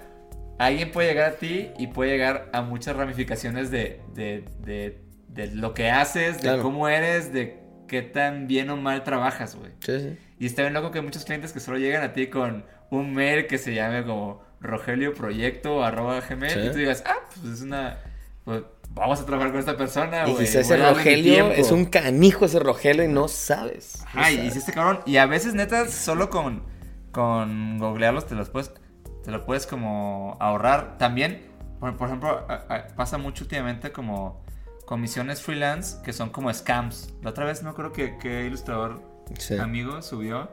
alguien 0.60 0.92
puede 0.92 1.08
llegar 1.10 1.32
a 1.32 1.36
ti 1.36 1.70
y 1.80 1.88
puede 1.88 2.12
llegar 2.12 2.50
a 2.54 2.62
muchas 2.64 2.96
ramificaciones 2.96 3.72
de, 3.72 4.02
de, 4.14 4.44
de, 4.66 5.00
de 5.30 5.48
lo 5.56 5.74
que 5.74 5.90
haces, 5.90 6.36
de 6.38 6.42
Claro. 6.42 6.64
cómo 6.64 6.90
eres, 6.90 7.32
de 7.32 7.61
qué 7.92 8.02
tan 8.02 8.48
bien 8.48 8.70
o 8.70 8.78
mal 8.78 9.04
trabajas, 9.04 9.56
güey. 9.58 9.72
Sí, 9.82 10.00
sí. 10.00 10.18
Y 10.40 10.46
está 10.46 10.62
bien 10.62 10.74
loco 10.74 10.92
que 10.92 11.00
hay 11.00 11.04
muchos 11.04 11.26
clientes 11.26 11.52
que 11.52 11.60
solo 11.60 11.78
llegan 11.78 12.02
a 12.04 12.14
ti 12.14 12.28
con 12.28 12.64
un 12.90 13.14
mail 13.14 13.48
que 13.48 13.58
se 13.58 13.74
llame 13.74 14.06
como 14.06 14.42
rogelioproyecto 14.62 15.84
arroba 15.84 16.22
gmail 16.22 16.52
Sí. 16.54 16.60
y 16.60 16.70
tú 16.72 16.78
digas, 16.78 17.04
ah, 17.06 17.16
pues 17.42 17.54
es 17.56 17.62
una, 17.62 17.98
pues 18.46 18.64
vamos 18.92 19.20
a 19.20 19.26
trabajar 19.26 19.52
con 19.52 19.60
esta 19.60 19.76
persona, 19.76 20.20
Y 20.22 20.32
güey. 20.32 20.36
voy 20.36 20.44
ese 20.46 20.78
Rogelio 20.78 21.34
tiempo". 21.34 21.52
es 21.56 21.72
un 21.72 21.84
canijo 21.86 22.46
ese 22.46 22.60
Rogelio 22.60 23.04
y 23.04 23.08
no 23.10 23.28
sabes. 23.28 24.04
No 24.14 24.22
Ajá, 24.22 24.32
y 24.32 24.38
dice 24.38 24.60
este 24.60 24.72
cabrón. 24.74 25.02
Y 25.06 25.18
a 25.18 25.26
veces, 25.26 25.54
neta, 25.54 25.88
solo 25.90 26.30
con, 26.30 26.64
con 27.12 27.78
googlearlos 27.78 28.26
te 28.28 28.36
los 28.36 28.50
puedes, 28.50 28.72
te 29.24 29.32
lo 29.32 29.46
puedes 29.46 29.68
como 29.68 30.38
ahorrar. 30.40 30.98
También, 30.98 31.42
por, 31.80 31.96
por 31.98 32.08
ejemplo, 32.08 32.46
a- 32.50 32.66
a- 32.74 32.88
pasa 32.96 33.18
mucho 33.18 33.44
últimamente 33.44 33.92
como 33.92 34.44
comisiones 34.92 35.42
freelance 35.42 36.00
que 36.04 36.12
son 36.12 36.32
como 36.32 36.54
scams. 36.54 37.14
La 37.24 37.30
otra 37.30 37.46
vez 37.46 37.64
no 37.64 37.74
creo 37.76 37.94
que, 37.94 38.18
que 38.18 38.46
ilustrador 38.46 39.02
Sí. 39.38 39.56
amigo 39.58 40.02
subió 40.02 40.52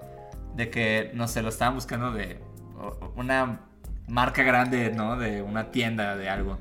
de 0.54 0.70
que, 0.70 1.10
no 1.12 1.26
sé, 1.26 1.42
lo 1.42 1.48
estaban 1.48 1.74
buscando 1.74 2.12
de 2.12 2.38
una 3.16 3.62
marca 4.06 4.44
grande, 4.44 4.92
¿no? 4.94 5.16
De 5.16 5.42
una 5.42 5.72
tienda 5.72 6.16
de 6.16 6.28
algo. 6.28 6.56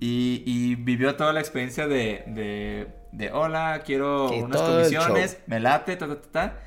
Y, 0.00 0.42
y 0.46 0.76
vivió 0.76 1.14
toda 1.14 1.34
la 1.34 1.40
experiencia 1.40 1.86
de, 1.86 2.24
de, 2.26 2.88
de, 3.12 3.30
hola, 3.32 3.82
quiero 3.84 4.30
Sí, 4.30 4.40
unas 4.40 4.62
comisiones, 4.62 5.36
me 5.46 5.60
late, 5.60 5.96
ta, 5.96 6.08
ta, 6.08 6.22
ta, 6.22 6.30
ta. 6.30 6.58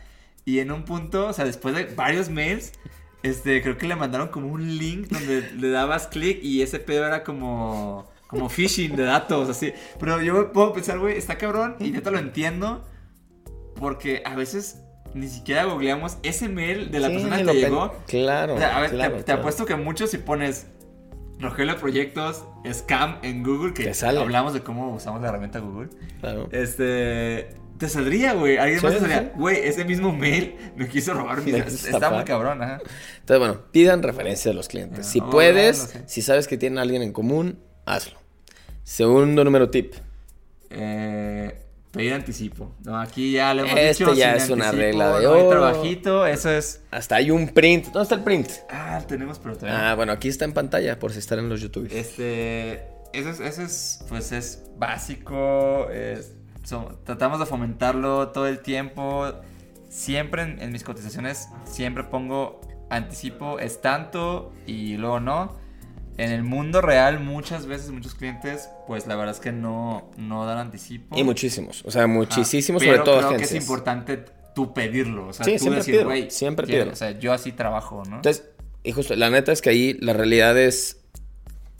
Y 0.45 0.59
en 0.59 0.71
un 0.71 0.83
punto, 0.83 1.29
o 1.29 1.33
sea, 1.33 1.45
después 1.45 1.73
de 1.73 1.85
varios 1.85 2.29
mails, 2.29 2.73
este, 3.23 3.63
creo 3.63 3.75
que 3.79 3.87
le 3.87 3.95
mandaron 3.95 4.27
como 4.27 4.49
un 4.49 4.77
link 4.77 5.07
donde 5.07 5.49
le 5.53 5.71
dabas 5.71 6.05
clic 6.05 6.43
y 6.43 6.61
ese 6.61 6.77
pedo 6.79 7.07
era 7.07 7.23
como, 7.23 8.07
como 8.27 8.49
phishing 8.49 8.95
de 8.95 9.03
datos, 9.03 9.49
así. 9.49 9.73
Pero 9.99 10.21
yo 10.21 10.51
puedo 10.51 10.73
pensar, 10.73 10.99
güey, 10.99 11.17
está 11.17 11.37
cabrón 11.37 11.75
y 11.79 11.91
neta 11.91 12.11
lo 12.11 12.19
entiendo 12.19 12.85
porque 13.75 14.21
a 14.25 14.35
veces 14.35 14.81
ni 15.13 15.27
siquiera 15.27 15.63
googleamos 15.65 16.17
ese 16.23 16.49
mail 16.49 16.91
de 16.91 16.99
la 16.99 17.07
Sí, 17.07 17.13
persona 17.13 17.37
que 17.37 17.43
te 17.45 17.53
llegó. 17.53 17.93
Claro. 18.07 18.55
O 18.55 18.57
sea, 18.57 18.77
a 18.77 18.81
ver, 18.81 18.89
te- 18.91 18.95
claro, 18.95 19.17
te, 19.17 19.23
claro. 19.23 19.39
apuesto 19.39 19.65
que 19.65 19.75
muchos 19.75 20.11
si 20.11 20.17
pones 20.17 20.67
Rogelio 21.39 21.77
Proyectos 21.77 22.43
Scam 22.71 23.19
en 23.21 23.43
Google, 23.43 23.73
que 23.73 23.83
Te 23.85 23.93
sale. 23.93 24.19
hablamos 24.19 24.53
de 24.53 24.61
cómo 24.61 24.93
usamos 24.95 25.21
la 25.21 25.29
herramienta 25.29 25.59
Google, 25.59 25.89
Claro. 26.19 26.49
este... 26.51 27.49
Te 27.77 27.87
saldría, 27.87 28.33
güey. 28.33 28.57
Alguien 28.57 28.81
más 28.81 28.91
te 28.91 28.97
saldría. 28.99 29.33
Güey, 29.35 29.59
ese 29.67 29.85
mismo 29.85 30.11
mail 30.11 30.55
me 30.75 30.87
quiso 30.87 31.13
robar 31.13 31.43
mi... 31.43 31.51
Está, 31.51 32.09
muy 32.09 32.23
cabrón, 32.23 32.59
ajá. 32.63 32.79
Entonces, 33.19 33.37
bueno, 33.37 33.61
pidan 33.71 34.01
referencia 34.01 34.49
a 34.49 34.55
los 34.55 34.67
clientes. 34.67 35.01
Ah, 35.01 35.03
si 35.11 35.19
a 35.19 35.29
puedes, 35.29 35.77
sí. 35.77 35.99
si 36.07 36.21
sabes 36.23 36.47
que 36.47 36.57
tienen 36.57 36.79
a 36.79 36.81
alguien 36.81 37.03
en 37.03 37.13
común, 37.13 37.59
hazlo. 37.95 38.17
Segundo 38.83 39.43
número 39.43 39.69
tip. 39.69 39.93
Eh, 40.69 41.61
pedir 41.91 42.13
anticipo. 42.13 42.71
No, 42.83 42.99
aquí 42.99 43.31
ya 43.33 43.53
lo 43.53 43.63
hemos 43.65 43.77
Este 43.79 44.03
dicho. 44.05 44.13
ya 44.15 44.35
es 44.35 44.49
una 44.49 44.71
regla 44.71 45.17
de 45.19 45.25
no 45.25 45.33
hay 45.33 45.49
trabajito, 45.49 46.25
eso 46.27 46.49
es... 46.51 46.83
Hasta 46.91 47.15
hay 47.15 47.31
un 47.31 47.49
print. 47.49 47.85
¿Dónde 47.85 48.03
está 48.03 48.15
el 48.15 48.23
print? 48.23 48.49
Ah, 48.69 49.01
tenemos, 49.07 49.39
pero 49.39 49.57
Ah, 49.67 49.93
bueno, 49.95 50.11
aquí 50.11 50.27
está 50.27 50.45
en 50.45 50.53
pantalla 50.53 50.99
por 50.99 51.11
si 51.11 51.19
están 51.19 51.39
en 51.39 51.49
los 51.49 51.61
YouTube. 51.61 51.87
Este, 51.91 52.83
eso 53.13 53.29
es, 53.29 53.39
eso 53.39 53.61
es, 53.63 54.03
pues 54.09 54.31
es 54.31 54.63
básico, 54.77 55.89
es- 55.89 56.33
tratamos 57.05 57.39
de 57.39 57.45
fomentarlo 57.45 58.29
todo 58.29 58.47
el 58.47 58.59
tiempo. 58.59 59.31
Siempre 59.89 60.41
en, 60.43 60.61
en 60.61 60.71
mis 60.73 60.83
cotizaciones, 60.83 61.47
siempre 61.63 62.03
pongo 62.03 62.59
anticipo, 62.89 63.57
es 63.59 63.81
tanto 63.81 64.51
y 64.65 64.97
luego 64.97 65.19
no. 65.21 65.55
En 66.17 66.31
el 66.31 66.43
mundo 66.43 66.81
real, 66.81 67.19
muchas 67.19 67.67
veces, 67.67 67.91
muchos 67.91 68.15
clientes, 68.15 68.69
pues 68.87 69.05
la 69.05 69.15
verdad 69.15 69.35
es 69.35 69.39
que 69.41 69.51
no, 69.51 70.09
no 70.17 70.45
dan 70.47 70.57
anticipo. 70.57 71.15
Y 71.17 71.23
muchísimos. 71.23 71.83
O 71.85 71.91
sea, 71.91 72.07
muchísimos, 72.07 72.81
sobre 72.81 72.99
todo 72.99 73.17
creo 73.17 73.27
agencias. 73.29 73.51
que 73.51 73.57
es 73.57 73.63
importante 73.63 74.25
tú 74.55 74.73
pedirlo. 74.73 75.27
O 75.27 75.33
sea, 75.33 75.45
Sí, 75.45 75.53
tú 75.53 75.59
siempre 75.59 75.77
decir, 75.77 76.31
siempre 76.31 76.65
quiero- 76.65 76.79
pídelo. 76.85 76.93
O 76.93 76.95
sea, 76.95 77.11
yo 77.19 77.33
así 77.33 77.51
trabajo, 77.51 78.03
¿no? 78.09 78.15
Entonces, 78.17 78.43
y 78.83 78.91
justo, 78.93 79.15
la 79.15 79.29
neta 79.29 79.51
es 79.51 79.61
que 79.61 79.69
ahí 79.69 79.93
la 79.99 80.13
realidad 80.13 80.57
es. 80.57 80.97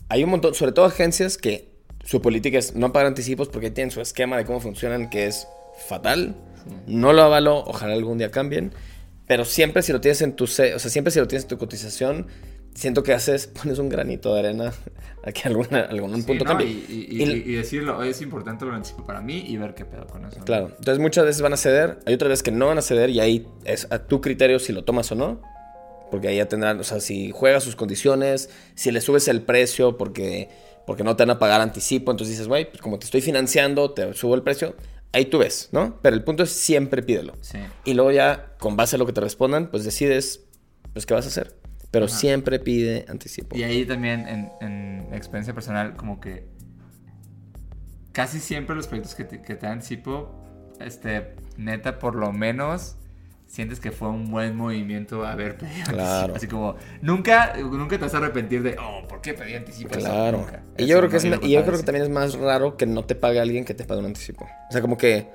Hay 0.09 0.23
un 0.23 0.29
montón, 0.29 0.53
sobre 0.53 0.71
todo 0.71 0.85
agencias 0.85 1.37
que 1.37 1.71
su 2.03 2.21
política 2.21 2.57
es 2.59 2.75
no 2.75 2.93
pagar 2.93 3.07
anticipos 3.07 3.49
porque 3.49 3.71
tienen 3.71 3.91
su 3.91 4.01
esquema 4.01 4.37
de 4.37 4.45
cómo 4.45 4.59
funcionan 4.59 5.09
que 5.09 5.25
es 5.25 5.47
fatal. 5.87 6.35
No 6.85 7.11
lo 7.13 7.23
avalo, 7.23 7.63
ojalá 7.65 7.93
algún 7.93 8.17
día 8.17 8.29
cambien. 8.29 8.73
Pero 9.25 9.43
siempre 9.45 9.81
si 9.81 9.91
lo 9.91 9.99
tienes 9.99 10.21
en 10.21 10.33
tu, 10.35 10.43
o 10.45 10.47
sea, 10.47 10.77
siempre 10.79 11.11
si 11.11 11.19
lo 11.19 11.27
tienes 11.27 11.43
en 11.43 11.49
tu 11.49 11.57
cotización, 11.57 12.27
siento 12.77 13.01
que 13.03 13.13
haces, 13.13 13.47
pones 13.61 13.79
un 13.79 13.89
granito 13.89 14.33
de 14.33 14.39
arena 14.39 14.73
a 15.23 15.31
que 15.31 15.47
alguna, 15.47 15.81
algún 15.81 16.15
Sí, 16.15 16.21
punto 16.23 16.45
¿no? 16.45 16.49
cambie. 16.51 16.67
Y, 16.67 17.07
y- 17.11 17.23
Y- 17.23 17.51
y- 17.51 17.55
decirlo, 17.55 18.01
es 18.03 18.21
importante 18.21 18.65
lo 18.65 18.73
anticipo 18.73 19.03
para 19.05 19.19
mí 19.21 19.43
y 19.47 19.57
ver 19.57 19.73
qué 19.73 19.83
pedo 19.85 20.05
con 20.07 20.23
eso. 20.25 20.39
Claro, 20.45 20.67
entonces 20.77 20.99
muchas 20.99 21.25
veces 21.25 21.41
van 21.41 21.53
a 21.53 21.57
ceder, 21.57 21.99
hay 22.05 22.13
otras 22.13 22.29
veces 22.29 22.43
que 22.43 22.51
no 22.51 22.67
van 22.67 22.77
a 22.77 22.81
ceder 22.81 23.09
y 23.09 23.19
ahí 23.19 23.47
es 23.65 23.87
a 23.91 23.99
tu 24.05 24.21
criterio 24.21 24.59
si 24.59 24.71
lo 24.73 24.83
tomas 24.83 25.11
o 25.11 25.15
no. 25.15 25.41
Porque 26.11 26.29
ahí 26.29 26.37
ya 26.37 26.45
tendrán, 26.47 26.79
o 26.79 26.83
sea, 26.85 27.01
si 27.01 27.31
juegas 27.31 27.63
sus 27.63 27.75
condiciones, 27.75 28.49
si 28.75 28.91
le 28.91 29.01
subes 29.01 29.27
el 29.27 29.41
precio 29.41 29.97
porque, 29.97 30.47
porque 30.85 31.03
no 31.03 31.17
te 31.17 31.23
van 31.23 31.31
a 31.31 31.39
pagar 31.39 31.59
anticipo, 31.59 32.11
entonces 32.11 32.35
dices, 32.35 32.47
güey, 32.47 32.69
pues 32.69 32.81
como 32.81 32.97
te 32.97 33.03
estoy 33.03 33.19
financiando, 33.19 33.91
te 33.91 34.13
subo 34.13 34.33
el 34.35 34.41
precio, 34.41 34.73
ahí 35.11 35.25
tú 35.25 35.39
ves, 35.39 35.67
¿no? 35.73 35.99
Pero 36.01 36.15
el 36.15 36.23
punto 36.23 36.43
es 36.43 36.51
siempre 36.51 37.03
pídelo. 37.03 37.33
Sí. 37.41 37.57
Y 37.83 37.93
luego 37.93 38.11
ya, 38.11 38.53
con 38.57 38.77
base 38.77 38.95
a 38.95 38.99
lo 38.99 39.05
que 39.05 39.11
te 39.11 39.19
respondan, 39.19 39.69
pues 39.69 39.83
decides, 39.83 40.45
pues, 40.93 41.05
qué 41.05 41.13
vas 41.13 41.25
a 41.25 41.27
hacer. 41.27 41.53
Pero 41.97 42.05
Ajá. 42.05 42.15
siempre 42.15 42.59
pide 42.59 43.05
anticipo. 43.09 43.57
Y 43.57 43.63
ahí 43.63 43.85
también, 43.85 44.27
en, 44.27 44.51
en 44.61 45.07
experiencia 45.13 45.53
personal, 45.55 45.95
como 45.95 46.19
que 46.19 46.45
casi 48.11 48.39
siempre 48.39 48.75
los 48.75 48.87
proyectos 48.87 49.15
que 49.15 49.23
te, 49.23 49.41
que 49.41 49.55
te 49.55 49.65
anticipo, 49.67 50.31
este, 50.79 51.35
neta, 51.57 51.97
por 51.99 52.15
lo 52.15 52.31
menos 52.31 52.97
sientes 53.47 53.79
que 53.79 53.91
fue 53.91 54.09
un 54.09 54.29
buen 54.29 54.55
movimiento 54.55 55.25
haber 55.25 55.57
pedido 55.57 55.85
Claro. 55.87 56.33
anticipo. 56.33 56.35
Así 56.35 56.47
como, 56.47 56.75
nunca, 57.01 57.55
nunca 57.57 57.97
te 57.97 58.03
vas 58.03 58.13
a 58.13 58.17
arrepentir 58.17 58.61
de, 58.61 58.75
oh, 58.79 59.07
¿por 59.07 59.21
qué 59.21 59.33
pedí 59.33 59.55
anticipo? 59.55 59.89
Claro. 59.89 60.39
nunca. 60.39 60.63
Y 60.77 60.85
yo 60.85 60.97
creo 60.97 61.09
que, 61.09 61.17
es, 61.17 61.25
y 61.25 61.51
yo 61.51 61.63
creo 61.65 61.77
que 61.77 61.83
también 61.83 62.03
es 62.03 62.11
más 62.11 62.35
raro 62.35 62.77
que 62.77 62.85
no 62.85 63.05
te 63.05 63.15
pague 63.15 63.39
alguien 63.39 63.65
que 63.65 63.73
te 63.73 63.85
pague 63.85 64.01
un 64.01 64.05
anticipo. 64.07 64.45
O 64.45 64.71
sea, 64.71 64.81
como 64.81 64.97
que 64.97 65.27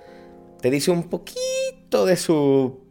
te 0.60 0.70
dice 0.70 0.90
un 0.90 1.04
poquito 1.08 2.04
de 2.06 2.16
su 2.16 2.81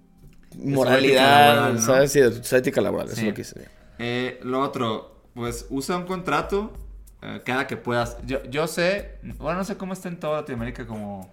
moralidad, 0.58 1.74
¿no? 1.74 1.82
¿sabes? 1.82 2.12
Sí, 2.12 2.20
de 2.20 2.44
su 2.44 2.56
ética 2.56 2.82
laboral, 2.82 3.08
eso 3.08 3.16
Sí. 3.16 3.22
es 3.22 3.28
lo 3.28 3.34
que 3.36 3.42
hice. 3.42 3.68
Eh, 4.00 4.40
lo 4.44 4.62
otro, 4.62 5.22
pues 5.34 5.66
usa 5.70 5.98
un 5.98 6.06
contrato 6.06 6.74
eh, 7.22 7.42
cada 7.46 7.68
que 7.68 7.78
puedas. 7.78 8.18
Yo, 8.26 8.44
yo 8.46 8.68
sé, 8.68 9.20
bueno, 9.38 9.60
no 9.60 9.64
sé 9.64 9.78
cómo 9.78 9.94
está 9.94 10.10
en 10.10 10.20
toda 10.20 10.42
Latinoamérica 10.42 10.88
como 10.88 11.32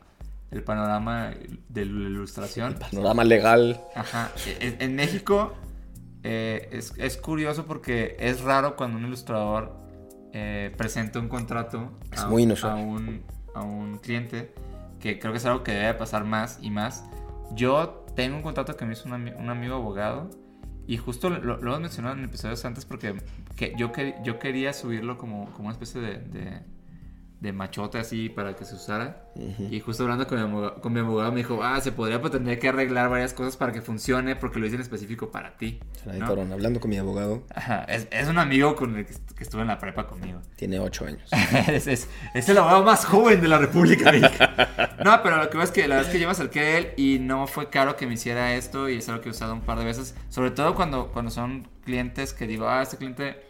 el 0.50 0.62
panorama 0.62 1.32
de 1.68 1.84
la 1.84 2.08
ilustración. 2.08 2.74
Panorama 2.74 3.24
legal. 3.24 3.80
Ajá. 3.94 4.30
En, 4.60 4.76
en 4.80 4.94
México 4.96 5.54
eh, 6.22 6.68
es, 6.72 6.92
es 6.98 7.16
curioso 7.16 7.64
porque 7.64 8.16
es 8.18 8.40
raro 8.42 8.76
cuando 8.76 8.98
un 8.98 9.06
ilustrador 9.06 9.72
eh, 10.32 10.72
presenta 10.76 11.18
un 11.18 11.28
contrato 11.28 11.90
Es 12.12 12.20
a, 12.20 12.26
muy 12.28 12.42
a 12.62 12.74
un, 12.74 13.22
a 13.54 13.62
un 13.62 13.98
cliente, 13.98 14.52
que 15.00 15.18
creo 15.18 15.32
que 15.32 15.38
es 15.38 15.46
algo 15.46 15.62
que 15.64 15.72
debe 15.72 15.94
pasar 15.94 16.24
más 16.24 16.58
y 16.60 16.70
más. 16.70 17.04
Yo 17.54 18.04
tengo 18.18 18.36
un 18.36 18.42
contrato 18.42 18.76
que 18.76 18.84
me 18.84 18.94
hizo 18.94 19.08
un, 19.08 19.14
ami- 19.14 19.36
un 19.38 19.48
amigo 19.48 19.76
abogado 19.76 20.28
y 20.88 20.96
justo 20.96 21.30
lo, 21.30 21.38
lo 21.58 21.68
hemos 21.68 21.80
mencionado 21.80 22.16
en 22.16 22.24
episodios 22.24 22.64
antes 22.64 22.84
porque 22.84 23.14
que 23.54 23.74
yo, 23.78 23.92
que, 23.92 24.16
yo 24.24 24.40
quería 24.40 24.72
subirlo 24.72 25.16
como, 25.18 25.52
como 25.52 25.68
una 25.68 25.72
especie 25.72 26.00
de, 26.00 26.18
de, 26.18 26.60
de 27.40 27.52
machote 27.52 27.98
así 27.98 28.28
para 28.28 28.56
que 28.56 28.64
se 28.64 28.74
usara. 28.74 29.22
Y 29.70 29.78
justo 29.78 30.02
hablando 30.02 30.26
con 30.26 30.38
mi, 30.38 30.44
abogado, 30.44 30.80
con 30.80 30.92
mi 30.92 30.98
abogado 30.98 31.30
me 31.30 31.38
dijo, 31.38 31.62
ah, 31.62 31.80
se 31.80 31.92
podría 31.92 32.20
pues, 32.20 32.32
tener 32.32 32.58
que 32.58 32.68
arreglar 32.68 33.08
varias 33.08 33.32
cosas 33.32 33.56
para 33.56 33.70
que 33.72 33.80
funcione 33.80 34.34
porque 34.34 34.58
lo 34.58 34.66
hice 34.66 34.74
en 34.74 34.80
específico 34.82 35.30
para 35.30 35.56
ti. 35.56 35.78
Ay, 36.10 36.18
¿no? 36.18 36.26
cabrón, 36.26 36.52
hablando 36.52 36.80
con 36.80 36.90
mi 36.90 36.96
abogado, 36.98 37.44
Ajá, 37.54 37.84
es, 37.84 38.08
es 38.10 38.26
un 38.28 38.38
amigo 38.38 38.74
con 38.74 38.96
el 38.96 39.06
que, 39.06 39.12
est- 39.12 39.30
que 39.30 39.44
estuvo 39.44 39.62
en 39.62 39.68
la 39.68 39.78
prepa 39.78 40.08
conmigo. 40.08 40.40
tiene 40.56 40.80
ocho 40.80 41.06
años. 41.06 41.30
es, 41.68 41.86
es- 41.86 42.08
es 42.34 42.48
el 42.48 42.58
abogado 42.58 42.82
más 42.82 43.04
joven 43.04 43.40
de 43.40 43.46
la 43.48 43.58
República. 43.58 44.10
No, 45.04 45.22
pero 45.22 45.36
lo 45.36 45.48
que 45.48 45.62
es 45.62 45.70
que 45.70 45.86
la 45.86 45.94
verdad 45.94 46.10
es 46.10 46.12
que 46.12 46.20
yo 46.20 46.26
me 46.26 46.32
acerqué 46.32 46.60
a 46.60 46.78
él 46.78 46.88
y 46.96 47.20
no 47.20 47.46
fue 47.46 47.70
caro 47.70 47.94
que 47.96 48.08
me 48.08 48.14
hiciera 48.14 48.54
esto 48.56 48.88
y 48.88 48.96
es 48.96 49.08
algo 49.08 49.20
que 49.22 49.28
he 49.28 49.30
usado 49.30 49.54
un 49.54 49.60
par 49.60 49.78
de 49.78 49.84
veces. 49.84 50.16
Sobre 50.28 50.50
todo 50.50 50.74
cuando, 50.74 51.12
cuando 51.12 51.30
son 51.30 51.68
clientes 51.84 52.32
que 52.32 52.48
digo, 52.48 52.68
ah, 52.68 52.82
este 52.82 52.96
cliente 52.96 53.46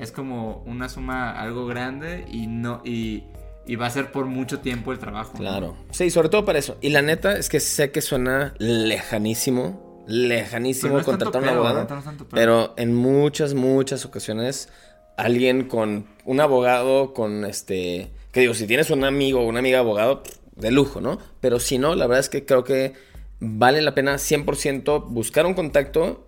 es 0.00 0.12
como 0.12 0.62
una 0.66 0.88
suma 0.88 1.30
algo 1.30 1.66
grande 1.66 2.24
y 2.30 2.46
no 2.46 2.80
y, 2.84 3.24
y 3.66 3.76
va 3.76 3.86
a 3.86 3.90
ser 3.90 4.12
por 4.12 4.26
mucho 4.26 4.60
tiempo 4.60 4.92
el 4.92 4.98
trabajo. 4.98 5.32
¿no? 5.34 5.38
Claro. 5.38 5.76
Sí, 5.90 6.10
sobre 6.10 6.28
todo 6.28 6.44
para 6.44 6.58
eso. 6.58 6.76
Y 6.80 6.90
la 6.90 7.02
neta 7.02 7.36
es 7.36 7.48
que 7.48 7.60
sé 7.60 7.90
que 7.90 8.00
suena 8.00 8.54
lejanísimo, 8.58 10.04
lejanísimo 10.06 10.98
no 10.98 11.04
contratar 11.04 11.42
a 11.42 11.44
un 11.44 11.48
abogado. 11.50 11.86
¿no? 11.88 12.12
No. 12.12 12.26
Pero 12.30 12.74
en 12.76 12.94
muchas, 12.94 13.54
muchas 13.54 14.04
ocasiones, 14.04 14.68
alguien 15.16 15.68
con 15.68 16.06
un 16.24 16.40
abogado, 16.40 17.12
con 17.12 17.44
este. 17.44 18.10
Que 18.32 18.40
digo, 18.40 18.54
si 18.54 18.66
tienes 18.66 18.90
un 18.90 19.04
amigo 19.04 19.40
o 19.40 19.46
una 19.46 19.58
amiga 19.58 19.80
abogado, 19.80 20.22
de 20.58 20.70
lujo, 20.70 21.00
¿no? 21.00 21.18
Pero 21.40 21.60
si 21.60 21.78
no, 21.78 21.94
la 21.94 22.06
verdad 22.06 22.20
es 22.20 22.28
que 22.28 22.44
creo 22.44 22.64
que 22.64 22.94
vale 23.40 23.80
la 23.82 23.94
pena 23.94 24.14
100% 24.14 25.06
buscar 25.08 25.46
un 25.46 25.54
contacto 25.54 26.26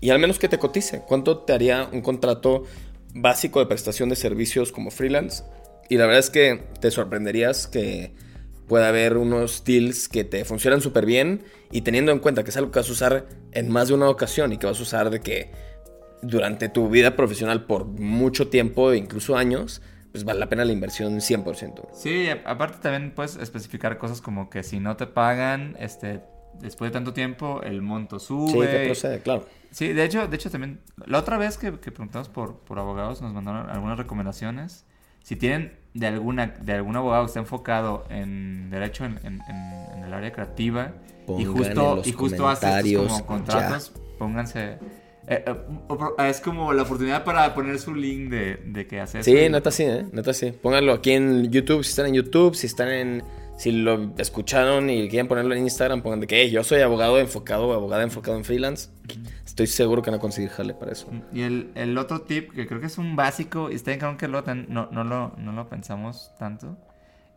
y 0.00 0.10
al 0.10 0.18
menos 0.18 0.38
que 0.38 0.48
te 0.48 0.58
cotice. 0.58 1.02
¿Cuánto 1.06 1.38
te 1.38 1.52
haría 1.52 1.88
un 1.92 2.00
contrato 2.00 2.64
básico 3.14 3.60
de 3.60 3.66
prestación 3.66 4.08
de 4.08 4.16
servicios 4.16 4.72
como 4.72 4.90
freelance? 4.90 5.44
Y 5.88 5.96
la 5.96 6.06
verdad 6.06 6.20
es 6.20 6.30
que 6.30 6.62
te 6.80 6.90
sorprenderías 6.90 7.66
que 7.66 8.14
pueda 8.66 8.88
haber 8.88 9.16
unos 9.16 9.64
deals 9.64 10.08
que 10.08 10.24
te 10.24 10.44
funcionan 10.44 10.80
súper 10.80 11.04
bien 11.04 11.42
y 11.70 11.82
teniendo 11.82 12.12
en 12.12 12.20
cuenta 12.20 12.44
que 12.44 12.50
es 12.50 12.56
algo 12.56 12.70
que 12.70 12.78
vas 12.78 12.88
a 12.88 12.92
usar 12.92 13.26
en 13.52 13.70
más 13.70 13.88
de 13.88 13.94
una 13.94 14.08
ocasión 14.08 14.52
y 14.52 14.56
que 14.56 14.66
vas 14.66 14.78
a 14.78 14.82
usar 14.82 15.10
de 15.10 15.20
que 15.20 15.50
durante 16.22 16.68
tu 16.68 16.88
vida 16.88 17.16
profesional 17.16 17.64
por 17.66 17.84
mucho 17.84 18.48
tiempo, 18.48 18.94
incluso 18.94 19.36
años, 19.36 19.82
pues 20.12 20.24
vale 20.24 20.38
la 20.38 20.48
pena 20.48 20.64
la 20.64 20.72
inversión 20.72 21.20
100%. 21.20 21.88
Sí, 21.92 22.28
aparte 22.44 22.78
también 22.80 23.12
puedes 23.14 23.36
especificar 23.36 23.98
cosas 23.98 24.20
como 24.20 24.48
que 24.48 24.62
si 24.62 24.78
no 24.78 24.96
te 24.96 25.06
pagan, 25.06 25.76
este, 25.80 26.20
después 26.60 26.90
de 26.90 26.92
tanto 26.92 27.12
tiempo, 27.12 27.60
el 27.62 27.82
monto 27.82 28.18
sube. 28.18 28.66
Sí, 28.66 28.72
que 28.72 28.84
procede, 28.86 29.20
claro. 29.20 29.46
Sí, 29.72 29.92
de 29.92 30.04
hecho, 30.04 30.28
de 30.28 30.36
hecho 30.36 30.50
también, 30.50 30.80
la 31.06 31.18
otra 31.18 31.38
vez 31.38 31.58
que, 31.58 31.72
que 31.80 31.90
preguntamos 31.90 32.28
por, 32.28 32.58
por 32.58 32.78
abogados, 32.78 33.20
nos 33.22 33.32
mandaron 33.32 33.68
algunas 33.70 33.98
recomendaciones. 33.98 34.84
Si 35.22 35.34
tienen 35.36 35.72
de 35.94 36.06
alguna, 36.06 36.46
de 36.46 36.72
algún 36.74 36.96
abogado 36.96 37.24
que 37.24 37.28
esté 37.28 37.38
enfocado 37.40 38.04
en 38.10 38.70
derecho 38.70 39.04
en, 39.04 39.18
en- 39.24 39.40
en- 39.48 39.92
en 39.98 40.04
el 40.04 40.12
área 40.12 40.32
creativa 40.32 40.92
y 41.28 41.44
Pongan 41.44 41.52
justo, 41.52 42.02
y 42.04 42.12
justo 42.12 42.48
hace 42.48 42.80
estos 42.80 43.12
como 43.12 43.26
contratos, 43.26 43.92
pónganse. 44.18 44.78
eh, 45.28 45.44
eh, 45.46 45.56
es 46.28 46.40
como 46.40 46.72
la 46.72 46.82
oportunidad 46.82 47.24
para 47.24 47.54
poner 47.54 47.78
su 47.78 47.94
link 47.94 48.28
de, 48.30 48.56
de 48.66 48.86
que 48.86 49.00
hace 49.00 49.22
Sí, 49.22 49.32
neta 49.48 49.70
sí, 49.70 49.84
¿eh? 49.84 50.04
Neta 50.12 50.34
sí. 50.34 50.50
Pónganlo 50.50 50.92
aquí 50.92 51.12
en 51.12 51.50
YouTube, 51.50 51.84
si 51.84 51.90
están 51.90 52.06
en 52.06 52.14
YouTube, 52.14 52.54
si 52.56 52.66
están 52.66 52.88
en... 52.88 53.22
Si 53.62 53.70
lo 53.70 54.10
escucharon 54.18 54.90
y 54.90 55.08
quieren 55.08 55.28
ponerlo 55.28 55.54
en 55.54 55.62
Instagram, 55.62 56.02
pongan 56.02 56.18
de 56.18 56.26
que 56.26 56.42
"Hey, 56.42 56.50
yo 56.50 56.64
soy 56.64 56.80
abogado 56.80 57.20
enfocado 57.20 57.68
o 57.68 57.72
abogada 57.72 58.02
enfocado 58.02 58.36
en 58.36 58.44
freelance. 58.44 58.88
Estoy 59.46 59.68
seguro 59.68 60.02
que 60.02 60.10
van 60.10 60.18
a 60.18 60.20
conseguir 60.20 60.50
jale 60.50 60.74
para 60.74 60.90
eso. 60.90 61.06
Y 61.32 61.42
el, 61.42 61.70
el 61.76 61.96
otro 61.96 62.22
tip, 62.22 62.52
que 62.52 62.66
creo 62.66 62.80
que 62.80 62.86
es 62.88 62.98
un 62.98 63.14
básico, 63.14 63.70
y 63.70 63.76
está 63.76 63.96
cabrón 63.98 64.16
que 64.18 64.26
lo 64.26 64.42
ten- 64.42 64.66
no, 64.68 64.88
no, 64.90 65.04
lo, 65.04 65.34
no 65.38 65.52
lo 65.52 65.68
pensamos 65.68 66.32
tanto, 66.40 66.76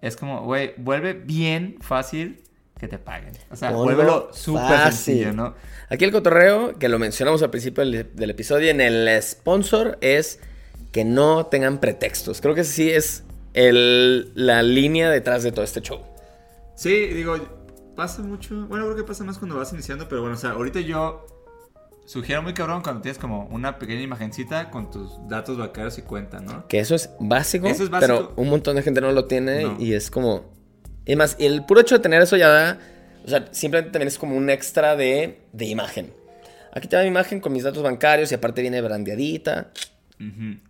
es 0.01 0.15
como, 0.15 0.41
güey, 0.45 0.73
vuelve 0.77 1.13
bien 1.13 1.75
fácil 1.81 2.41
que 2.79 2.87
te 2.87 2.97
paguen. 2.97 3.33
O 3.51 3.55
sea, 3.55 3.69
vuélvelo 3.71 4.29
súper 4.33 4.63
fácil. 4.63 4.93
sencillo, 5.17 5.31
¿no? 5.31 5.53
Aquí 5.89 6.05
el 6.05 6.11
cotorreo, 6.11 6.79
que 6.79 6.89
lo 6.89 6.97
mencionamos 6.97 7.43
al 7.43 7.51
principio 7.51 7.85
del, 7.85 8.15
del 8.15 8.29
episodio, 8.31 8.71
en 8.71 8.81
el 8.81 9.07
sponsor, 9.21 9.99
es 10.01 10.39
que 10.91 11.05
no 11.05 11.45
tengan 11.45 11.77
pretextos. 11.79 12.41
Creo 12.41 12.55
que 12.55 12.63
sí 12.63 12.89
es 12.89 13.23
el- 13.53 14.31
la 14.33 14.63
línea 14.63 15.11
detrás 15.11 15.43
de 15.43 15.51
todo 15.51 15.63
este 15.63 15.81
show. 15.81 16.01
Sí, 16.75 17.07
digo, 17.07 17.37
pasa 17.95 18.21
mucho, 18.21 18.67
bueno, 18.67 18.85
creo 18.85 18.97
que 18.97 19.03
pasa 19.03 19.23
más 19.23 19.37
cuando 19.37 19.57
vas 19.57 19.71
iniciando, 19.73 20.07
pero 20.07 20.21
bueno, 20.21 20.35
o 20.35 20.39
sea, 20.39 20.51
ahorita 20.51 20.81
yo 20.81 21.25
sugiero 22.05 22.41
muy 22.43 22.53
cabrón 22.53 22.81
cuando 22.83 23.01
tienes 23.01 23.17
como 23.17 23.45
una 23.47 23.79
pequeña 23.79 24.01
imagencita 24.01 24.69
con 24.69 24.91
tus 24.91 25.11
datos 25.27 25.57
bancarios 25.57 25.97
y 25.97 26.01
cuenta, 26.03 26.39
¿no? 26.39 26.67
Que 26.67 26.79
eso 26.79 26.93
es 26.95 27.09
básico, 27.19 27.67
Eso 27.67 27.83
es 27.83 27.89
básico. 27.89 28.13
pero 28.13 28.33
un 28.35 28.49
montón 28.49 28.75
de 28.75 28.83
gente 28.83 29.01
no 29.01 29.11
lo 29.11 29.25
tiene 29.25 29.63
No. 29.63 29.77
y 29.79 29.93
es 29.93 30.11
como... 30.11 30.53
Y 31.05 31.15
más, 31.15 31.35
el 31.39 31.65
puro 31.65 31.81
hecho 31.81 31.95
de 31.95 32.01
tener 32.01 32.21
eso 32.21 32.35
ya 32.37 32.49
da... 32.49 32.79
O 33.25 33.27
sea, 33.29 33.47
simplemente 33.51 33.91
también 33.91 34.07
es 34.07 34.19
como 34.19 34.35
un 34.35 34.49
extra 34.51 34.95
de, 34.95 35.41
de 35.51 35.65
imagen. 35.65 36.13
Aquí 36.73 36.87
te 36.87 36.95
da 36.95 37.01
mi 37.01 37.07
imagen 37.07 37.39
con 37.39 37.53
mis 37.53 37.63
datos 37.63 37.81
bancarios 37.81 38.31
y 38.31 38.35
aparte 38.35 38.61
viene 38.61 38.81
brandeadita. 38.81 39.71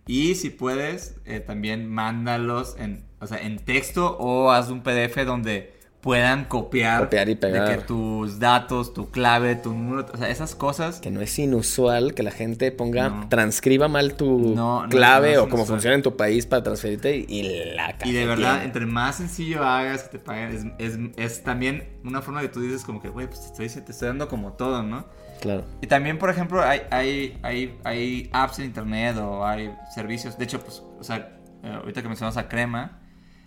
Y 0.06 0.34
si 0.36 0.50
puedes, 0.50 1.16
eh, 1.24 1.40
también 1.40 1.86
mándalos 1.88 2.76
en, 2.78 3.04
o 3.20 3.26
sea, 3.26 3.38
en 3.38 3.58
texto 3.58 4.16
o 4.18 4.50
haz 4.50 4.70
un 4.70 4.82
PDF 4.82 5.24
donde 5.26 5.75
puedan 6.06 6.44
copiar, 6.44 7.00
Copiar 7.02 7.28
y 7.28 7.34
pegar. 7.34 7.68
de 7.68 7.74
que 7.78 7.82
tus 7.82 8.38
datos, 8.38 8.94
tu 8.94 9.10
clave, 9.10 9.56
tu 9.56 9.72
número, 9.72 10.06
o 10.14 10.16
sea, 10.16 10.30
esas 10.30 10.54
cosas. 10.54 11.00
Que 11.00 11.10
no 11.10 11.20
es 11.20 11.36
inusual 11.36 12.14
que 12.14 12.22
la 12.22 12.30
gente 12.30 12.70
ponga, 12.70 13.08
No. 13.08 13.28
transcriba 13.28 13.88
mal 13.88 14.14
tu 14.14 14.54
No, 14.54 14.84
no, 14.84 14.88
clave 14.88 15.36
o 15.38 15.48
cómo 15.48 15.66
funciona 15.66 15.96
en 15.96 16.02
tu 16.02 16.16
país 16.16 16.46
para 16.46 16.62
transferirte 16.62 17.16
y, 17.16 17.24
y 17.28 17.74
la 17.74 17.96
Y 18.04 18.12
de 18.12 18.24
verdad, 18.24 18.62
entre 18.62 18.86
más 18.86 19.16
sencillo 19.16 19.64
hagas 19.64 20.04
que 20.04 20.10
te 20.10 20.18
paguen, 20.20 20.74
es, 20.78 20.94
es, 20.94 20.98
es 21.16 21.42
también 21.42 21.88
una 22.04 22.22
forma 22.22 22.40
que 22.40 22.50
tú 22.50 22.60
dices 22.60 22.84
como 22.84 23.02
que, 23.02 23.08
güey, 23.08 23.26
pues 23.26 23.40
te 23.40 23.64
estoy, 23.64 23.82
te 23.82 23.90
estoy 23.90 24.06
dando 24.06 24.28
como 24.28 24.52
todo, 24.52 24.84
¿no? 24.84 25.06
Claro. 25.40 25.64
Y 25.82 25.88
también, 25.88 26.18
por 26.20 26.30
ejemplo, 26.30 26.62
hay, 26.62 26.82
hay, 26.92 27.36
hay, 27.42 27.76
hay 27.82 28.30
apps 28.32 28.60
en 28.60 28.66
internet 28.66 29.16
o 29.16 29.44
hay 29.44 29.74
servicios. 29.92 30.38
De 30.38 30.44
hecho, 30.44 30.60
pues, 30.60 30.84
o 31.00 31.02
sea, 31.02 31.36
eh, 31.64 31.72
ahorita 31.80 32.00
que 32.00 32.06
mencionas 32.06 32.36
a 32.36 32.48
Crema, 32.48 33.00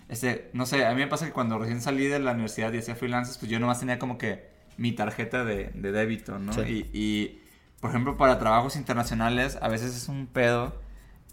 este, 0.10 0.50
no 0.54 0.66
sé, 0.66 0.86
a 0.86 0.90
mí 0.92 0.98
me 0.98 1.08
pasa 1.08 1.26
que 1.28 1.32
cuando 1.32 1.58
recién 1.58 1.82
salí 1.82 2.08
de 2.08 2.20
la 2.20 2.32
universidad 2.32 2.74
y 2.74 2.80
hacía 2.80 2.96
freelances, 2.96 3.38
pues 3.38 3.50
yo 3.52 3.60
nomás 3.60 3.80
tenía 3.80 4.00
como 4.00 4.18
que 4.18 4.50
mi 4.78 4.92
tarjeta 4.92 5.46
de, 5.46 5.72
de 5.74 5.92
débito, 5.92 6.40
¿no? 6.40 6.52
Sí. 6.54 6.90
Y, 6.94 7.00
y, 7.00 7.42
por 7.80 7.92
ejemplo, 7.92 8.18
para 8.18 8.40
trabajos 8.40 8.76
internacionales, 8.76 9.58
a 9.62 9.68
veces 9.68 9.96
es 9.96 10.08
un 10.10 10.28
pedo 10.28 10.74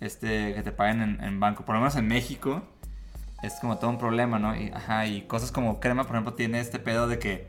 este, 0.01 0.55
que 0.55 0.63
te 0.63 0.73
paguen 0.73 1.01
en, 1.03 1.25
en 1.25 1.41
banco. 1.41 1.65
Por 1.65 1.75
lo 1.75 1.81
menos 1.81 1.97
en 1.97 2.07
México, 2.07 2.63
es 3.43 3.55
como 3.55 3.79
todo 3.79 3.91
un 3.91 3.99
problema, 3.99 4.39
¿no? 4.39 4.55
Y, 4.55 4.71
ajá, 4.75 5.07
y 5.07 5.23
cosas 5.23 5.53
como 5.53 5.81
Crema, 5.81 6.05
por 6.05 6.17
ejemplo, 6.17 6.35
tiene 6.35 6.61
este 6.61 6.79
pedo 6.79 7.09
de 7.09 7.19
que 7.19 7.49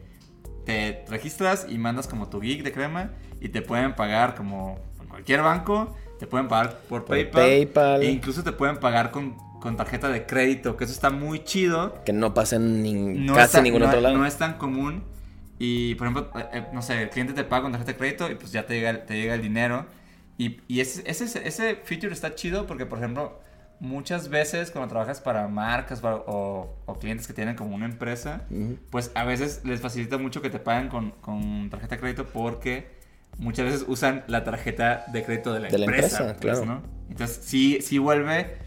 te 0.66 1.06
registras 1.08 1.66
y 1.70 1.78
mandas 1.78 2.08
como 2.08 2.28
tu 2.30 2.42
gig 2.42 2.62
de 2.64 2.72
crema 2.74 3.12
y 3.40 3.50
te 3.50 3.62
pueden 3.62 3.96
pagar 3.96 4.36
como 4.36 4.80
en 5.02 5.08
cualquier 5.08 5.42
banco, 5.42 5.96
te 6.20 6.28
pueden 6.28 6.48
pagar 6.50 6.80
por, 6.90 7.06
Por 7.06 7.06
PayPal, 7.06 7.42
PayPal. 7.42 8.02
e 8.02 8.12
incluso 8.12 8.44
te 8.44 8.52
pueden 8.52 8.78
pagar 8.78 9.12
con, 9.12 9.38
con 9.60 9.76
tarjeta 9.78 10.10
de 10.10 10.26
crédito, 10.26 10.78
que 10.78 10.84
eso 10.84 10.94
está 10.94 11.10
muy 11.10 11.44
chido. 11.44 12.04
Que 12.06 12.14
no 12.14 12.34
pasa 12.34 12.58
en 12.58 12.84
nin- 12.84 13.26
No 13.26 13.34
casi 13.34 13.46
es 13.46 13.52
tan- 13.54 13.64
ningún 13.64 13.82
no- 13.82 13.88
otro 13.88 14.02
lado. 14.02 14.18
No 14.18 14.26
es 14.26 14.38
tan 14.38 14.58
común. 14.58 15.04
Y, 15.60 15.96
por 15.96 16.08
ejemplo, 16.08 16.32
eh, 16.40 16.46
eh, 16.54 16.66
no 16.74 16.82
sé, 16.84 17.02
el 17.02 17.10
cliente 17.10 17.34
te 17.34 17.44
paga 17.44 17.64
con 17.64 17.72
tarjeta 17.72 17.92
de 17.94 17.98
crédito 17.98 18.30
y 18.32 18.36
pues 18.36 18.52
ya 18.52 18.66
te 18.68 18.76
llega, 18.76 19.06
te 19.06 19.16
llega 19.16 19.34
el 19.34 19.42
dinero. 19.42 19.86
Y, 20.38 20.62
y 20.68 20.82
ese, 20.82 21.04
ese, 21.10 21.26
ese 21.48 21.76
feature 21.84 22.14
está 22.14 22.36
chido 22.36 22.68
porque, 22.68 22.86
por 22.86 23.00
ejemplo, 23.00 23.40
muchas 23.80 24.30
veces 24.30 24.70
cuando 24.70 24.90
trabajas 24.90 25.20
para 25.22 25.48
marcas 25.48 26.00
para- 26.02 26.18
o, 26.18 26.76
o 26.86 27.00
clientes 27.00 27.26
que 27.28 27.34
tienen 27.34 27.56
como 27.56 27.76
una 27.76 27.86
empresa, 27.86 28.42
pues 28.92 29.12
a 29.16 29.24
veces 29.24 29.62
les 29.66 29.82
facilita 29.82 30.20
mucho 30.20 30.42
que 30.44 30.52
te 30.52 30.60
paguen 30.60 30.90
con, 30.90 31.12
con 31.22 31.70
tarjeta 31.72 31.96
de 31.96 32.02
crédito 32.02 32.26
porque 32.28 32.88
muchas 33.40 33.66
veces 33.66 33.86
usan 33.88 34.24
la 34.28 34.44
tarjeta 34.44 35.06
de 35.12 35.24
crédito 35.24 35.54
de 35.54 35.60
la 35.62 35.68
De 35.70 35.78
la 35.80 35.86
empresa. 35.86 36.20
empresa, 36.30 36.40
pues, 36.40 36.60
claro. 36.60 36.66
¿no? 36.66 36.84
Entonces 37.10 37.40
sí, 37.44 37.80
sí 37.82 37.98
vuelve, 37.98 38.58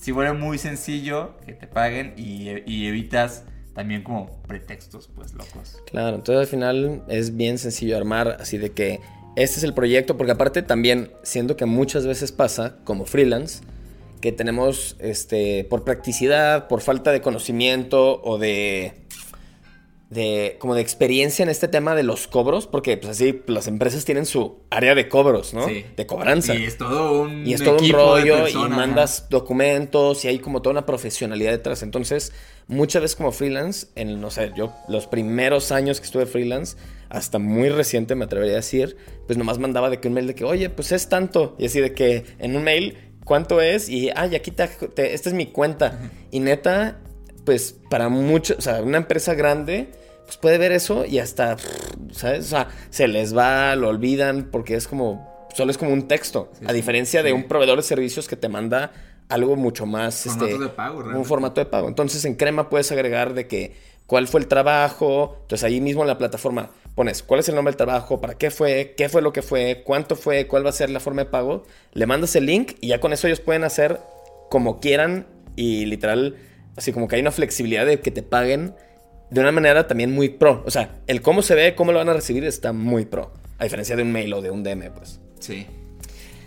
sí 0.00 0.12
vuelve 0.12 0.32
muy 0.32 0.58
sencillo 0.58 1.36
que 1.44 1.52
te 1.52 1.66
paguen 1.66 2.14
y, 2.16 2.48
y 2.66 2.86
evitas 2.86 3.44
también 3.74 4.02
como 4.02 4.30
pretextos 4.48 5.08
pues 5.14 5.34
locos. 5.34 5.82
Claro, 5.86 6.16
entonces 6.16 6.40
al 6.40 6.46
final 6.46 7.04
es 7.08 7.36
bien 7.36 7.58
sencillo 7.58 7.96
armar, 7.96 8.38
así 8.40 8.58
de 8.58 8.70
que 8.70 9.00
este 9.36 9.58
es 9.58 9.64
el 9.64 9.74
proyecto, 9.74 10.16
porque 10.16 10.32
aparte 10.32 10.62
también, 10.62 11.12
siendo 11.22 11.56
que 11.56 11.66
muchas 11.66 12.06
veces 12.06 12.32
pasa, 12.32 12.78
como 12.84 13.04
freelance, 13.04 13.62
que 14.20 14.32
tenemos, 14.32 14.96
este, 14.98 15.64
por 15.64 15.84
practicidad, 15.84 16.68
por 16.68 16.80
falta 16.80 17.12
de 17.12 17.20
conocimiento 17.20 18.20
o 18.22 18.38
de, 18.38 18.92
de, 20.10 20.56
como 20.58 20.74
de 20.74 20.80
experiencia 20.82 21.44
en 21.44 21.48
este 21.48 21.68
tema 21.68 21.94
de 21.94 22.02
los 22.02 22.26
cobros, 22.26 22.66
porque 22.66 22.96
pues 22.96 23.10
así 23.12 23.42
las 23.46 23.68
empresas 23.68 24.04
tienen 24.04 24.26
su 24.26 24.58
área 24.68 24.94
de 24.96 25.08
cobros, 25.08 25.54
¿no? 25.54 25.66
Sí. 25.68 25.86
De 25.96 26.04
cobranza. 26.06 26.54
Y 26.54 26.64
es 26.64 26.76
todo 26.76 27.22
un 27.22 27.46
Y 27.46 27.54
es 27.54 27.62
todo 27.62 27.76
un 27.78 27.88
rollo 27.90 28.48
y 28.48 28.54
mandas 28.54 29.28
documentos 29.30 30.24
y 30.24 30.28
hay 30.28 30.40
como 30.40 30.62
toda 30.62 30.72
una 30.72 30.84
profesionalidad 30.86 31.52
detrás. 31.52 31.84
Entonces, 31.84 32.32
muchas 32.66 33.02
veces 33.02 33.16
como 33.16 33.30
freelance, 33.30 33.86
en, 33.94 34.20
no 34.20 34.30
sé, 34.32 34.50
yo 34.56 34.72
los 34.88 35.06
primeros 35.06 35.70
años 35.70 36.00
que 36.00 36.06
estuve 36.06 36.26
freelance, 36.26 36.76
hasta 37.08 37.38
muy 37.38 37.68
reciente 37.68 38.16
me 38.16 38.24
atrevería 38.24 38.54
a 38.54 38.56
decir, 38.56 38.96
pues 39.28 39.38
nomás 39.38 39.58
mandaba 39.58 39.90
de 39.90 40.00
que 40.00 40.08
un 40.08 40.14
mail 40.14 40.26
de 40.26 40.34
que, 40.34 40.44
oye, 40.44 40.70
pues 40.70 40.90
es 40.90 41.08
tanto. 41.08 41.54
Y 41.56 41.66
así 41.66 41.78
de 41.80 41.92
que 41.94 42.24
en 42.40 42.56
un 42.56 42.64
mail, 42.64 42.98
¿cuánto 43.24 43.60
es? 43.60 43.88
Y, 43.88 44.10
ay, 44.16 44.34
aquí 44.34 44.50
te, 44.50 44.66
te- 44.66 45.14
esta 45.14 45.28
es 45.28 45.34
mi 45.36 45.46
cuenta. 45.46 46.00
Y 46.32 46.40
neta, 46.40 46.98
pues 47.44 47.76
para 47.88 48.08
mucho, 48.08 48.56
o 48.58 48.60
sea, 48.60 48.82
una 48.82 48.98
empresa 48.98 49.34
grande, 49.34 49.88
pues 50.30 50.38
puede 50.38 50.58
ver 50.58 50.70
eso 50.70 51.04
y 51.04 51.18
hasta, 51.18 51.56
¿sabes? 52.12 52.46
O 52.46 52.48
sea, 52.50 52.68
se 52.90 53.08
les 53.08 53.36
va, 53.36 53.74
lo 53.74 53.88
olvidan 53.88 54.48
porque 54.52 54.76
es 54.76 54.86
como, 54.86 55.48
solo 55.56 55.72
es 55.72 55.76
como 55.76 55.92
un 55.92 56.06
texto. 56.06 56.52
Sí, 56.56 56.66
a 56.66 56.68
sí, 56.68 56.74
diferencia 56.76 57.24
de 57.24 57.32
un 57.32 57.48
proveedor 57.48 57.78
de 57.78 57.82
servicios 57.82 58.28
que 58.28 58.36
te 58.36 58.48
manda 58.48 58.92
algo 59.28 59.56
mucho 59.56 59.86
más, 59.86 60.26
este, 60.26 60.56
de 60.56 60.68
pago, 60.68 61.00
un 61.00 61.24
formato 61.24 61.60
de 61.60 61.66
pago. 61.66 61.88
Entonces 61.88 62.24
en 62.26 62.36
Crema 62.36 62.68
puedes 62.68 62.92
agregar 62.92 63.34
de 63.34 63.48
que 63.48 63.74
cuál 64.06 64.28
fue 64.28 64.38
el 64.38 64.46
trabajo, 64.46 65.38
entonces 65.42 65.64
ahí 65.64 65.80
mismo 65.80 66.02
en 66.02 66.06
la 66.06 66.16
plataforma 66.16 66.70
pones 66.94 67.24
cuál 67.24 67.40
es 67.40 67.48
el 67.48 67.56
nombre 67.56 67.72
del 67.72 67.76
trabajo, 67.76 68.20
para 68.20 68.34
qué 68.34 68.52
fue, 68.52 68.94
qué 68.96 69.08
fue 69.08 69.22
lo 69.22 69.32
que 69.32 69.42
fue, 69.42 69.82
cuánto 69.84 70.14
fue, 70.14 70.46
cuál 70.46 70.64
va 70.64 70.70
a 70.70 70.74
ser 70.74 70.90
la 70.90 71.00
forma 71.00 71.24
de 71.24 71.30
pago, 71.30 71.64
le 71.92 72.06
mandas 72.06 72.36
el 72.36 72.46
link 72.46 72.74
y 72.80 72.86
ya 72.86 73.00
con 73.00 73.12
eso 73.12 73.26
ellos 73.26 73.40
pueden 73.40 73.64
hacer 73.64 73.98
como 74.48 74.78
quieran 74.78 75.26
y 75.56 75.86
literal, 75.86 76.36
así 76.76 76.92
como 76.92 77.08
que 77.08 77.16
hay 77.16 77.20
una 77.20 77.32
flexibilidad 77.32 77.84
de 77.84 77.98
que 77.98 78.12
te 78.12 78.22
paguen 78.22 78.76
de 79.30 79.40
una 79.40 79.52
manera 79.52 79.86
también 79.86 80.12
muy 80.12 80.28
pro. 80.28 80.62
O 80.66 80.70
sea, 80.70 80.98
el 81.06 81.22
cómo 81.22 81.42
se 81.42 81.54
ve, 81.54 81.74
cómo 81.74 81.92
lo 81.92 81.98
van 81.98 82.08
a 82.08 82.14
recibir 82.14 82.44
está 82.44 82.72
muy 82.72 83.04
pro. 83.06 83.32
A 83.58 83.64
diferencia 83.64 83.94
de 83.96 84.02
un 84.02 84.12
mail 84.12 84.32
o 84.32 84.42
de 84.42 84.50
un 84.50 84.62
DM, 84.62 84.90
pues. 84.92 85.20
Sí. 85.38 85.66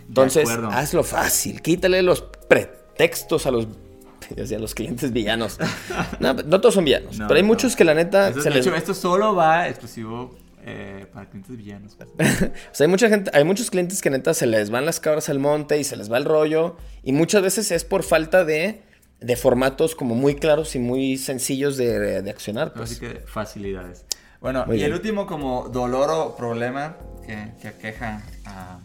Entonces, 0.08 0.48
hazlo 0.70 1.02
fácil. 1.04 1.62
Quítale 1.62 2.02
los 2.02 2.20
pretextos 2.22 3.46
a 3.46 3.50
los, 3.50 3.66
los 4.58 4.74
clientes 4.74 5.12
villanos. 5.12 5.58
no, 6.20 6.34
no 6.34 6.60
todos 6.60 6.74
son 6.74 6.84
villanos, 6.84 7.18
No, 7.18 7.26
pero 7.28 7.36
hay 7.36 7.42
no. 7.42 7.48
muchos 7.48 7.76
que 7.76 7.84
la 7.84 7.94
neta 7.94 8.28
Eso- 8.28 8.40
se 8.42 8.48
de 8.50 8.56
les... 8.56 8.66
hecho, 8.66 8.74
esto 8.76 8.94
solo 8.94 9.34
va 9.34 9.68
exclusivo 9.68 10.36
eh, 10.66 11.06
para 11.12 11.28
clientes 11.28 11.56
villanos. 11.56 11.96
pues. 11.96 12.08
O 12.42 12.74
sea, 12.74 12.84
hay 12.84 12.90
mucha 12.90 13.08
gente, 13.08 13.30
hay 13.34 13.44
muchos 13.44 13.70
clientes 13.70 14.02
que 14.02 14.10
neta 14.10 14.34
se 14.34 14.46
les 14.46 14.70
van 14.70 14.84
las 14.84 15.00
cabras 15.00 15.28
al 15.28 15.38
monte 15.38 15.78
y 15.78 15.84
se 15.84 15.96
les 15.96 16.10
va 16.10 16.18
el 16.18 16.24
rollo. 16.24 16.76
Y 17.02 17.12
muchas 17.12 17.42
veces 17.42 17.70
es 17.70 17.84
por 17.84 18.02
falta 18.02 18.44
de, 18.44 18.82
de 19.24 19.36
formatos 19.36 19.94
como 19.94 20.14
muy 20.14 20.34
claros 20.34 20.74
y 20.74 20.78
muy 20.78 21.16
sencillos 21.18 21.76
de, 21.76 22.22
de 22.22 22.30
accionar. 22.30 22.72
Pues. 22.72 22.92
Así 22.92 23.00
que 23.00 23.20
facilidades. 23.26 24.04
Bueno, 24.40 24.66
Muy 24.66 24.76
y 24.78 24.82
el 24.84 24.92
último 24.92 25.26
como 25.26 25.68
dolor 25.70 26.10
o 26.10 26.36
problema 26.36 26.96
que, 27.26 27.52
que 27.62 27.68
aqueja 27.68 28.22
a- 28.44 28.80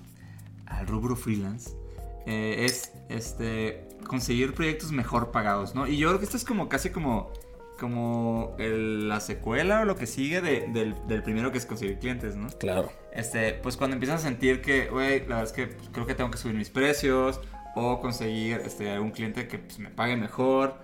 al 0.68 0.88
rubro 0.88 1.16
freelance 1.18 1.72
eh, 2.26 2.64
es 2.66 2.92
este 3.10 3.86
conseguir 4.08 4.54
proyectos 4.54 4.92
mejor 4.92 5.32
pagados, 5.32 5.76
¿no? 5.76 5.86
Y 5.88 5.98
yo 5.98 6.08
creo 6.10 6.20
que 6.20 6.26
esto 6.26 6.38
es 6.38 6.46
como 6.46 6.70
casi 6.70 6.90
como 6.92 7.32
como 7.80 8.56
el- 8.60 9.08
la 9.08 9.20
secuela 9.22 9.82
o 9.82 9.86
lo 9.86 9.96
que 9.96 10.06
sigue 10.06 10.42
de- 10.42 10.68
del, 10.74 10.96
del 11.08 11.24
primero 11.24 11.52
que 11.52 11.58
es 11.58 11.66
conseguir 11.66 11.98
clientes, 12.00 12.36
¿no? 12.36 12.48
Claro. 12.60 12.92
Este, 13.14 13.54
pues 13.54 13.78
cuando 13.78 13.96
empiezas 13.96 14.22
a 14.22 14.24
sentir 14.28 14.62
que, 14.62 14.88
güey, 14.88 15.20
la 15.22 15.38
verdad 15.38 15.44
es 15.44 15.52
que 15.54 15.68
pues, 15.68 15.90
creo 15.92 16.06
que 16.06 16.14
tengo 16.14 16.30
que 16.32 16.38
subir 16.38 16.56
mis 16.56 16.70
precios 16.70 17.40
o 17.80 18.00
conseguir 18.02 18.62
este, 18.66 18.92
algún 18.92 19.12
cliente 19.12 19.48
que 19.48 19.60
pues, 19.60 19.80
me 19.80 19.90
pague 19.90 20.16
mejor, 20.16 20.76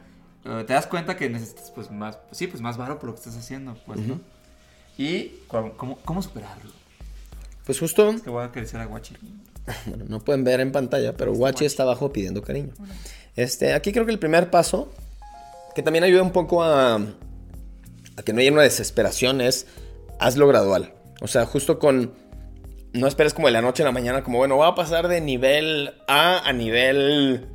eh, 0.45 0.63
te 0.65 0.73
das 0.73 0.87
cuenta 0.87 1.15
que 1.17 1.29
necesitas 1.29 1.71
pues 1.71 1.91
más, 1.91 2.17
pues, 2.17 2.37
sí, 2.37 2.47
pues 2.47 2.61
más 2.61 2.77
baro 2.77 2.99
por 2.99 3.09
lo 3.09 3.15
que 3.15 3.19
estás 3.19 3.37
haciendo, 3.37 3.75
pues, 3.85 3.99
¿no? 3.99 4.19
Y 4.97 5.41
cómo, 5.47 5.97
cómo, 6.05 6.21
superarlo. 6.21 6.71
Pues 7.65 7.79
justo, 7.79 8.09
Es 8.11 8.21
que 8.21 8.29
voy 8.29 8.43
a 8.43 8.45
acariciar 8.45 8.81
a 8.81 8.85
Guachi. 8.85 9.15
bueno, 9.87 10.05
no 10.07 10.19
pueden 10.19 10.43
ver 10.43 10.59
en 10.59 10.71
pantalla, 10.71 11.17
pero 11.17 11.33
Guachi 11.33 11.65
está 11.65 11.83
abajo 11.83 12.13
pidiendo 12.13 12.41
cariño. 12.41 12.73
Este, 13.35 13.73
aquí 13.73 13.91
creo 13.91 14.05
que 14.05 14.11
el 14.11 14.19
primer 14.19 14.49
paso, 14.49 14.91
que 15.73 15.83
también 15.83 16.03
ayuda 16.03 16.21
un 16.21 16.31
poco 16.31 16.63
a, 16.63 16.95
a 16.95 18.23
que 18.23 18.31
no 18.31 18.39
haya 18.39 18.51
una 18.51 18.61
desesperación, 18.61 19.41
es 19.41 19.67
hazlo 20.19 20.47
gradual. 20.47 20.93
O 21.21 21.27
sea, 21.27 21.45
justo 21.45 21.79
con. 21.79 22.13
No 22.95 23.07
esperes 23.07 23.33
como 23.33 23.47
de 23.47 23.53
la 23.53 23.61
noche 23.61 23.83
a 23.83 23.85
la 23.85 23.91
mañana, 23.91 24.23
como 24.23 24.37
bueno, 24.37 24.55
voy 24.55 24.67
a 24.67 24.73
pasar 24.75 25.07
de 25.07 25.19
nivel 25.21 25.93
A 26.07 26.47
a 26.47 26.53
nivel. 26.53 27.47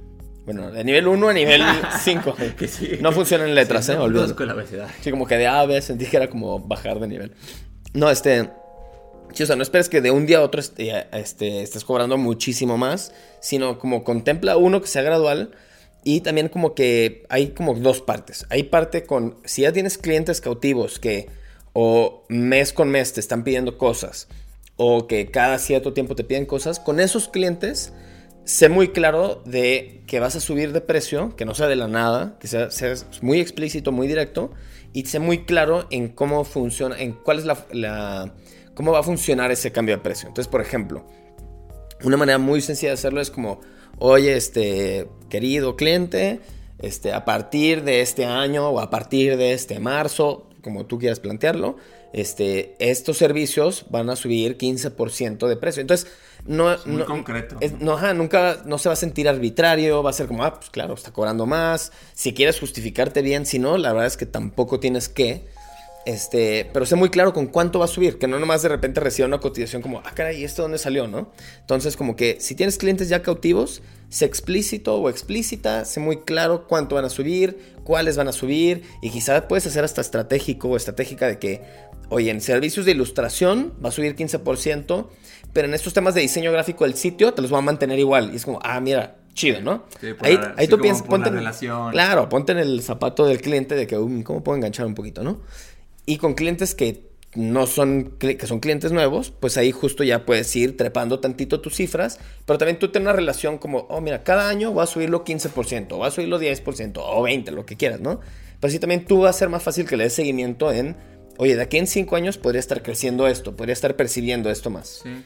Bueno, 0.45 0.71
de 0.71 0.85
nivel 0.85 1.07
1 1.09 1.29
a 1.29 1.33
nivel 1.33 1.63
5. 2.03 2.37
Que 2.59 2.69
sí. 2.69 2.99
No 3.01 3.13
funcionan 3.13 3.49
en 3.49 3.55
letras, 3.55 3.87
Sí, 3.87 3.93
¿eh? 3.93 3.97
no, 3.97 4.03
Olvídalo. 4.05 4.35
conozco 4.35 4.45
la 4.45 4.55
obesidad. 4.55 4.89
Sí, 5.01 5.11
como 5.11 5.27
que 5.27 5.37
de 5.37 5.47
A 5.47 5.61
a 5.61 5.67
B 5.67 5.81
sentí 5.81 6.07
que 6.07 6.17
era 6.17 6.29
como 6.29 6.59
bajar 6.61 6.99
de 7.01 7.09
nivel. 7.09 7.33
No, 7.95 8.11
este. 8.11 8.51
Sí, 9.33 9.45
o 9.45 9.47
sea, 9.47 9.55
no 9.57 9.63
esperes 9.63 9.89
que 9.89 10.01
de 10.01 10.11
un 10.11 10.27
día 10.27 10.39
a 10.39 10.43
otro 10.43 10.61
este, 10.61 11.07
este, 11.13 11.63
estés 11.63 11.85
cobrando 11.85 12.19
muchísimo 12.19 12.77
más, 12.77 13.13
sino 13.41 13.79
como 13.79 14.03
contempla 14.03 14.57
uno 14.57 14.81
que 14.83 14.89
sea 14.89 15.03
gradual 15.03 15.53
y 16.03 16.21
también 16.23 16.49
como 16.49 16.75
que 16.75 17.25
hay 17.29 17.51
como 17.51 17.75
dos 17.75 18.01
partes. 18.01 18.45
Hay 18.51 18.65
parte 18.65 19.05
con, 19.05 19.37
si 19.45 19.63
ya 19.63 19.73
tienes 19.73 19.99
clientes 19.99 20.41
cautivos 20.41 20.99
que 20.99 21.29
o 21.75 22.25
mes 22.29 22.73
con 22.73 22.89
mes 22.91 23.13
te 23.13 23.21
están 23.21 23.45
pidiendo 23.45 23.79
cosas 23.79 24.27
o 24.83 25.07
que 25.07 25.31
cada 25.31 25.59
cierto 25.59 25.93
tiempo 25.93 26.15
te 26.17 26.25
piden 26.25 26.47
cosas, 26.47 26.81
con 26.81 27.01
esos 27.01 27.29
clientes 27.29 27.93
sé 28.45 28.71
muy 28.71 28.89
claro 28.89 29.43
de 29.45 30.03
que 30.07 30.21
vas 30.21 30.37
a 30.37 30.41
subir 30.41 30.73
de 30.73 30.81
precio, 30.81 31.37
que 31.37 31.45
no 31.45 31.55
sea 31.55 31.69
de 31.69 31.77
la 31.77 31.87
nada, 31.87 32.39
que 32.41 32.49
sea, 32.49 32.71
seas 32.71 33.05
muy 33.21 33.41
explícito, 33.41 33.93
muy 33.93 34.09
directo, 34.09 34.53
y 34.95 35.05
sé 35.05 35.19
muy 35.19 35.45
claro 35.45 35.87
en 35.91 36.09
cómo 36.09 36.45
funciona, 36.45 36.99
en 36.99 37.13
cuál 37.13 37.39
es 37.41 37.45
la, 37.45 37.67
la- 37.73 38.35
cómo 38.75 38.93
va 38.93 39.01
a 39.01 39.03
funcionar 39.03 39.51
ese 39.51 39.71
cambio 39.71 39.97
de 39.97 40.03
precio. 40.03 40.29
Entonces, 40.29 40.51
por 40.51 40.63
ejemplo, 40.63 41.05
una 42.03 42.17
manera 42.17 42.39
muy 42.39 42.63
sencilla 42.63 42.89
de 42.93 42.95
hacerlo 42.95 43.21
es 43.21 43.31
como, 43.31 43.61
oye, 43.99 44.35
este 44.35 45.09
querido 45.29 45.77
cliente, 45.77 46.41
este, 46.79 47.13
a 47.13 47.27
partir 47.27 47.85
de 47.85 48.01
este 48.01 48.25
año 48.25 48.71
o 48.71 48.81
a 48.81 48.89
partir 48.89 49.37
de 49.37 49.53
este 49.53 49.79
marzo, 49.79 50.49
como 50.63 50.87
tú 50.87 50.99
quieras 50.99 51.21
plantearlo, 51.21 51.77
este, 52.13 52.75
estos 52.79 53.17
servicios 53.19 53.87
van 53.91 54.11
a 54.11 54.17
subir 54.17 54.57
15% 54.59 55.47
de 55.49 55.57
precio. 55.57 55.81
Entonces, 55.81 56.09
no, 56.47 56.75
muy 56.87 56.97
no- 56.97 57.07
concreto. 57.07 57.57
es- 57.61 57.79
no, 57.81 57.93
ajá, 57.95 58.15
nunca 58.15 58.63
no 58.65 58.79
se 58.79 58.89
va 58.89 58.95
a 58.95 58.97
sentir 58.97 59.29
arbitrario, 59.29 60.03
va 60.03 60.11
a 60.11 60.15
ser 60.15 60.27
como, 60.27 60.43
ah, 60.45 60.55
pues 60.59 60.71
claro, 60.71 60.95
está 60.95 61.13
cobrando 61.13 61.47
más. 61.47 61.93
Si 62.15 62.33
quieres 62.35 62.59
justificarte 62.59 63.23
bien, 63.23 63.47
si 63.47 63.59
no, 63.59 63.77
la 63.79 63.93
verdad 63.93 64.07
es 64.07 64.17
que 64.17 64.27
tampoco 64.27 64.81
tienes 64.81 65.09
que. 65.09 65.45
Este, 66.07 66.69
pero 66.73 66.87
sé 66.87 66.97
muy 66.97 67.11
claro 67.11 67.35
con 67.35 67.47
cuánto 67.47 67.79
va 67.79 67.85
a 67.85 67.89
subir, 67.89 68.19
que 68.19 68.27
no 68.27 68.39
nomás 68.41 68.63
de 68.63 68.71
repente 68.71 69.01
reciba 69.01 69.29
una 69.29 69.39
cotización 69.39 69.83
como, 69.83 69.99
ah, 69.99 70.13
caray, 70.15 70.41
¿y 70.41 70.45
esto 70.45 70.63
dónde 70.63 70.79
salió, 70.79 71.07
no? 71.07 71.31
Entonces, 71.61 71.95
como 71.95 72.17
que 72.17 72.39
si 72.41 72.55
tienes 72.55 72.79
clientes 72.79 73.11
ya 73.11 73.21
cautivos, 73.23 73.83
sé 74.09 74.25
explícito 74.25 74.97
o 74.97 75.11
explícita, 75.11 75.85
sé 75.85 76.01
muy 76.01 76.21
claro 76.23 76.67
cuánto 76.67 76.95
van 76.95 77.05
a 77.05 77.11
subir, 77.11 77.75
cuáles 77.85 78.17
van 78.17 78.29
a 78.29 78.33
subir, 78.33 78.83
y 79.03 79.11
quizás 79.11 79.43
puedes 79.43 79.67
hacer 79.67 79.85
hasta 79.85 80.01
estratégico 80.01 80.69
o 80.71 80.77
estratégica 80.79 81.27
de 81.29 81.39
que, 81.39 81.63
oye, 82.11 82.31
en 82.31 82.41
servicios 82.41 82.85
de 82.87 82.93
ilustración 82.93 83.73
va 83.85 83.89
a 83.89 83.93
subir 83.93 84.15
15%, 84.15 85.09
pero 85.53 85.67
en 85.69 85.75
estos 85.75 85.93
temas 85.95 86.15
de 86.15 86.21
diseño 86.21 86.53
gráfico 86.53 86.85
del 86.85 86.95
sitio 86.95 87.33
te 87.35 87.43
los 87.43 87.53
va 87.53 87.59
a 87.59 87.63
mantener 87.63 87.99
igual. 87.99 88.31
Y 88.33 88.37
es 88.37 88.45
como, 88.45 88.59
ah, 88.63 88.79
mira, 88.81 89.17
chido, 89.33 89.61
¿no? 89.63 89.85
Sí, 90.01 90.13
por 90.15 90.27
ahí 90.27 90.37
la- 90.37 90.55
ahí 90.57 90.67
sí, 90.67 90.71
tú 90.71 90.79
piensas, 90.81 91.07
ponte 91.07 91.29
en- 91.29 91.35
relación. 91.37 91.91
Claro, 91.93 92.29
ponte 92.29 92.53
en 92.53 92.59
el 92.59 92.83
zapato 92.83 93.25
del 93.27 93.41
cliente 93.41 93.75
de 93.75 93.87
que, 93.87 93.97
"Um, 93.97 94.23
¿cómo 94.23 94.45
puedo 94.45 94.57
enganchar 94.57 94.87
un 94.87 94.95
poquito, 94.95 95.23
no? 95.23 95.41
Y 96.07 96.19
con 96.19 96.35
clientes 96.35 96.75
que 96.75 97.09
no 97.37 97.69
son, 97.69 98.17
que 98.19 98.45
son 98.49 98.59
clientes 98.59 98.91
nuevos, 98.91 99.31
pues 99.31 99.57
ahí 99.57 99.71
justo 99.71 100.03
ya 100.03 100.27
puedes 100.27 100.55
ir 100.57 100.77
trepando 100.77 101.21
tantito 101.21 101.61
tus 101.61 101.77
cifras, 101.77 102.19
pero 102.45 102.59
también 102.59 102.81
tú 102.81 102.89
tienes 102.89 103.07
una 103.07 103.13
relación 103.13 103.59
como, 103.59 103.87
oh, 103.89 104.01
mira, 104.01 104.25
cada 104.25 104.49
año 104.49 104.75
va 104.75 104.83
a 104.83 104.87
subirlo 104.89 105.23
15%, 105.23 105.99
va 105.99 106.09
a 106.09 106.11
subirlo 106.11 106.41
10%, 106.41 107.01
o 107.05 107.23
20%, 107.23 107.53
lo 107.53 107.65
que 107.67 107.77
quieras, 107.77 108.01
¿no? 108.01 108.19
Pero 108.59 108.69
así 108.69 108.81
también 108.81 109.05
tú 109.05 109.21
va 109.21 109.31
a 109.31 109.33
ser 109.33 109.49
más 109.49 109.63
fácil 109.63 109.87
que 109.87 109.97
le 109.97 110.05
des 110.05 110.13
seguimiento 110.13 110.73
en, 110.73 110.97
oye, 111.41 111.57
de 111.57 111.63
aquí 111.63 111.79
en 111.79 111.87
5 111.87 112.17
años 112.17 112.37
podría 112.37 112.61
estar 112.61 112.83
creciendo 112.83 113.27
esto, 113.27 113.57
podría 113.57 113.73
estar 113.73 113.97
percibiendo 113.97 114.51
esto 114.51 114.69
más. 114.69 115.01
Sí. 115.03 115.25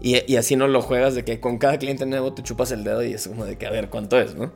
Y, 0.00 0.32
y 0.32 0.36
así 0.36 0.56
no 0.56 0.66
lo 0.66 0.80
juegas 0.80 1.14
de 1.14 1.26
que 1.26 1.40
con 1.40 1.58
cada 1.58 1.78
cliente 1.78 2.06
nuevo 2.06 2.32
te 2.32 2.42
chupas 2.42 2.72
el 2.72 2.84
dedo 2.84 3.04
y 3.04 3.12
es 3.12 3.28
como 3.28 3.44
de 3.44 3.58
que 3.58 3.66
a 3.66 3.70
ver 3.70 3.90
cuánto 3.90 4.18
es, 4.18 4.34
¿no? 4.34 4.50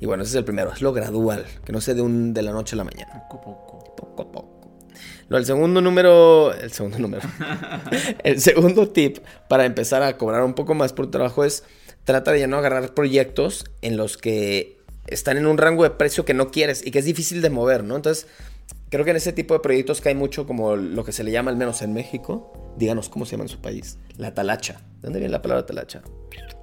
Y 0.00 0.06
bueno, 0.06 0.22
ese 0.22 0.30
es 0.30 0.36
el 0.36 0.44
primero, 0.44 0.72
es 0.72 0.80
lo 0.80 0.94
gradual, 0.94 1.44
que 1.62 1.72
no 1.72 1.82
sea 1.82 1.92
de, 1.92 2.00
un, 2.00 2.32
de 2.32 2.40
la 2.40 2.52
noche 2.52 2.74
a 2.74 2.78
la 2.78 2.84
mañana. 2.84 3.24
Poco 3.30 3.50
a 3.50 3.54
poco. 3.54 3.94
Poco 3.94 4.22
a 4.22 4.32
poco. 4.32 4.84
No, 5.28 5.36
el 5.36 5.44
segundo 5.44 5.82
número, 5.82 6.54
el 6.54 6.72
segundo 6.72 6.98
número, 6.98 7.22
el 8.24 8.40
segundo 8.40 8.88
tip 8.88 9.18
para 9.48 9.66
empezar 9.66 10.02
a 10.02 10.16
cobrar 10.16 10.42
un 10.42 10.54
poco 10.54 10.74
más 10.74 10.94
por 10.94 11.10
trabajo 11.10 11.44
es 11.44 11.64
trata 12.04 12.32
de 12.32 12.40
ya 12.40 12.46
no 12.46 12.56
agarrar 12.56 12.94
proyectos 12.94 13.66
en 13.82 13.98
los 13.98 14.16
que 14.16 14.78
están 15.06 15.36
en 15.36 15.46
un 15.46 15.58
rango 15.58 15.82
de 15.82 15.90
precio 15.90 16.24
que 16.24 16.34
no 16.34 16.50
quieres 16.50 16.84
y 16.86 16.90
que 16.90 16.98
es 16.98 17.04
difícil 17.04 17.42
de 17.42 17.50
mover, 17.50 17.84
¿no? 17.84 17.96
Entonces, 17.96 18.26
creo 18.90 19.04
que 19.04 19.10
en 19.12 19.16
ese 19.16 19.32
tipo 19.32 19.54
de 19.54 19.60
proyectos 19.60 20.00
cae 20.00 20.14
mucho 20.14 20.46
como 20.46 20.76
lo 20.76 21.04
que 21.04 21.12
se 21.12 21.24
le 21.24 21.30
llama, 21.32 21.50
al 21.50 21.56
menos 21.56 21.82
en 21.82 21.92
México, 21.92 22.74
díganos 22.78 23.08
cómo 23.08 23.24
se 23.26 23.32
llama 23.32 23.44
en 23.44 23.48
su 23.48 23.60
país, 23.60 23.98
la 24.16 24.34
talacha. 24.34 24.74
¿De 24.96 25.02
dónde 25.08 25.18
viene 25.18 25.32
la 25.32 25.42
palabra 25.42 25.66
talacha? 25.66 26.02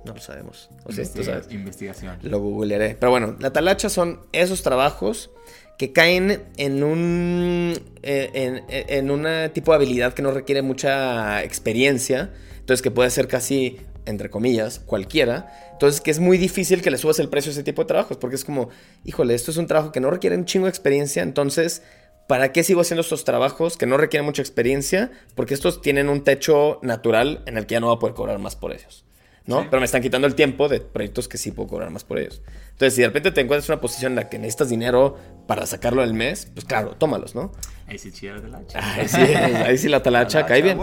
No 0.05 0.13
lo 0.13 0.19
sabemos. 0.19 0.69
O 0.83 0.91
sea, 0.91 1.03
¿tú 1.05 1.11
Investiga- 1.19 1.25
sabes? 1.25 1.51
Investigación. 1.53 2.17
Lo 2.23 2.39
googlearé. 2.39 2.95
Pero 2.99 3.11
bueno, 3.11 3.35
la 3.39 3.53
talacha 3.53 3.87
son 3.89 4.19
esos 4.31 4.63
trabajos 4.63 5.29
que 5.77 5.93
caen 5.93 6.41
en 6.57 6.83
un 6.83 7.73
eh, 8.03 8.29
en, 8.33 8.63
en 8.69 9.11
una 9.11 9.49
tipo 9.53 9.71
de 9.71 9.75
habilidad 9.77 10.13
que 10.13 10.21
no 10.23 10.31
requiere 10.31 10.61
mucha 10.63 11.43
experiencia, 11.43 12.31
entonces 12.59 12.81
que 12.81 12.89
puede 12.91 13.09
ser 13.11 13.27
casi 13.27 13.77
entre 14.05 14.31
comillas 14.31 14.79
cualquiera, 14.79 15.51
entonces 15.73 16.01
que 16.01 16.09
es 16.09 16.19
muy 16.19 16.39
difícil 16.39 16.81
que 16.81 16.89
le 16.89 16.97
subas 16.97 17.19
el 17.19 17.29
precio 17.29 17.51
a 17.51 17.53
ese 17.53 17.63
tipo 17.63 17.83
de 17.83 17.87
trabajos 17.87 18.17
porque 18.17 18.35
es 18.35 18.43
como, 18.43 18.69
híjole, 19.05 19.35
esto 19.35 19.51
es 19.51 19.57
un 19.57 19.67
trabajo 19.67 19.91
que 19.91 19.99
no 19.99 20.09
requiere 20.09 20.35
un 20.35 20.45
chingo 20.45 20.65
de 20.65 20.71
experiencia, 20.71 21.21
entonces 21.21 21.83
¿Para 22.31 22.53
qué 22.53 22.63
sigo 22.63 22.79
haciendo 22.79 23.01
estos 23.01 23.25
trabajos 23.25 23.75
que 23.75 23.85
no 23.85 23.97
requieren 23.97 24.25
mucha 24.25 24.41
experiencia? 24.41 25.11
Porque 25.35 25.53
estos 25.53 25.81
tienen 25.81 26.07
un 26.07 26.23
techo 26.23 26.79
natural 26.81 27.43
en 27.45 27.57
el 27.57 27.65
que 27.65 27.73
ya 27.73 27.81
no 27.81 27.87
voy 27.87 27.97
a 27.97 27.99
poder 27.99 28.15
cobrar 28.15 28.39
más 28.39 28.55
por 28.55 28.71
ellos. 28.71 29.03
¿no? 29.47 29.63
Sí. 29.63 29.67
Pero 29.69 29.81
me 29.81 29.85
están 29.85 30.01
quitando 30.01 30.27
el 30.27 30.35
tiempo 30.35 30.69
de 30.69 30.79
proyectos 30.79 31.27
que 31.27 31.37
sí 31.37 31.51
puedo 31.51 31.67
cobrar 31.67 31.89
más 31.89 32.05
por 32.05 32.19
ellos. 32.19 32.41
Entonces, 32.69 32.93
si 32.93 33.01
de 33.01 33.07
repente 33.07 33.31
te 33.31 33.41
encuentras 33.41 33.67
en 33.67 33.73
una 33.73 33.81
posición 33.81 34.13
en 34.13 34.15
la 34.15 34.29
que 34.29 34.39
necesitas 34.39 34.69
dinero 34.69 35.17
para 35.45 35.65
sacarlo 35.65 36.03
del 36.03 36.13
mes, 36.13 36.49
pues 36.53 36.63
claro, 36.63 36.91
tómalos, 36.91 37.35
¿no? 37.35 37.51
Ahí 37.85 37.97
sí 37.97 38.13
chida 38.13 38.39
de 38.39 38.47
la 38.47 38.61
Ahí 38.75 39.09
sí, 39.09 39.17
ahí 39.17 39.77
sí 39.77 39.89
la 39.89 40.01
talacha 40.03 40.45
cae 40.45 40.61
bien. 40.61 40.79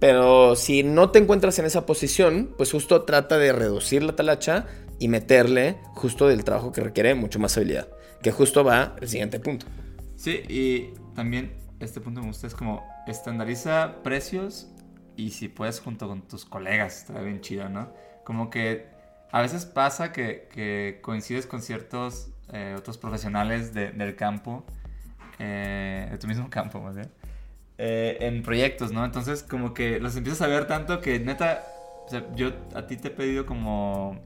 Pero 0.00 0.54
si 0.54 0.82
no 0.82 1.08
te 1.08 1.18
encuentras 1.18 1.58
en 1.58 1.64
esa 1.64 1.86
posición, 1.86 2.52
pues 2.58 2.70
justo 2.70 3.04
trata 3.04 3.38
de 3.38 3.54
reducir 3.54 4.02
la 4.02 4.16
talacha 4.16 4.66
y 4.98 5.08
meterle 5.08 5.78
justo 5.94 6.28
del 6.28 6.44
trabajo 6.44 6.72
que 6.72 6.82
requiere 6.82 7.14
mucho 7.14 7.38
más 7.38 7.56
habilidad. 7.56 7.88
Que 8.20 8.32
justo 8.32 8.64
va 8.64 8.96
el 9.00 9.08
siguiente 9.08 9.40
punto. 9.40 9.64
Sí, 10.24 10.42
y 10.48 10.94
también 11.14 11.52
este 11.80 12.00
punto 12.00 12.22
me 12.22 12.28
gusta 12.28 12.46
es 12.46 12.54
como 12.54 12.82
estandariza 13.06 14.02
precios 14.02 14.68
y 15.18 15.32
si 15.32 15.48
puedes 15.48 15.80
junto 15.80 16.08
con 16.08 16.22
tus 16.26 16.46
colegas, 16.46 16.96
está 17.02 17.20
bien 17.20 17.42
chido, 17.42 17.68
¿no? 17.68 17.92
Como 18.24 18.48
que 18.48 18.86
a 19.32 19.42
veces 19.42 19.66
pasa 19.66 20.12
que, 20.12 20.48
que 20.50 21.00
coincides 21.02 21.46
con 21.46 21.60
ciertos 21.60 22.30
eh, 22.54 22.74
otros 22.74 22.96
profesionales 22.96 23.74
de- 23.74 23.92
del 23.92 24.16
campo, 24.16 24.64
eh, 25.38 26.08
de 26.10 26.18
tu 26.18 26.26
mismo 26.26 26.48
campo, 26.48 26.80
más 26.80 26.96
bien, 26.96 27.10
eh, 27.78 28.16
en 28.20 28.42
proyectos, 28.42 28.92
¿no? 28.92 29.04
Entonces 29.04 29.42
como 29.42 29.74
que 29.74 30.00
los 30.00 30.16
empiezas 30.16 30.42
a 30.42 30.46
ver 30.48 30.66
tanto 30.66 31.00
que 31.02 31.20
neta, 31.20 31.64
yo 32.34 32.50
a 32.74 32.86
ti 32.86 32.96
te 32.96 33.08
he 33.08 33.10
pedido 33.10 33.46
como, 33.46 34.20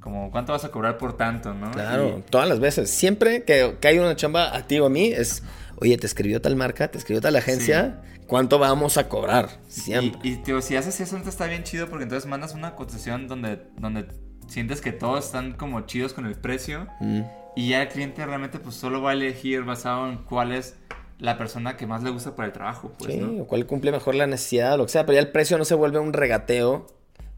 como 0.00 0.30
cuánto 0.30 0.52
vas 0.52 0.64
a 0.64 0.70
cobrar 0.70 0.98
por 0.98 1.16
tanto, 1.16 1.52
¿no? 1.54 1.70
Claro, 1.72 2.18
Y- 2.18 2.30
todas 2.30 2.48
las 2.48 2.58
veces. 2.60 2.90
Siempre 2.90 3.44
que, 3.44 3.76
que 3.80 3.88
hay 3.88 3.98
una 3.98 4.16
chamba 4.16 4.56
a 4.56 4.66
ti 4.66 4.78
o 4.78 4.86
a 4.86 4.90
mí 4.90 5.06
es, 5.08 5.42
oye, 5.76 5.96
te 5.98 6.06
escribió 6.06 6.40
tal 6.40 6.56
marca, 6.56 6.88
te 6.88 6.98
escribió 6.98 7.20
tal 7.20 7.36
agencia, 7.36 8.02
¿cuánto 8.26 8.58
vamos 8.58 8.96
a 8.96 9.08
cobrar? 9.08 9.48
Siempre. 9.68 10.20
Y, 10.22 10.32
y, 10.32 10.36
tío, 10.38 10.62
si 10.62 10.76
haces 10.76 11.00
eso, 11.00 11.16
neta, 11.18 11.28
está 11.28 11.46
bien 11.46 11.62
chido 11.64 11.88
porque 11.88 12.04
entonces 12.04 12.28
mandas 12.28 12.54
una 12.54 12.74
cotización 12.76 13.28
donde, 13.28 13.60
donde 13.78 14.06
sientes 14.48 14.80
que 14.80 14.92
todos 14.92 15.26
están 15.26 15.52
como 15.52 15.82
chidos 15.82 16.12
con 16.12 16.26
el 16.26 16.34
precio 16.34 16.86
Mm, 17.00 17.20
y 17.56 17.68
ya 17.70 17.82
el 17.82 17.88
cliente 17.88 18.24
realmente 18.24 18.58
pues 18.58 18.74
solo 18.76 19.02
va 19.02 19.10
a 19.10 19.12
elegir 19.12 19.62
basado 19.64 20.08
en 20.08 20.18
cuál 20.18 20.52
es 20.52 20.76
la 21.18 21.36
persona 21.36 21.76
que 21.76 21.86
más 21.86 22.02
le 22.02 22.10
gusta 22.10 22.34
para 22.34 22.46
el 22.46 22.52
trabajo, 22.52 22.92
pues, 22.98 23.12
sí, 23.12 23.20
¿no? 23.20 23.42
o 23.42 23.46
cuál 23.46 23.66
cumple 23.66 23.92
mejor 23.92 24.14
la 24.14 24.26
necesidad, 24.26 24.78
lo 24.78 24.86
que 24.86 24.92
sea, 24.92 25.04
pero 25.04 25.14
ya 25.16 25.20
el 25.20 25.30
precio 25.30 25.58
no 25.58 25.64
se 25.66 25.74
vuelve 25.74 25.98
un 25.98 26.12
regateo 26.14 26.86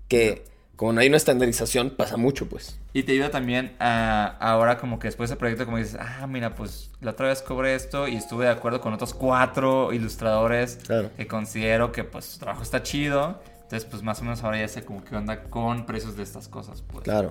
que, 0.09 0.45
como 0.83 0.95
no 0.95 1.01
hay 1.01 1.07
una 1.07 1.17
estandarización, 1.17 1.91
pasa 1.91 2.17
mucho, 2.17 2.49
pues. 2.49 2.77
Y 2.93 3.05
te 3.05 3.13
ayuda 3.13 3.31
también 3.31 3.77
a, 3.79 4.37
ahora 4.41 4.79
como 4.79 4.99
que 4.99 5.07
después 5.07 5.31
del 5.31 5.39
proyecto 5.39 5.65
como 5.65 5.77
dices, 5.79 5.97
ah, 6.01 6.27
mira, 6.27 6.57
pues 6.57 6.91
la 7.01 7.13
otra 7.13 7.29
vez 7.29 7.41
cobré 7.41 7.77
esto 7.77 8.09
y 8.09 8.17
estuve 8.17 8.47
de 8.47 8.51
acuerdo 8.51 8.81
con 8.81 8.93
otros 8.93 9.15
cuatro 9.15 9.93
ilustradores 9.93 10.81
Claro. 10.85 11.11
que 11.17 11.29
considero 11.29 11.93
que 11.93 12.03
pues 12.03 12.25
su 12.25 12.41
trabajo 12.41 12.65
está 12.65 12.83
chido. 12.83 13.41
Entonces 13.63 13.85
pues 13.89 14.03
más 14.03 14.19
o 14.19 14.25
menos 14.25 14.43
ahora 14.43 14.59
ya 14.59 14.67
sé 14.67 14.83
como 14.85 15.05
qué 15.05 15.15
onda 15.15 15.45
con 15.45 15.87
precios 15.87 16.17
de 16.17 16.25
estas 16.25 16.49
cosas, 16.49 16.83
pues. 16.83 17.05
Claro. 17.05 17.31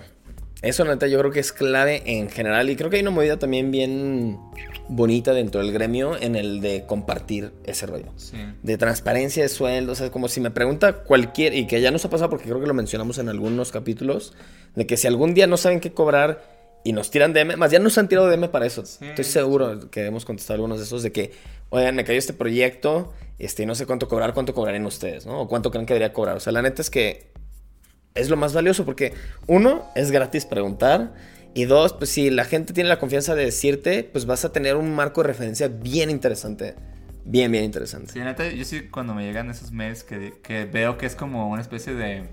Eso, 0.62 0.86
neta, 0.86 1.08
yo 1.08 1.20
creo 1.20 1.32
que 1.32 1.41
es 1.41 1.52
clave 1.52 2.04
en 2.06 2.30
general. 2.30 2.70
Y 2.70 2.78
creo 2.78 2.89
que 2.89 2.95
hay 2.95 3.02
una 3.02 3.12
movida 3.12 3.38
también 3.38 3.70
bien 3.70 4.39
bonita 4.88 5.34
dentro 5.34 5.62
del 5.62 5.72
gremio 5.72 6.20
en 6.20 6.36
el 6.36 6.62
de 6.62 6.86
compartir 6.86 7.52
ese 7.64 7.86
rollo. 7.86 8.08
Sí. 8.16 8.38
De 8.64 8.78
transparencia 8.78 9.44
de 9.44 9.50
sueldos. 9.50 10.00
O 10.00 10.04
sea, 10.04 10.12
como 10.12 10.28
si 10.28 10.42
me 10.42 10.52
pregunta 10.52 11.04
cualquier. 11.04 11.54
Y 11.54 11.68
que 11.68 11.82
ya 11.82 11.92
nos 11.92 12.06
ha 12.06 12.10
pasado 12.10 12.30
porque 12.30 12.46
creo 12.46 12.60
que 12.60 12.68
lo 12.68 12.74
mencionamos 12.74 13.18
en 13.18 13.30
algunos 13.30 13.72
capítulos. 13.72 14.34
De 14.76 14.86
que 14.86 14.98
si 14.98 15.08
algún 15.08 15.34
día 15.34 15.48
no 15.48 15.58
saben 15.58 15.80
qué 15.80 15.94
cobrar 15.94 16.44
y 16.84 16.94
nos 16.94 17.12
tiran 17.12 17.34
DM. 17.34 17.58
Más 17.58 17.72
ya 17.72 17.80
nos 17.80 17.98
han 17.98 18.08
tirado 18.08 18.30
DM 18.30 18.50
para 18.50 18.66
eso. 18.66 18.86
Sí. 18.86 19.06
Estoy 19.06 19.26
seguro 19.26 19.90
que 19.90 20.06
hemos 20.06 20.26
contestado 20.26 20.56
algunos 20.56 20.80
de 20.80 20.86
esos. 20.86 21.04
De 21.04 21.12
que, 21.12 21.32
oigan, 21.70 21.96
me 21.96 22.04
cayó 22.04 22.20
este 22.20 22.34
proyecto. 22.34 23.14
Este, 23.40 23.64
y 23.64 23.66
no 23.66 23.76
sé 23.76 23.86
cuánto 23.86 24.08
cobrar. 24.08 24.34
¿Cuánto 24.34 24.54
cobrarán 24.54 24.86
ustedes? 24.86 25.26
¿No? 25.26 25.42
O 25.42 25.48
cuánto 25.48 25.72
creen 25.72 25.86
que 25.86 25.94
debería 25.94 26.14
cobrar. 26.14 26.38
O 26.38 26.40
sea, 26.40 26.54
la 26.54 26.62
neta 26.62 26.82
es 26.82 26.90
que 26.90 27.32
es 28.14 28.30
lo 28.30 28.38
más 28.38 28.54
valioso 28.54 28.86
porque 28.86 29.14
uno, 29.48 29.86
es 29.96 30.12
gratis 30.12 30.46
preguntar 30.46 31.14
y 31.54 31.66
dos, 31.66 31.93
pues 31.93 32.10
si 32.10 32.30
la 32.30 32.45
gente 32.45 32.74
tiene 32.74 32.89
la 32.89 32.99
confianza 32.99 33.36
de 33.36 33.45
decirte, 33.45 34.04
pues 34.04 34.26
vas 34.26 34.45
a 34.45 34.52
tener 34.52 34.76
un 34.76 34.93
marco 34.95 35.22
de 35.22 35.28
referencia 35.28 35.68
bien 35.68 36.10
interesante. 36.10 36.76
Bien, 37.26 37.52
bien 37.52 37.64
interesante. 37.66 38.12
Sí, 38.14 38.20
neta, 38.20 38.49
yo 38.49 38.66
sí 38.66 38.88
cuando 38.89 39.14
me 39.14 39.24
llegan 39.24 39.49
esos 39.49 39.72
mails 39.72 40.04
que, 40.04 40.34
que 40.41 40.66
veo 40.66 40.97
que 40.97 41.06
es 41.06 41.16
como 41.16 41.49
una 41.49 41.62
especie 41.62 41.93
de, 41.93 42.24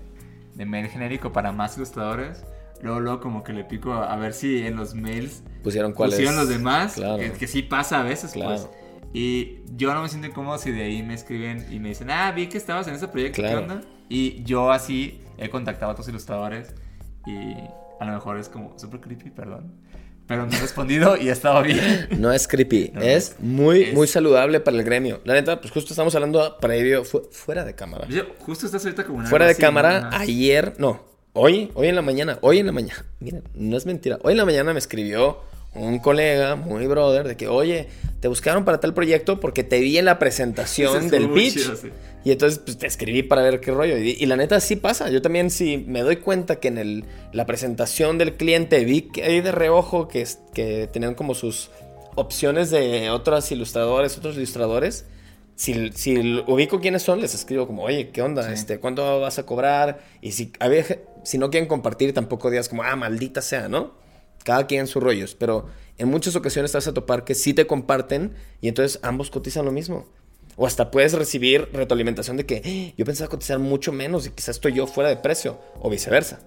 de 0.55 0.65
mail 0.65 0.87
genérico 0.87 1.31
para 1.31 1.51
más 1.51 1.77
ilustradores, 1.77 2.43
luego, 2.81 2.99
luego 2.99 3.19
como 3.19 3.43
que 3.43 3.53
le 3.53 3.63
pico 3.65 3.93
a, 3.93 4.11
a 4.11 4.15
ver 4.17 4.33
si 4.33 4.65
en 4.65 4.75
los 4.75 4.95
mails 4.95 5.43
Pusieron 5.63 5.93
cuáles. 5.93 6.15
pusieron 6.15 6.37
los 6.37 6.49
demás, 6.49 6.93
Claro. 6.93 7.17
que, 7.17 7.31
que 7.33 7.47
sí 7.47 7.61
pasa 7.61 7.99
a 7.99 8.03
veces, 8.03 8.31
Claro. 8.31 8.49
pues. 8.55 8.67
Y 9.13 9.59
yo 9.75 9.93
no 9.93 10.01
me 10.03 10.09
siento 10.09 10.27
incómodo 10.27 10.57
si 10.57 10.71
de 10.71 10.83
ahí 10.83 11.03
me 11.03 11.13
escriben 11.15 11.67
y 11.71 11.79
me 11.79 11.89
dicen, 11.89 12.09
ah, 12.11 12.31
vi 12.31 12.47
que 12.47 12.57
estabas 12.57 12.87
en 12.87 12.95
ese 12.95 13.07
proyecto, 13.07 13.41
Claro. 13.41 13.65
¿qué 13.67 13.73
onda? 13.73 13.81
Y 14.07 14.43
yo 14.43 14.71
así 14.71 15.21
he 15.37 15.49
contactado 15.49 15.89
a 15.89 15.93
otros 15.93 16.07
ilustradores 16.09 16.73
y 17.27 17.55
a 17.99 18.05
lo 18.05 18.13
mejor 18.13 18.37
es 18.39 18.49
como 18.49 18.77
súper 18.77 18.99
creepy, 19.01 19.29
perdón. 19.31 19.71
Pero 20.27 20.45
me 20.45 20.55
he 20.55 20.59
respondido 20.59 21.17
y 21.17 21.29
ha 21.29 21.33
estado 21.33 21.63
bien. 21.63 22.07
No 22.19 22.31
es 22.31 22.47
creepy, 22.47 22.91
No, 22.93 23.01
es 23.01 23.35
muy, 23.39 23.81
es- 23.85 23.93
muy 23.95 24.05
saludable 24.07 24.59
para 24.59 24.77
el 24.77 24.83
gremio. 24.83 25.21
La 25.25 25.33
neta, 25.33 25.59
pues 25.59 25.73
justo 25.73 25.91
estamos 25.93 26.13
hablando 26.13 26.57
previo, 26.59 27.03
fu- 27.03 27.27
fuera 27.31 27.65
de 27.65 27.73
cámara. 27.73 28.07
Yo, 28.09 28.23
justo 28.39 28.67
estás 28.67 28.83
ahorita 28.85 29.05
como 29.05 29.21
en 29.21 29.27
Fuera 29.27 29.47
de 29.47 29.55
cámara, 29.55 30.09
ayer, 30.13 30.75
no, 30.77 31.01
hoy, 31.33 31.71
hoy 31.73 31.87
en 31.87 31.95
la 31.95 32.03
mañana, 32.03 32.37
hoy 32.41 32.59
en 32.59 32.67
la 32.67 32.71
mañana, 32.71 33.03
miren, 33.19 33.43
no 33.55 33.75
es 33.75 33.87
mentira, 33.87 34.19
hoy 34.21 34.33
en 34.33 34.37
la 34.37 34.45
mañana 34.45 34.71
me 34.71 34.77
escribió 34.79 35.39
un 35.73 35.97
colega, 35.99 36.55
muy 36.55 36.85
brother, 36.87 37.27
de 37.27 37.35
que, 37.37 37.47
oye, 37.47 37.87
te 38.19 38.27
buscaron 38.27 38.65
para 38.65 38.79
tal 38.79 38.93
proyecto 38.93 39.39
porque 39.39 39.63
te 39.63 39.79
vi 39.79 39.97
en 39.97 40.05
la 40.05 40.17
presentación 40.19 41.09
del 41.09 41.29
pitch. 41.29 41.53
chido, 41.53 41.75
sí. 41.75 41.89
Y 42.23 42.31
entonces 42.31 42.59
pues, 42.59 42.77
te 42.77 42.87
escribí 42.87 43.23
para 43.23 43.41
ver 43.41 43.59
qué 43.59 43.71
rollo. 43.71 43.97
Y, 43.97 44.17
y 44.19 44.25
la 44.25 44.35
neta 44.35 44.59
sí 44.59 44.75
pasa. 44.75 45.09
Yo 45.09 45.21
también 45.21 45.49
si 45.49 45.77
me 45.77 46.01
doy 46.01 46.17
cuenta 46.17 46.59
que 46.59 46.67
en 46.67 46.77
el, 46.77 47.05
la 47.31 47.45
presentación 47.45 48.17
del 48.17 48.35
cliente 48.35 48.83
vi 48.83 49.03
que 49.03 49.23
hay 49.23 49.41
de 49.41 49.51
reojo 49.51 50.07
que, 50.07 50.27
que 50.53 50.89
tenían 50.91 51.15
como 51.15 51.33
sus 51.33 51.69
opciones 52.15 52.69
de 52.69 53.09
otros 53.09 53.51
ilustradores, 53.51 54.17
otros 54.17 54.35
ilustradores. 54.35 55.05
Si, 55.55 55.91
si 55.91 56.17
ubico 56.47 56.79
quiénes 56.79 57.03
son, 57.03 57.19
les 57.19 57.33
escribo 57.33 57.67
como, 57.67 57.83
oye, 57.83 58.11
¿qué 58.11 58.21
onda? 58.21 58.43
Sí. 58.43 58.53
Este, 58.53 58.79
¿Cuánto 58.79 59.19
vas 59.19 59.39
a 59.39 59.45
cobrar? 59.45 59.99
Y 60.21 60.31
si, 60.31 60.53
a 60.59 60.69
ver, 60.69 61.05
si 61.23 61.37
no 61.37 61.49
quieren 61.49 61.67
compartir, 61.67 62.13
tampoco 62.13 62.49
digas 62.49 62.69
como, 62.69 62.83
ah, 62.83 62.95
maldita 62.95 63.41
sea, 63.41 63.67
¿no? 63.67 63.93
Cada 64.43 64.67
quien 64.67 64.87
sus 64.87 65.03
rollos. 65.03 65.35
Pero 65.35 65.67
en 65.97 66.07
muchas 66.07 66.35
ocasiones 66.37 66.71
te 66.71 66.77
vas 66.77 66.87
a 66.87 66.93
topar 66.93 67.25
que 67.25 67.35
sí 67.35 67.53
te 67.53 67.67
comparten 67.67 68.35
y 68.61 68.69
entonces 68.69 68.99
ambos 69.03 69.29
cotizan 69.29 69.65
lo 69.65 69.73
mismo. 69.73 70.05
O 70.61 70.67
hasta 70.67 70.91
puedes 70.91 71.13
recibir 71.13 71.69
retroalimentación 71.71 72.35
de 72.35 72.45
que 72.45 72.61
"Eh, 72.65 72.93
yo 72.97 73.05
pensaba 73.05 73.29
cotizar 73.29 73.57
mucho 73.59 73.93
menos 73.93 74.27
y 74.27 74.31
quizás 74.31 74.57
estoy 74.57 74.73
yo 74.73 74.85
fuera 74.85 75.09
de 75.09 75.15
precio. 75.15 75.57
O 75.79 75.89
viceversa. 75.89 76.39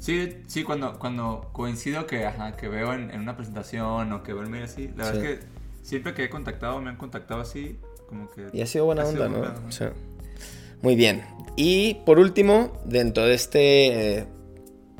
Sí, 0.00 0.38
sí, 0.48 0.64
cuando, 0.64 0.98
cuando 0.98 1.48
coincido 1.52 2.06
que, 2.06 2.26
ajá, 2.26 2.56
que 2.56 2.68
veo 2.68 2.92
en, 2.92 3.10
en 3.10 3.20
una 3.20 3.36
presentación 3.36 4.12
o 4.12 4.22
que 4.24 4.32
veo 4.32 4.42
el 4.42 4.50
mail 4.50 4.64
así, 4.64 4.90
la 4.96 5.06
verdad 5.06 5.24
es 5.24 5.38
que 5.38 5.46
siempre 5.82 6.12
que 6.14 6.24
he 6.24 6.28
contactado, 6.30 6.80
me 6.80 6.90
han 6.90 6.96
contactado 6.96 7.40
así, 7.40 7.78
como 8.08 8.28
que... 8.30 8.48
Y 8.52 8.60
ha 8.60 8.66
sido 8.66 8.86
buena 8.86 9.02
ha 9.02 9.06
sido 9.06 9.24
onda, 9.26 9.54
¿no? 9.54 9.92
muy 10.82 10.96
bien. 10.96 11.22
Y 11.56 11.94
por 12.04 12.18
último, 12.18 12.72
dentro 12.84 13.24
de 13.24 13.34
este 13.34 14.18
eh, 14.18 14.26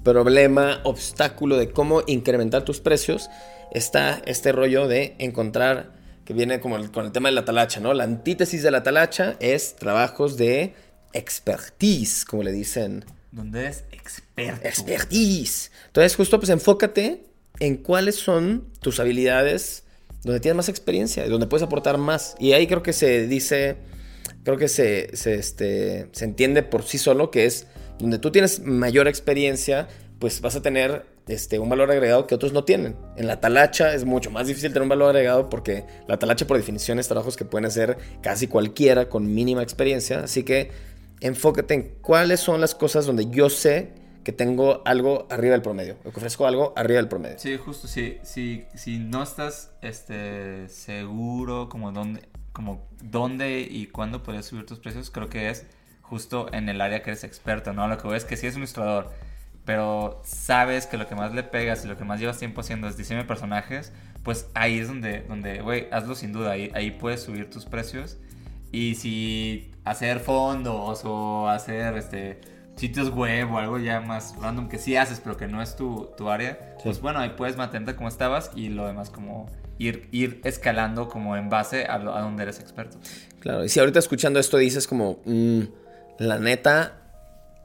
problema, 0.05 0.81
obstáculo 0.85 1.57
de 1.57 1.71
cómo 1.71 2.03
incrementar 2.07 2.65
tus 2.65 2.81
precios, 2.81 3.29
está 3.73 4.23
este 4.25 4.53
rollo 4.53 4.87
de 4.87 5.17
encontrar, 5.19 5.93
que 6.25 6.33
viene 6.35 6.61
como 6.61 6.77
el- 6.77 6.91
con 6.91 7.05
el 7.07 7.13
tema 7.13 7.29
de 7.29 7.35
la 7.35 7.45
talacha, 7.45 7.81
¿no? 7.81 7.93
La 7.95 8.05
antítesis 8.05 8.63
de 8.63 8.71
la 8.71 8.83
talacha 8.83 9.37
es 9.41 9.77
trabajos 9.77 10.37
de 10.37 10.75
expertise, 11.13 12.25
como 12.25 12.43
le 12.43 12.53
dicen 12.53 13.05
Donde 13.33 13.67
es 13.69 13.85
experto. 13.93 14.67
Expertise. 14.67 15.71
Entonces, 15.87 16.15
justo 16.17 16.39
pues 16.39 16.51
enfócate 16.51 17.25
en 17.61 17.77
cuáles 17.77 18.17
son 18.17 18.69
tus 18.81 19.01
habilidades 19.01 19.85
donde 20.23 20.41
tienes 20.41 20.57
más 20.57 20.69
experiencia 20.69 21.27
y 21.27 21.29
donde 21.29 21.47
puedes 21.47 21.63
aportar 21.65 21.99
más. 21.99 22.35
Y 22.39 22.53
ahí 22.53 22.67
creo 22.67 22.83
que 22.83 22.93
se 22.93 23.27
dice, 23.27 23.77
creo 24.45 24.57
que 24.57 24.69
se, 24.69 25.15
se, 25.17 25.35
este, 25.35 26.09
se 26.13 26.25
entiende 26.25 26.63
por 26.63 26.83
sí 26.85 26.97
solo 26.99 27.31
que 27.31 27.45
es 27.45 27.67
donde 27.99 28.19
tú 28.19 28.31
tienes 28.33 28.61
mayor 28.61 29.07
experiencia, 29.09 29.89
pues 30.19 30.41
vas 30.41 30.57
a 30.57 30.63
tener 30.63 31.05
este, 31.27 31.59
un 31.59 31.69
valor 31.69 31.91
agregado 31.91 32.27
que 32.27 32.35
otros 32.35 32.53
no 32.53 32.65
tienen. 32.65 32.97
En 33.17 33.27
la 33.27 33.41
talacha 33.41 33.95
es 33.95 34.05
mucho 34.05 34.31
más 34.31 34.47
difícil 34.47 34.71
tener 34.71 34.83
un 34.83 34.89
valor 34.89 35.11
agregado 35.11 35.49
porque 35.49 35.85
la 36.07 36.19
talacha 36.19 36.47
por 36.47 36.57
definición 36.57 36.99
es 36.99 37.09
trabajos 37.09 37.37
que 37.37 37.45
pueden 37.45 37.67
hacer 37.67 37.99
casi 38.21 38.47
cualquiera 38.47 39.09
con 39.09 39.33
mínima 39.33 39.63
experiencia. 39.63 40.21
Así 40.21 40.43
que 40.43 40.71
enfócate 41.21 41.75
en 41.75 41.83
cuáles 42.03 42.41
son 42.41 42.61
las 42.61 42.75
cosas 42.75 43.07
donde 43.07 43.31
yo 43.31 43.49
sé 43.49 43.93
que 44.25 44.33
tengo 44.33 44.83
algo 44.85 45.27
arriba 45.31 45.53
del 45.53 45.63
promedio, 45.63 45.97
ofrezco 46.05 46.47
algo 46.47 46.73
arriba 46.77 46.97
del 46.97 47.09
promedio. 47.09 47.39
Sí, 47.39 47.57
justo, 47.59 47.87
sí, 47.87 48.19
sí, 48.23 48.65
si 48.75 48.99
no 48.99 49.23
estás 49.23 49.73
este, 49.83 50.69
seguro 50.69 51.69
como 51.69 51.93
dónde, 51.93 52.23
como 52.53 52.89
dónde 53.03 53.61
y 53.61 53.87
cuándo 53.89 54.23
puedes 54.23 54.47
subir 54.47 54.65
tus 54.65 54.79
precios, 54.79 55.11
creo 55.11 55.29
que 55.29 55.51
es 55.51 55.67
justo 56.01 56.53
en 56.53 56.69
el 56.69 56.81
área 56.81 57.03
que 57.03 57.11
eres 57.11 57.23
experto, 57.25 57.73
¿no? 57.73 57.87
Lo 57.87 57.99
que 57.99 58.09
ves 58.09 58.25
es 58.25 58.29
que 58.29 58.37
si 58.37 58.47
es 58.47 58.55
un 58.55 58.61
ilustrador, 58.63 59.11
pero 59.65 60.21
sabes 60.25 60.87
que 60.87 60.97
lo 60.97 61.09
que 61.09 61.15
más 61.15 61.33
le 61.33 61.43
pegas 61.43 61.85
y 61.85 61.89
lo 61.89 61.97
que 61.97 62.05
más 62.05 62.21
llevas 62.21 62.39
tiempo 62.39 62.61
haciendo 62.61 62.89
es 62.89 62.97
diseño 62.97 63.21
de 63.21 63.27
personajes, 63.27 63.93
pues 64.23 64.49
ahí 64.55 64.79
es 64.79 64.89
donde, 64.89 65.21
donde, 65.23 65.61
güey, 65.61 65.89
hazlo 65.91 66.15
sin 66.15 66.33
duda, 66.33 66.53
ahí, 66.53 66.71
ahí 66.75 66.91
puedes 66.91 67.23
subir 67.23 67.51
tus 67.51 67.65
precios. 67.65 68.19
Y 68.73 68.97
si 68.97 69.71
hacer 69.85 70.21
fondos 70.21 71.03
o 71.05 71.49
hacer 71.49 71.97
este 71.97 72.41
sitios 72.77 73.11
web 73.11 73.53
o 73.53 73.59
algo 73.59 73.79
ya 73.79 74.01
más 74.01 74.35
random 74.41 74.69
que 74.69 74.79
sí 74.79 74.97
haces, 74.97 75.21
pero 75.21 75.37
que 75.37 75.47
no 75.47 75.63
es 75.63 75.77
tu, 75.77 76.11
tu 76.17 76.29
área, 76.29 76.77
pues 76.83 77.01
bueno, 77.01 77.21
ahí 77.21 77.31
puedes 77.37 77.57
mantenerte 77.57 77.95
como 77.95 78.09
estabas 78.09 78.51
y 78.55 78.69
lo 78.69 78.87
demás 78.87 79.11
como 79.11 79.47
ir, 79.79 80.09
ir 80.11 80.41
escalando 80.45 81.09
como 81.09 81.37
en 81.37 81.49
base 81.51 81.85
a, 81.85 81.99
lo, 81.99 82.15
a 82.15 82.21
donde 82.21 82.43
eres 82.43 82.61
experto. 82.61 82.99
Claro, 83.41 83.65
y 83.65 83.69
si 83.69 83.81
ahorita 83.81 83.99
escuchando 83.99 84.41
esto 84.41 84.57
dices 84.57 84.87
como, 84.87 85.21
mm, 85.25 85.61
la 86.19 86.39
neta, 86.39 87.04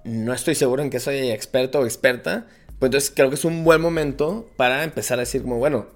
no 0.04 0.34
estoy 0.34 0.56
seguro 0.56 0.84
en 0.84 0.90
que 0.90 1.00
soy 1.00 1.30
experto 1.32 1.80
o 1.80 1.86
experta, 1.86 2.48
pues 2.80 2.88
entonces 2.88 3.12
creo 3.16 3.30
que 3.30 3.36
es 3.36 3.46
un 3.46 3.64
buen 3.64 3.82
momento 3.82 4.50
para 4.56 4.84
empezar 4.84 5.20
a 5.20 5.22
decir 5.22 5.42
como, 5.42 5.58
bueno, 5.58 5.88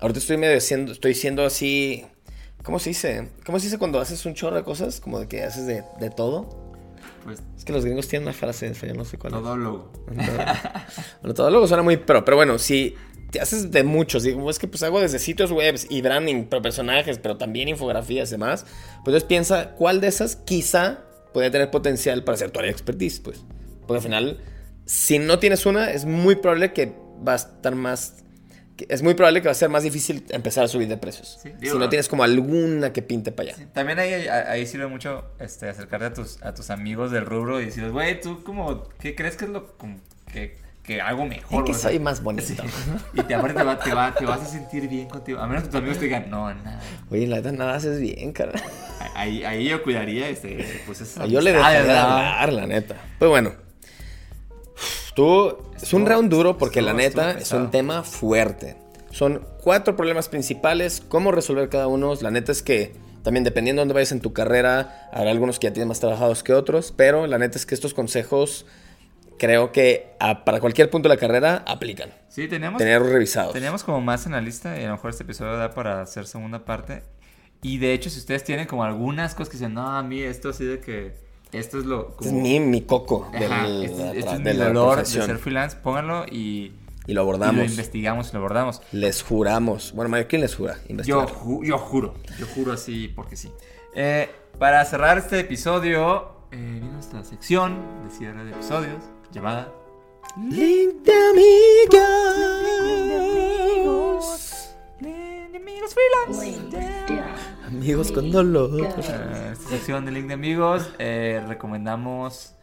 ahorita 0.00 0.18
estoy 0.18 0.36
medio 0.36 0.60
siendo, 0.60 0.92
estoy 0.92 1.14
siendo 1.14 1.44
así, 1.44 2.04
¿cómo 2.62 2.78
se 2.78 2.90
dice? 2.90 3.28
¿Cómo 3.44 3.58
se 3.58 3.66
dice 3.66 3.78
cuando 3.78 4.00
haces 4.00 4.24
un 4.26 4.34
chorro 4.34 4.56
de 4.56 4.64
cosas? 4.64 5.00
Como 5.00 5.20
de 5.20 5.28
que 5.28 5.42
haces 5.42 5.66
de, 5.66 5.84
de 6.00 6.10
todo. 6.10 6.72
Pues 7.24 7.40
Es 7.56 7.64
que 7.64 7.72
los 7.72 7.84
gringos 7.84 8.08
tienen 8.08 8.26
una 8.26 8.32
frase 8.32 8.66
en 8.66 8.72
español, 8.72 8.96
no 8.96 9.04
sé 9.04 9.18
cuál. 9.18 9.32
todólogo. 9.34 9.92
Bueno, 11.20 11.34
todo 11.34 11.50
luego 11.50 11.68
suena 11.68 11.82
muy 11.82 11.96
pro, 11.98 12.24
pero 12.24 12.36
bueno, 12.36 12.58
si 12.58 12.96
te 13.30 13.40
haces 13.40 13.70
de 13.70 13.82
muchos, 13.84 14.24
digo, 14.24 14.50
es 14.50 14.58
que 14.58 14.68
pues 14.68 14.82
hago 14.82 15.00
desde 15.00 15.18
sitios 15.18 15.52
web 15.52 15.76
y 15.88 16.02
branding, 16.02 16.44
pero 16.50 16.60
personajes, 16.62 17.18
pero 17.18 17.36
también 17.36 17.68
infografías 17.68 18.28
y 18.30 18.32
demás, 18.32 18.64
pues 18.64 19.06
entonces 19.06 19.24
piensa 19.24 19.70
cuál 19.70 20.00
de 20.00 20.08
esas 20.08 20.36
quizá 20.36 21.04
puede 21.32 21.50
tener 21.50 21.70
potencial 21.70 22.24
para 22.24 22.36
ser 22.38 22.50
tu 22.50 22.58
área 22.60 22.68
de 22.68 22.72
expertise, 22.72 23.20
pues. 23.20 23.44
Porque 23.86 23.94
al 23.98 24.02
final, 24.02 24.40
si 24.86 25.18
no 25.18 25.38
tienes 25.38 25.66
una, 25.66 25.90
es 25.90 26.04
muy 26.04 26.36
probable 26.36 26.72
que 26.72 26.94
va 27.26 27.32
a 27.32 27.36
estar 27.36 27.74
más... 27.74 28.16
Es 28.88 29.02
muy 29.02 29.14
probable 29.14 29.42
que 29.42 29.46
va 29.48 29.52
a 29.52 29.54
ser 29.54 29.68
más 29.68 29.84
difícil 29.84 30.24
empezar 30.30 30.64
a 30.64 30.68
subir 30.68 30.88
de 30.88 30.96
precios. 30.96 31.38
Sí, 31.40 31.50
si 31.50 31.56
digo, 31.66 31.78
no 31.78 31.88
tienes 31.88 32.08
como 32.08 32.24
alguna 32.24 32.92
que 32.92 33.00
pinte 33.02 33.30
para 33.30 33.50
allá. 33.52 33.68
También 33.72 33.98
ahí, 34.00 34.12
ahí, 34.26 34.66
sirve 34.66 34.88
mucho 34.88 35.24
este, 35.38 35.68
acercarte 35.68 36.06
a 36.06 36.12
tus, 36.14 36.42
a 36.42 36.52
tus 36.52 36.68
amigos 36.70 37.12
del 37.12 37.24
rubro 37.24 37.60
y 37.60 37.66
decirles, 37.66 37.92
güey, 37.92 38.20
tú 38.20 38.42
como, 38.42 38.88
¿qué 38.98 39.14
crees 39.14 39.36
que 39.36 39.44
es 39.44 39.50
lo 39.52 39.76
que, 40.32 40.56
que 40.82 41.00
hago 41.00 41.26
mejor? 41.26 41.64
Es 41.70 41.76
que 41.76 41.80
soy 41.80 41.98
más 42.00 42.22
bonito. 42.24 42.44
sí. 42.44 42.56
Y 43.14 43.22
te, 43.22 43.34
aparte 43.34 43.58
te, 43.58 43.62
va- 43.64 43.78
te, 43.78 43.94
va- 43.94 44.14
te 44.14 44.24
vas 44.24 44.40
a 44.40 44.46
sentir 44.46 44.88
bien 44.88 45.08
contigo. 45.08 45.38
A 45.38 45.46
menos 45.46 45.62
que 45.64 45.68
tus 45.68 45.78
amigos 45.78 45.98
te 45.98 46.06
digan, 46.06 46.28
no, 46.28 46.52
nada. 46.52 46.80
Oye, 47.10 47.26
la 47.28 47.36
verdad 47.36 47.52
nada 47.52 47.74
haces 47.76 48.00
bien, 48.00 48.32
cara. 48.32 48.52
Ahí, 49.14 49.44
ahí 49.44 49.64
yo 49.68 49.82
cuidaría, 49.82 50.28
este, 50.28 50.82
pues 50.86 51.00
esas 51.00 51.28
Yo 51.28 51.40
le 51.40 51.52
dejaría 51.52 51.82
de 51.84 51.90
hablar, 51.98 52.52
la 52.52 52.66
neta. 52.66 52.96
Pues 53.18 53.28
bueno. 53.30 53.52
Tú, 55.14 55.56
es 55.80 55.92
un 55.92 56.06
round 56.06 56.30
duro 56.30 56.56
porque 56.56 56.80
estuvo- 56.80 56.96
la 56.96 57.02
neta 57.02 57.32
es 57.32 57.52
un 57.52 57.70
tema 57.70 58.02
fuerte. 58.02 58.76
Son 59.10 59.46
cuatro 59.62 59.94
problemas 59.94 60.28
principales, 60.28 61.02
cómo 61.06 61.32
resolver 61.32 61.68
cada 61.68 61.86
uno. 61.86 62.14
La 62.22 62.30
neta 62.30 62.50
es 62.50 62.62
que 62.62 62.94
también 63.22 63.44
dependiendo 63.44 63.80
de 63.80 63.82
dónde 63.82 63.94
vayas 63.94 64.12
en 64.12 64.20
tu 64.20 64.32
carrera, 64.32 65.08
habrá 65.12 65.30
algunos 65.30 65.58
que 65.58 65.66
ya 65.66 65.72
tienen 65.72 65.88
más 65.88 66.00
trabajados 66.00 66.42
que 66.42 66.54
otros, 66.54 66.92
pero 66.96 67.26
la 67.26 67.38
neta 67.38 67.58
es 67.58 67.66
que 67.66 67.74
estos 67.74 67.92
consejos 67.92 68.64
creo 69.38 69.70
que 69.70 70.14
a- 70.18 70.44
para 70.44 70.60
cualquier 70.60 70.88
punto 70.88 71.08
de 71.10 71.14
la 71.14 71.20
carrera 71.20 71.62
aplican. 71.66 72.10
Sí, 72.30 72.48
teníamos, 72.48 72.78
Tenerlos 72.78 73.10
revisados. 73.10 73.52
teníamos 73.52 73.84
como 73.84 74.00
más 74.00 74.24
en 74.24 74.32
la 74.32 74.40
lista 74.40 74.80
y 74.80 74.84
a 74.84 74.86
lo 74.86 74.92
mejor 74.92 75.10
este 75.10 75.24
episodio 75.24 75.56
da 75.58 75.74
para 75.74 76.00
hacer 76.00 76.26
segunda 76.26 76.64
parte. 76.64 77.02
Y 77.62 77.78
de 77.78 77.92
hecho, 77.94 78.10
si 78.10 78.18
ustedes 78.18 78.42
tienen 78.44 78.66
como 78.66 78.82
algunas 78.84 79.34
cosas 79.34 79.48
que 79.50 79.56
dicen, 79.56 79.74
no, 79.74 79.86
a 79.86 80.02
mí 80.02 80.20
esto 80.20 80.48
así 80.50 80.64
de 80.64 80.80
que, 80.80 81.14
esto 81.52 81.78
es 81.78 81.84
lo... 81.84 82.08
Este 82.10 82.24
es 82.24 82.30
como- 82.30 82.42
mi, 82.42 82.58
mi 82.60 82.82
coco 82.82 83.28
del- 83.32 83.52
Ajá, 83.52 83.68
de, 83.68 83.84
este, 83.84 84.18
este 84.18 84.30
es 84.34 84.42
de 84.44 84.52
mi 84.52 84.58
la 84.58 84.66
dolor 84.66 84.98
de 84.98 85.04
ser 85.06 85.38
freelance, 85.38 85.76
pónganlo 85.76 86.24
y, 86.26 86.72
Y 87.06 87.12
lo 87.14 87.20
y 87.20 87.22
abordamos. 87.22 87.56
lo 87.56 87.64
investigamos 87.64 88.30
y 88.30 88.32
lo 88.32 88.38
abordamos. 88.40 88.82
Les 88.90 89.22
juramos. 89.22 89.92
Bueno, 89.94 90.08
Mario, 90.08 90.26
¿quién 90.28 90.40
les 90.42 90.54
jura? 90.56 90.78
Yo, 91.04 91.26
ju- 91.28 91.64
yo 91.64 91.78
juro, 91.78 92.14
yo 92.38 92.46
juro 92.46 92.72
así 92.72 93.06
porque 93.14 93.36
sí. 93.36 93.52
Eh, 93.94 94.28
para 94.58 94.84
cerrar 94.84 95.18
este 95.18 95.38
episodio, 95.40 96.32
eh, 96.50 96.56
viene 96.56 96.90
nuestra 96.90 97.22
sección 97.24 97.78
de 98.04 98.10
cierre 98.10 98.44
de 98.44 98.50
episodios 98.50 99.02
llamada 99.32 99.72
Link 100.36 101.02
de 101.04 101.12
amigos. 104.02 104.70
Link 105.00 105.50
de 105.52 105.58
Amigos 105.58 105.94
Freelance. 105.94 107.21
Amigos 107.72 108.12
con 108.12 108.30
dolor. 108.30 108.80
Eh, 108.80 108.88
esta 108.98 109.54
sección 109.70 110.04
de 110.04 110.12
Link 110.12 110.26
de 110.26 110.34
Amigos 110.34 110.90
eh, 110.98 111.42
recomendamos 111.48 112.54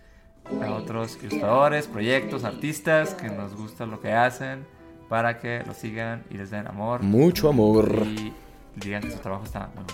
a 0.61 0.71
otros 0.73 1.17
ilustradores, 1.21 1.87
proyectos, 1.87 2.43
artistas 2.43 3.15
que 3.15 3.27
nos 3.29 3.55
gusta 3.55 3.87
lo 3.87 3.99
que 3.99 4.11
hacen 4.11 4.65
para 5.09 5.39
que 5.39 5.63
lo 5.65 5.73
sigan 5.73 6.23
y 6.29 6.35
les 6.37 6.51
den 6.51 6.67
amor 6.67 7.01
Mucho 7.01 7.49
amor. 7.49 8.03
y 8.05 8.31
digan 8.75 9.01
que 9.01 9.11
su 9.11 9.17
trabajo 9.17 9.45
está 9.45 9.61
muy 9.73 9.83
bonito. 9.83 9.93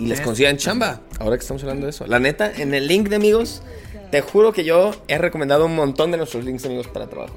Y 0.00 0.06
les 0.06 0.20
consigan 0.20 0.56
chamba. 0.56 1.00
Ahora 1.20 1.36
que 1.36 1.42
estamos 1.42 1.62
hablando 1.62 1.86
de 1.86 1.90
eso. 1.90 2.04
La 2.08 2.18
neta, 2.18 2.50
en 2.50 2.74
el 2.74 2.88
link 2.88 3.08
de 3.08 3.16
amigos, 3.16 3.62
te 4.10 4.20
juro 4.20 4.52
que 4.52 4.64
yo 4.64 4.90
he 5.06 5.18
recomendado 5.18 5.66
un 5.66 5.76
montón 5.76 6.10
de 6.10 6.16
nuestros 6.16 6.44
links 6.44 6.62
de 6.64 6.70
amigos 6.70 6.88
para 6.88 7.06
trabajos. 7.06 7.36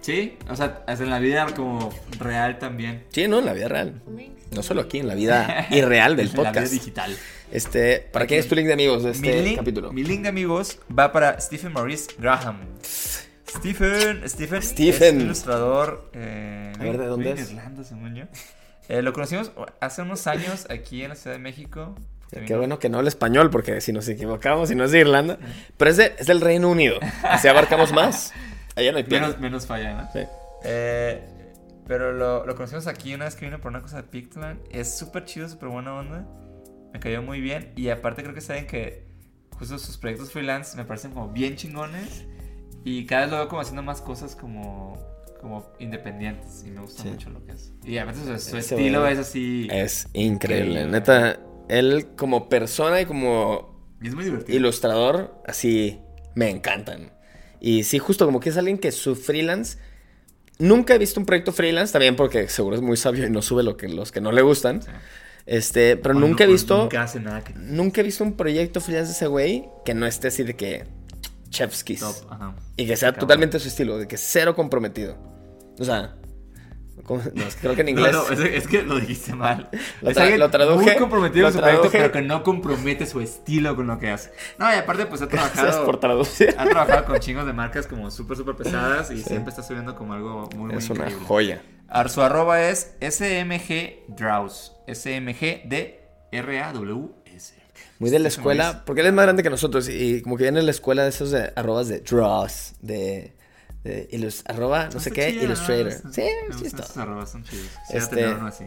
Sí, 0.00 0.38
o 0.48 0.56
sea, 0.56 0.82
hasta 0.86 1.04
en 1.04 1.10
la 1.10 1.18
vida 1.18 1.46
como 1.54 1.90
real 2.18 2.58
también. 2.58 3.04
Sí, 3.10 3.28
no, 3.28 3.40
en 3.40 3.44
la 3.44 3.52
vida 3.52 3.68
real. 3.68 4.00
No 4.50 4.62
solo 4.62 4.80
aquí, 4.82 4.98
en 4.98 5.08
la 5.08 5.14
vida 5.14 5.66
irreal 5.70 6.16
del 6.16 6.26
En 6.30 6.32
la 6.36 6.40
vida 6.42 6.52
podcast. 6.52 6.72
digital. 6.72 7.16
Este, 7.52 7.98
¿para 8.12 8.26
quién 8.26 8.40
es 8.40 8.48
tu 8.48 8.54
link 8.54 8.66
de 8.66 8.72
amigos 8.74 9.02
de 9.02 9.10
este 9.10 9.32
mi, 9.36 9.42
link, 9.42 9.56
capítulo? 9.58 9.92
mi 9.92 10.04
link 10.04 10.22
de 10.22 10.28
amigos 10.28 10.78
va 10.96 11.10
para 11.12 11.40
Stephen 11.40 11.72
Maurice 11.72 12.10
Graham. 12.18 12.60
Stephen, 13.48 14.22
Stephen, 14.28 14.62
Stephen. 14.62 15.16
es 15.18 15.24
ilustrador. 15.24 16.10
Eh, 16.14 16.72
A 16.78 16.82
ver, 16.82 16.98
¿de 16.98 17.06
dónde 17.06 17.32
es? 17.32 17.50
Irlanda, 17.50 17.82
según 17.84 18.14
yo. 18.14 18.24
Eh, 18.88 19.02
lo 19.02 19.12
conocimos 19.12 19.50
hace 19.80 20.02
unos 20.02 20.26
años 20.26 20.66
aquí 20.70 21.02
en 21.02 21.10
la 21.10 21.16
Ciudad 21.16 21.34
de 21.36 21.42
México. 21.42 21.96
Qué 22.30 22.40
vino- 22.40 22.58
bueno 22.58 22.78
que 22.78 22.88
no 22.88 22.98
habla 22.98 23.08
español, 23.08 23.50
porque 23.50 23.80
si 23.80 23.92
nos 23.92 24.08
equivocamos, 24.08 24.68
si 24.68 24.76
no 24.76 24.84
es 24.84 24.92
de 24.92 25.00
Irlanda. 25.00 25.38
Pero 25.76 25.90
es, 25.90 25.96
de- 25.96 26.14
es 26.18 26.26
del 26.28 26.40
Reino 26.40 26.68
Unido. 26.70 26.98
Así 27.24 27.48
abarcamos 27.48 27.92
más. 27.92 28.32
Allá 28.76 28.92
no 28.92 28.98
hay. 28.98 29.04
Menos, 29.08 29.38
menos 29.40 29.66
falla, 29.66 29.94
¿no? 29.94 30.08
Sí. 30.12 30.20
Eh, 30.64 31.20
pero 31.90 32.12
lo, 32.12 32.46
lo 32.46 32.54
conocimos 32.54 32.86
aquí 32.86 33.12
una 33.14 33.24
vez 33.24 33.34
que 33.34 33.46
vino 33.46 33.60
por 33.60 33.72
una 33.72 33.82
cosa 33.82 33.96
de 33.96 34.04
Pictoline. 34.04 34.60
Es 34.70 34.96
súper 34.96 35.24
chido, 35.24 35.48
súper 35.48 35.70
buena 35.70 35.92
onda. 35.92 36.24
Me 36.92 37.00
cayó 37.00 37.20
muy 37.20 37.40
bien. 37.40 37.72
Y 37.74 37.88
aparte 37.88 38.22
creo 38.22 38.32
que 38.32 38.40
saben 38.40 38.68
que 38.68 39.08
justo 39.58 39.76
sus 39.76 39.96
proyectos 39.98 40.30
freelance 40.30 40.76
me 40.76 40.84
parecen 40.84 41.10
como 41.10 41.30
bien 41.32 41.56
chingones. 41.56 42.26
Y 42.84 43.06
cada 43.06 43.22
vez 43.22 43.30
lo 43.32 43.38
veo 43.38 43.48
como 43.48 43.60
haciendo 43.60 43.82
más 43.82 44.00
cosas 44.00 44.36
como, 44.36 44.96
como 45.40 45.72
independientes. 45.80 46.62
Y 46.64 46.70
me 46.70 46.80
gusta 46.80 47.02
Sí. 47.02 47.08
mucho 47.08 47.28
lo 47.30 47.44
que 47.44 47.52
es. 47.54 47.72
Y 47.82 47.98
a 47.98 48.04
veces 48.04 48.40
su, 48.44 48.50
su 48.50 48.56
estilo 48.56 49.04
es 49.08 49.18
así. 49.18 49.66
Es 49.72 50.06
increíble. 50.12 50.82
Increíble. 50.82 50.92
Neta, 50.92 51.40
él 51.68 52.06
como 52.16 52.48
persona 52.48 53.00
y 53.00 53.04
como 53.06 53.80
y 54.00 54.06
es 54.06 54.14
muy 54.14 54.24
divertido. 54.26 54.56
ilustrador, 54.56 55.42
así 55.44 55.98
me 56.36 56.50
encantan. 56.50 57.10
Y 57.60 57.82
sí, 57.82 57.98
justo 57.98 58.26
como 58.26 58.38
que 58.38 58.50
es 58.50 58.56
alguien 58.56 58.78
que 58.78 58.92
su 58.92 59.16
freelance. 59.16 59.76
Nunca 60.60 60.94
he 60.94 60.98
visto 60.98 61.18
un 61.18 61.26
proyecto 61.26 61.52
freelance, 61.52 61.92
también 61.92 62.14
porque 62.14 62.48
seguro 62.48 62.76
es 62.76 62.82
muy 62.82 62.96
sabio 62.96 63.26
y 63.26 63.30
no 63.30 63.42
sube 63.42 63.62
lo 63.64 63.76
que, 63.76 63.88
los 63.88 64.12
que 64.12 64.20
no 64.20 64.30
le 64.30 64.42
gustan. 64.42 64.82
Sí. 64.82 64.88
Este, 65.46 65.96
pero 65.96 66.14
O 66.16 66.20
nunca 66.20 66.44
he 66.44 66.46
no- 66.46 66.52
visto. 66.52 66.78
Nunca 66.78 67.02
hace 67.02 67.18
nada 67.18 67.42
que. 67.42 67.54
Nunca 67.54 68.00
he 68.00 68.04
visto 68.04 68.22
un 68.22 68.34
proyecto 68.36 68.80
freelance 68.80 69.08
de 69.08 69.16
ese 69.16 69.26
güey 69.26 69.64
que 69.84 69.94
no 69.94 70.06
esté 70.06 70.28
así 70.28 70.44
de 70.44 70.54
que. 70.54 70.84
Chef's 71.48 71.82
kiss. 71.82 72.00
Top, 72.00 72.14
ajá. 72.30 72.54
Y 72.76 72.86
que 72.86 72.96
sea 72.96 73.08
Cabrón. 73.08 73.20
totalmente 73.20 73.58
su 73.58 73.66
estilo, 73.66 73.98
de 73.98 74.06
que 74.06 74.16
cero 74.16 74.54
comprometido. 74.54 75.16
O 75.80 75.84
sea, 75.84 76.14
¿Cómo? 77.04 77.22
No, 77.34 77.44
es 77.44 77.54
que 77.56 77.60
creo 77.62 77.74
que 77.74 77.80
en 77.80 77.88
inglés. 77.88 78.12
no, 78.12 78.28
es, 78.28 78.38
es 78.40 78.66
que 78.68 78.82
lo 78.82 79.00
dijiste 79.00 79.34
mal. 79.34 79.68
Lo 80.02 80.10
es 80.10 80.16
tra- 80.16 80.36
lo 80.36 80.50
traduje, 80.50 80.84
muy 80.84 80.96
comprometido 80.96 81.46
con 81.46 81.52
su 81.54 81.60
proyecto, 81.60 81.88
pero 81.90 82.12
que 82.12 82.22
no 82.22 82.42
compromete 82.42 83.06
su 83.06 83.20
estilo 83.20 83.74
con 83.74 83.86
lo 83.86 83.98
que 83.98 84.10
hace. 84.10 84.32
No, 84.58 84.70
y 84.72 84.76
aparte, 84.76 85.06
pues 85.06 85.22
ha 85.22 85.28
trabajado. 85.28 85.84
por 85.86 85.98
traducir. 85.98 86.54
Ha 86.58 86.64
trabajado 86.66 87.04
con 87.06 87.18
chingos 87.18 87.46
de 87.46 87.52
marcas 87.52 87.86
como 87.86 88.10
súper, 88.10 88.36
súper 88.36 88.54
pesadas 88.56 89.10
y 89.10 89.22
siempre 89.22 89.50
está 89.50 89.62
subiendo 89.62 89.94
como 89.96 90.12
algo 90.12 90.48
muy, 90.54 90.68
muy 90.72 90.76
Es 90.78 90.90
una 90.90 91.00
increíble. 91.04 91.26
joya. 91.26 91.62
Su 92.08 92.22
arroba 92.22 92.62
es 92.68 92.92
SMG 93.00 94.04
Draws. 94.16 94.72
SMG 94.86 95.68
D 95.68 96.00
R 96.32 96.60
A 96.60 96.72
W 96.72 97.08
S. 97.26 97.54
Muy 97.98 98.10
de 98.10 98.18
la 98.18 98.28
escuela, 98.28 98.82
porque 98.86 99.00
él 99.00 99.08
es 99.08 99.12
más 99.12 99.24
grande 99.24 99.42
que 99.42 99.50
nosotros 99.50 99.88
y 99.88 100.22
como 100.22 100.36
que 100.36 100.44
viene 100.44 100.60
en 100.60 100.66
la 100.66 100.70
escuela 100.70 101.02
de 101.02 101.08
esos 101.10 101.30
de 101.32 101.52
arrobas 101.56 101.88
de 101.88 102.00
draws, 102.00 102.74
de, 102.80 103.34
de 103.84 104.08
ilus- 104.12 104.42
arroba 104.46 104.88
no 104.92 105.00
sé 105.00 105.10
qué, 105.10 105.30
illustrator. 105.30 106.04
¿no? 106.04 106.12
Sí, 106.12 106.22
sí 106.58 106.66
está. 106.66 106.82
esos 106.82 106.96
arrobas, 106.96 107.30
son 107.30 107.44
chidos. 107.44 107.66
Sí, 107.88 107.96
Este- 107.96 108.28
uno 108.28 108.46
así. 108.46 108.64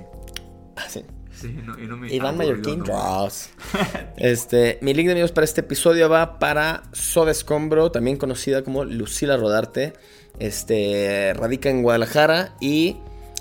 Ah, 0.75 0.85
sí. 0.89 1.05
Sí, 1.39 1.51
no, 1.63 1.77
y 1.79 1.87
no 1.87 1.97
me 1.97 2.13
Iván 2.13 2.37
Mallorquín. 2.37 2.83
Draws. 2.83 3.49
Este, 4.17 4.77
mi 4.81 4.93
link 4.93 5.07
de 5.07 5.13
amigos 5.13 5.31
para 5.31 5.45
este 5.45 5.61
episodio 5.61 6.07
va 6.09 6.37
para 6.39 6.83
Soda 6.93 7.31
Escombro, 7.31 7.91
también 7.91 8.17
conocida 8.17 8.63
como 8.63 8.85
Lucila 8.85 9.35
Rodarte. 9.37 9.93
Este, 10.39 11.33
radica 11.35 11.69
en 11.69 11.81
Guadalajara 11.83 12.55
y 12.59 12.97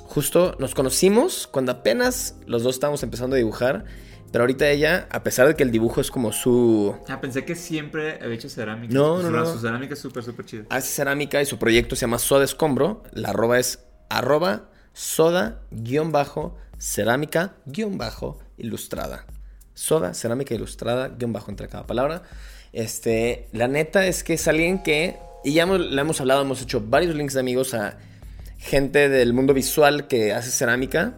justo 0.07 0.57
nos 0.59 0.75
conocimos 0.75 1.47
cuando 1.47 1.73
apenas 1.73 2.35
los 2.47 2.63
dos 2.63 2.75
estábamos 2.77 3.03
empezando 3.03 3.35
a 3.35 3.39
dibujar. 3.39 3.85
Pero 4.33 4.45
ahorita 4.45 4.69
ella, 4.71 5.07
a 5.11 5.23
pesar 5.23 5.47
de 5.47 5.55
que 5.55 5.63
el 5.63 5.71
dibujo 5.71 6.01
es 6.01 6.11
como 6.11 6.33
su... 6.33 6.97
Ah, 7.09 7.21
pensé 7.21 7.45
que 7.45 7.55
siempre 7.55 8.19
había 8.23 8.35
hecho 8.37 8.49
cerámica. 8.49 8.93
No, 8.95 9.19
Su- 9.21 9.31
no, 9.31 9.31
no. 9.31 9.47
Su 9.53 9.59
cerámica 9.61 9.93
es 9.95 10.01
súper, 10.01 10.25
súper 10.25 10.47
chida. 10.47 10.65
hace 10.71 10.89
cerámica 10.89 11.43
y 11.43 11.47
su 11.47 11.59
proyecto 11.59 11.95
se 11.97 12.01
llama 12.03 12.19
Soda 12.19 12.45
Escombro. 12.45 13.03
La 13.13 13.29
arroba 13.29 13.59
es 13.59 13.81
arroba 14.09 14.71
soda 14.95 15.61
guion 15.71 16.13
bajo 16.13 16.57
cerámica 16.79 17.55
guion 17.67 17.99
bajo 17.99 18.39
ilustrada. 18.57 19.27
Soda, 19.75 20.15
cerámica 20.15 20.55
ilustrada, 20.55 21.09
guion 21.09 21.33
bajo 21.33 21.51
entre 21.51 21.69
cada 21.69 21.87
palabra. 21.87 22.23
Este, 22.73 23.49
la 23.53 23.69
neta 23.69 24.07
es 24.07 24.25
que 24.25 24.35
es 24.35 24.49
alguien 24.49 24.83
que, 24.83 25.19
y 25.45 25.53
ya 25.55 25.65
hemos, 25.65 25.81
hemos 25.93 26.21
hablado, 26.21 26.41
hemos 26.43 26.63
hecho 26.63 26.81
varios 26.81 27.15
links 27.15 27.35
de 27.35 27.41
amigos 27.41 27.75
a 27.75 27.99
gente 28.59 29.09
del 29.09 29.33
mundo 29.35 29.53
visual 29.55 30.07
que 30.09 30.33
hace 30.33 30.51
cerámica. 30.51 31.15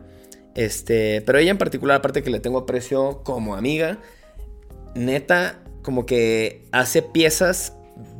Este, 0.55 1.22
pero 1.22 1.38
ella 1.38 1.50
en 1.50 1.59
particular, 1.59 1.98
aparte 1.98 2.22
que 2.22 2.30
le 2.30 2.40
tengo 2.40 2.59
aprecio 2.59 3.22
como 3.24 3.57
amiga, 3.57 3.98
neta, 4.94 5.61
como 5.82 6.07
que 6.07 6.66
hace 6.72 7.02
piezas 7.02 7.74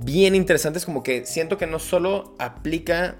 bien 0.05 0.35
interesantes, 0.35 0.85
como 0.85 1.03
que 1.03 1.27
siento 1.27 1.59
que 1.59 1.67
no 1.67 1.79
solo 1.79 2.35
aplica 2.39 3.17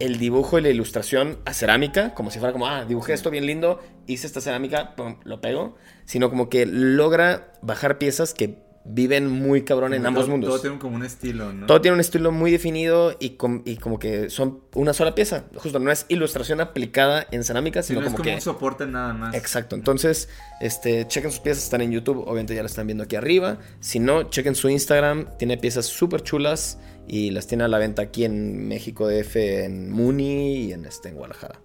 el 0.00 0.18
dibujo 0.18 0.58
y 0.58 0.62
la 0.62 0.68
ilustración 0.68 1.38
a 1.44 1.54
cerámica, 1.54 2.14
como 2.14 2.30
si 2.30 2.38
fuera 2.38 2.52
como, 2.52 2.66
ah, 2.66 2.84
dibujé 2.84 3.12
esto 3.12 3.30
bien 3.30 3.46
lindo, 3.46 3.80
hice 4.06 4.26
esta 4.26 4.40
cerámica, 4.40 4.96
pum, 4.96 5.16
lo 5.24 5.40
pego, 5.40 5.76
sino 6.04 6.30
como 6.30 6.48
que 6.48 6.66
logra 6.66 7.52
bajar 7.62 7.98
piezas 7.98 8.34
que 8.34 8.63
viven 8.86 9.30
muy 9.30 9.62
cabrón 9.64 9.94
en 9.94 10.00
Todo- 10.02 10.08
ambos 10.08 10.28
mundos. 10.28 10.50
Todo 10.50 10.60
tiene 10.60 10.78
como 10.78 10.96
un 10.96 11.04
estilo, 11.04 11.52
¿no? 11.52 11.66
Todo 11.66 11.80
tiene 11.80 11.94
un 11.94 12.00
estilo 12.00 12.32
muy 12.32 12.50
definido 12.50 13.16
y, 13.18 13.30
com- 13.30 13.62
y 13.64 13.76
como 13.76 13.98
que 13.98 14.28
son 14.28 14.60
una 14.74 14.92
sola 14.92 15.14
pieza. 15.14 15.44
Justo 15.56 15.78
no 15.78 15.90
es 15.90 16.04
ilustración 16.08 16.60
aplicada 16.60 17.26
en 17.30 17.44
cerámica, 17.44 17.82
Sí, 17.82 17.88
sino 17.88 18.00
no 18.00 18.06
es 18.06 18.12
como, 18.12 18.18
como 18.18 18.28
que... 18.30 18.34
un 18.34 18.40
soporte 18.42 18.86
nada 18.86 19.14
más. 19.14 19.34
Exacto. 19.34 19.74
Entonces, 19.74 20.28
este, 20.60 21.06
chequen 21.08 21.30
sus 21.30 21.40
piezas, 21.40 21.64
están 21.64 21.80
en 21.80 21.92
YouTube. 21.92 22.18
Obviamente 22.26 22.54
ya 22.54 22.62
las 22.62 22.72
están 22.72 22.86
viendo 22.86 23.04
aquí 23.04 23.16
arriba. 23.16 23.58
Si 23.80 23.98
no, 24.00 24.24
chequen 24.24 24.54
su 24.54 24.68
Instagram. 24.68 25.28
Tiene 25.38 25.56
piezas 25.56 25.86
súper 25.86 26.22
chulas 26.22 26.78
y 27.08 27.30
las 27.30 27.46
tiene 27.46 27.64
a 27.64 27.68
la 27.68 27.78
venta 27.78 28.02
aquí 28.02 28.24
en 28.24 28.68
México 28.68 29.08
DF, 29.08 29.36
en 29.64 29.90
Muni 29.90 30.56
y 30.66 30.72
en, 30.72 30.84
este, 30.84 31.08
en 31.08 31.14
Guadalajara. 31.16 31.58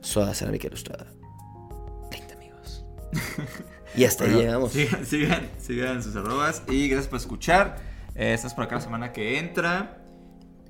Soda 0.00 0.34
Cerámica 0.34 0.66
Ilustrada. 0.66 1.06
20 2.10 2.34
amigos. 2.34 2.84
y 3.96 4.04
hasta 4.04 4.24
ahí 4.24 4.30
Bueno, 4.32 4.44
llegamos. 4.46 4.72
Sigan, 4.72 5.06
sigan, 5.06 5.48
sigan 5.58 6.02
sus 6.02 6.16
arrobas 6.16 6.62
y 6.68 6.88
gracias 6.88 7.08
por 7.08 7.18
escuchar. 7.18 7.76
Eh, 8.14 8.32
estás 8.34 8.54
por 8.54 8.64
acá 8.64 8.76
la 8.76 8.80
semana 8.80 9.12
que 9.12 9.38
entra 9.38 9.98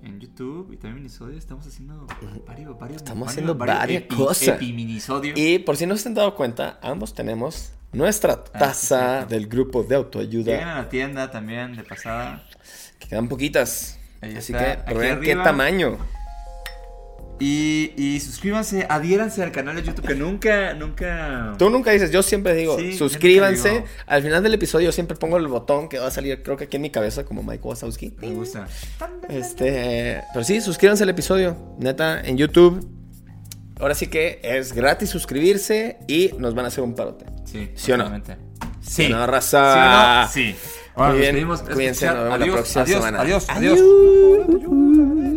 en 0.03 0.21
YouTube 0.21 0.71
y 0.73 0.77
también 0.77 0.97
minisodio. 0.97 1.37
Estamos 1.39 1.67
haciendo 1.67 2.07
varios, 2.47 2.79
varios, 2.79 2.97
Estamos 3.03 3.27
varios- 3.27 3.29
haciendo 3.33 3.55
varios 3.55 3.79
varias 3.79 4.03
epi- 4.05 4.17
cosas. 4.17 4.49
epiminisiodios. 4.57 5.39
Y 5.39 5.59
por 5.61 5.77
si 5.77 5.87
no 5.87 5.97
se 5.97 6.09
han 6.09 6.15
dado 6.15 6.35
cuenta, 6.35 6.79
ambos 6.83 7.15
tenemos 7.15 7.73
nuestra 7.93 8.33
Ah, 8.33 8.59
taza 8.59 9.17
cierto. 9.19 9.35
del 9.35 9.47
grupo 9.47 9.83
de 9.83 9.95
autoayuda. 9.95 10.73
a 10.79 10.83
la 10.83 10.89
tienda 10.89 11.31
también 11.31 11.77
de 11.77 11.85
pasada. 11.85 12.45
Que 12.99 13.09
quedan 13.09 13.29
poquitas. 13.29 13.99
Ahí 14.21 14.37
Así 14.37 14.53
está, 14.53 14.65
que 14.85 14.91
aquí 14.91 14.95
vean 14.99 15.21
qué 15.21 15.31
arriba. 15.33 15.45
tamaño. 15.45 15.99
Y, 17.41 17.93
y 17.97 18.21
suscríbanse, 18.21 18.87
adhiéranse 18.89 19.43
al 19.43 19.51
canal 19.51 19.75
de 19.77 19.83
YouTube 19.83 20.07
que 20.07 20.15
nunca, 20.15 20.73
nunca... 20.75 21.55
Tú 21.59 21.69
nunca 21.69 21.91
dices, 21.91 22.11
yo 22.13 22.23
siempre 22.23 22.55
digo, 22.55 22.79
Sí, 22.79 22.97
suscríbanse. 22.97 23.71
digo. 23.71 23.85
Al 24.07 24.23
final 24.23 24.43
del 24.43 24.55
episodio 24.55 24.93
siempre 24.93 25.17
pongo 25.17 25.37
el 25.37 25.49
botón 25.49 25.89
que 25.89 25.99
va 25.99 26.07
a 26.07 26.11
salir, 26.11 26.43
creo 26.43 26.57
que 26.57 26.65
aquí 26.65 26.77
en 26.77 26.83
mi 26.83 26.91
cabeza, 26.91 27.25
como 27.25 27.43
Mike 27.43 27.63
Wazowski. 27.65 28.15
Me 28.21 28.31
gusta. 28.31 28.69
Este, 29.29 30.23
pero 30.33 30.45
sí, 30.45 30.61
suscríbanse 30.61 31.03
al 31.03 31.11
episodio, 31.11 31.57
neta, 31.79 32.21
en 32.21 32.37
YouTube. 32.37 32.89
Ahora 33.81 33.95
sí 33.97 34.07
que 34.07 34.39
es 34.43 34.73
gratis 34.73 35.11
suscribirse 35.11 35.99
y 36.07 36.31
nos 36.39 36.55
van 36.55 36.67
a 36.67 36.69
hacer 36.69 36.85
un 36.85 36.95
parote. 36.95 37.27
Sí, 37.45 37.71
¿Sí 37.75 37.91
o 37.91 37.97
no? 37.97 38.11
Sí. 38.81 39.09
No, 39.09 39.27
raza. 39.27 40.29
¿Sí 40.33 40.41
o 40.41 40.45
no? 40.45 40.53
Sí. 40.53 40.57
Bueno, 40.95 41.15
Muy 41.15 41.23
nos 41.43 41.65
bien, 41.65 41.75
cuídense, 41.75 42.07
nos 42.07 42.15
vemos 42.17 42.39
la 42.39 42.47
próxima 42.47 42.83
adiós, 42.85 42.99
semana. 42.99 43.21
Adiós, 43.21 43.47
adiós, 43.49 43.81
Adiós. 43.81 45.34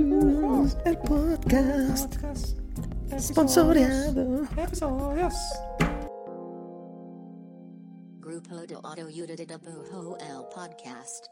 El 0.85 0.97
podcast 0.97 2.17
sponsoreado. 3.17 4.47
Grupo 8.19 8.67
de 8.67 8.75
Autoayuda 8.75 9.35
de 9.37 9.45
Dibujo 9.45 10.17
el 10.19 10.43
Podcast. 10.53 11.27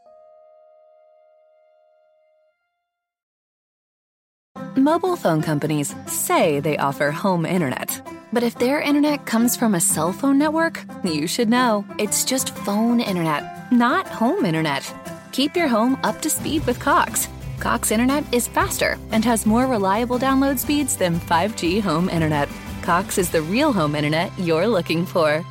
Mobile 4.77 5.15
phone 5.17 5.41
companies 5.41 5.93
say 6.07 6.59
they 6.61 6.77
offer 6.77 7.11
home 7.11 7.45
internet. 7.45 8.01
But 8.31 8.43
if 8.43 8.57
their 8.57 8.81
internet 8.81 9.25
comes 9.25 9.55
from 9.57 9.75
a 9.75 9.81
cell 9.81 10.13
phone 10.13 10.37
network, 10.37 10.85
you 11.03 11.27
should 11.27 11.49
know. 11.49 11.85
It's 11.97 12.23
just 12.25 12.55
phone 12.65 13.01
internet, 13.01 13.71
not 13.71 14.07
home 14.07 14.45
internet. 14.45 14.89
Keep 15.31 15.57
your 15.57 15.67
home 15.67 15.97
up 16.03 16.21
to 16.21 16.29
speed 16.29 16.65
with 16.65 16.79
Cox. 16.79 17.27
Cox 17.59 17.91
internet 17.91 18.23
is 18.33 18.47
faster 18.47 18.97
and 19.11 19.25
has 19.25 19.45
more 19.45 19.67
reliable 19.67 20.19
download 20.19 20.59
speeds 20.59 20.95
than 20.97 21.19
5G 21.19 21.81
home 21.81 22.09
internet. 22.09 22.49
Cox 22.81 23.17
is 23.17 23.29
the 23.29 23.41
real 23.41 23.73
home 23.73 23.95
internet 23.95 24.31
you're 24.39 24.67
looking 24.67 25.05
for. 25.05 25.43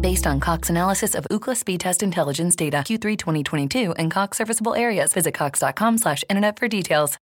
Based 0.00 0.26
on 0.26 0.38
Cox 0.40 0.70
analysis 0.70 1.14
of 1.14 1.26
Ookla 1.30 1.56
speed 1.56 1.80
test 1.80 2.02
intelligence 2.02 2.54
data 2.54 2.78
Q3 2.78 3.18
2022 3.18 3.92
and 3.92 4.10
Cox 4.10 4.38
serviceable 4.38 4.74
areas, 4.74 5.12
visit 5.12 5.34
cox.com/internet 5.34 6.58
for 6.58 6.68
details. 6.68 7.18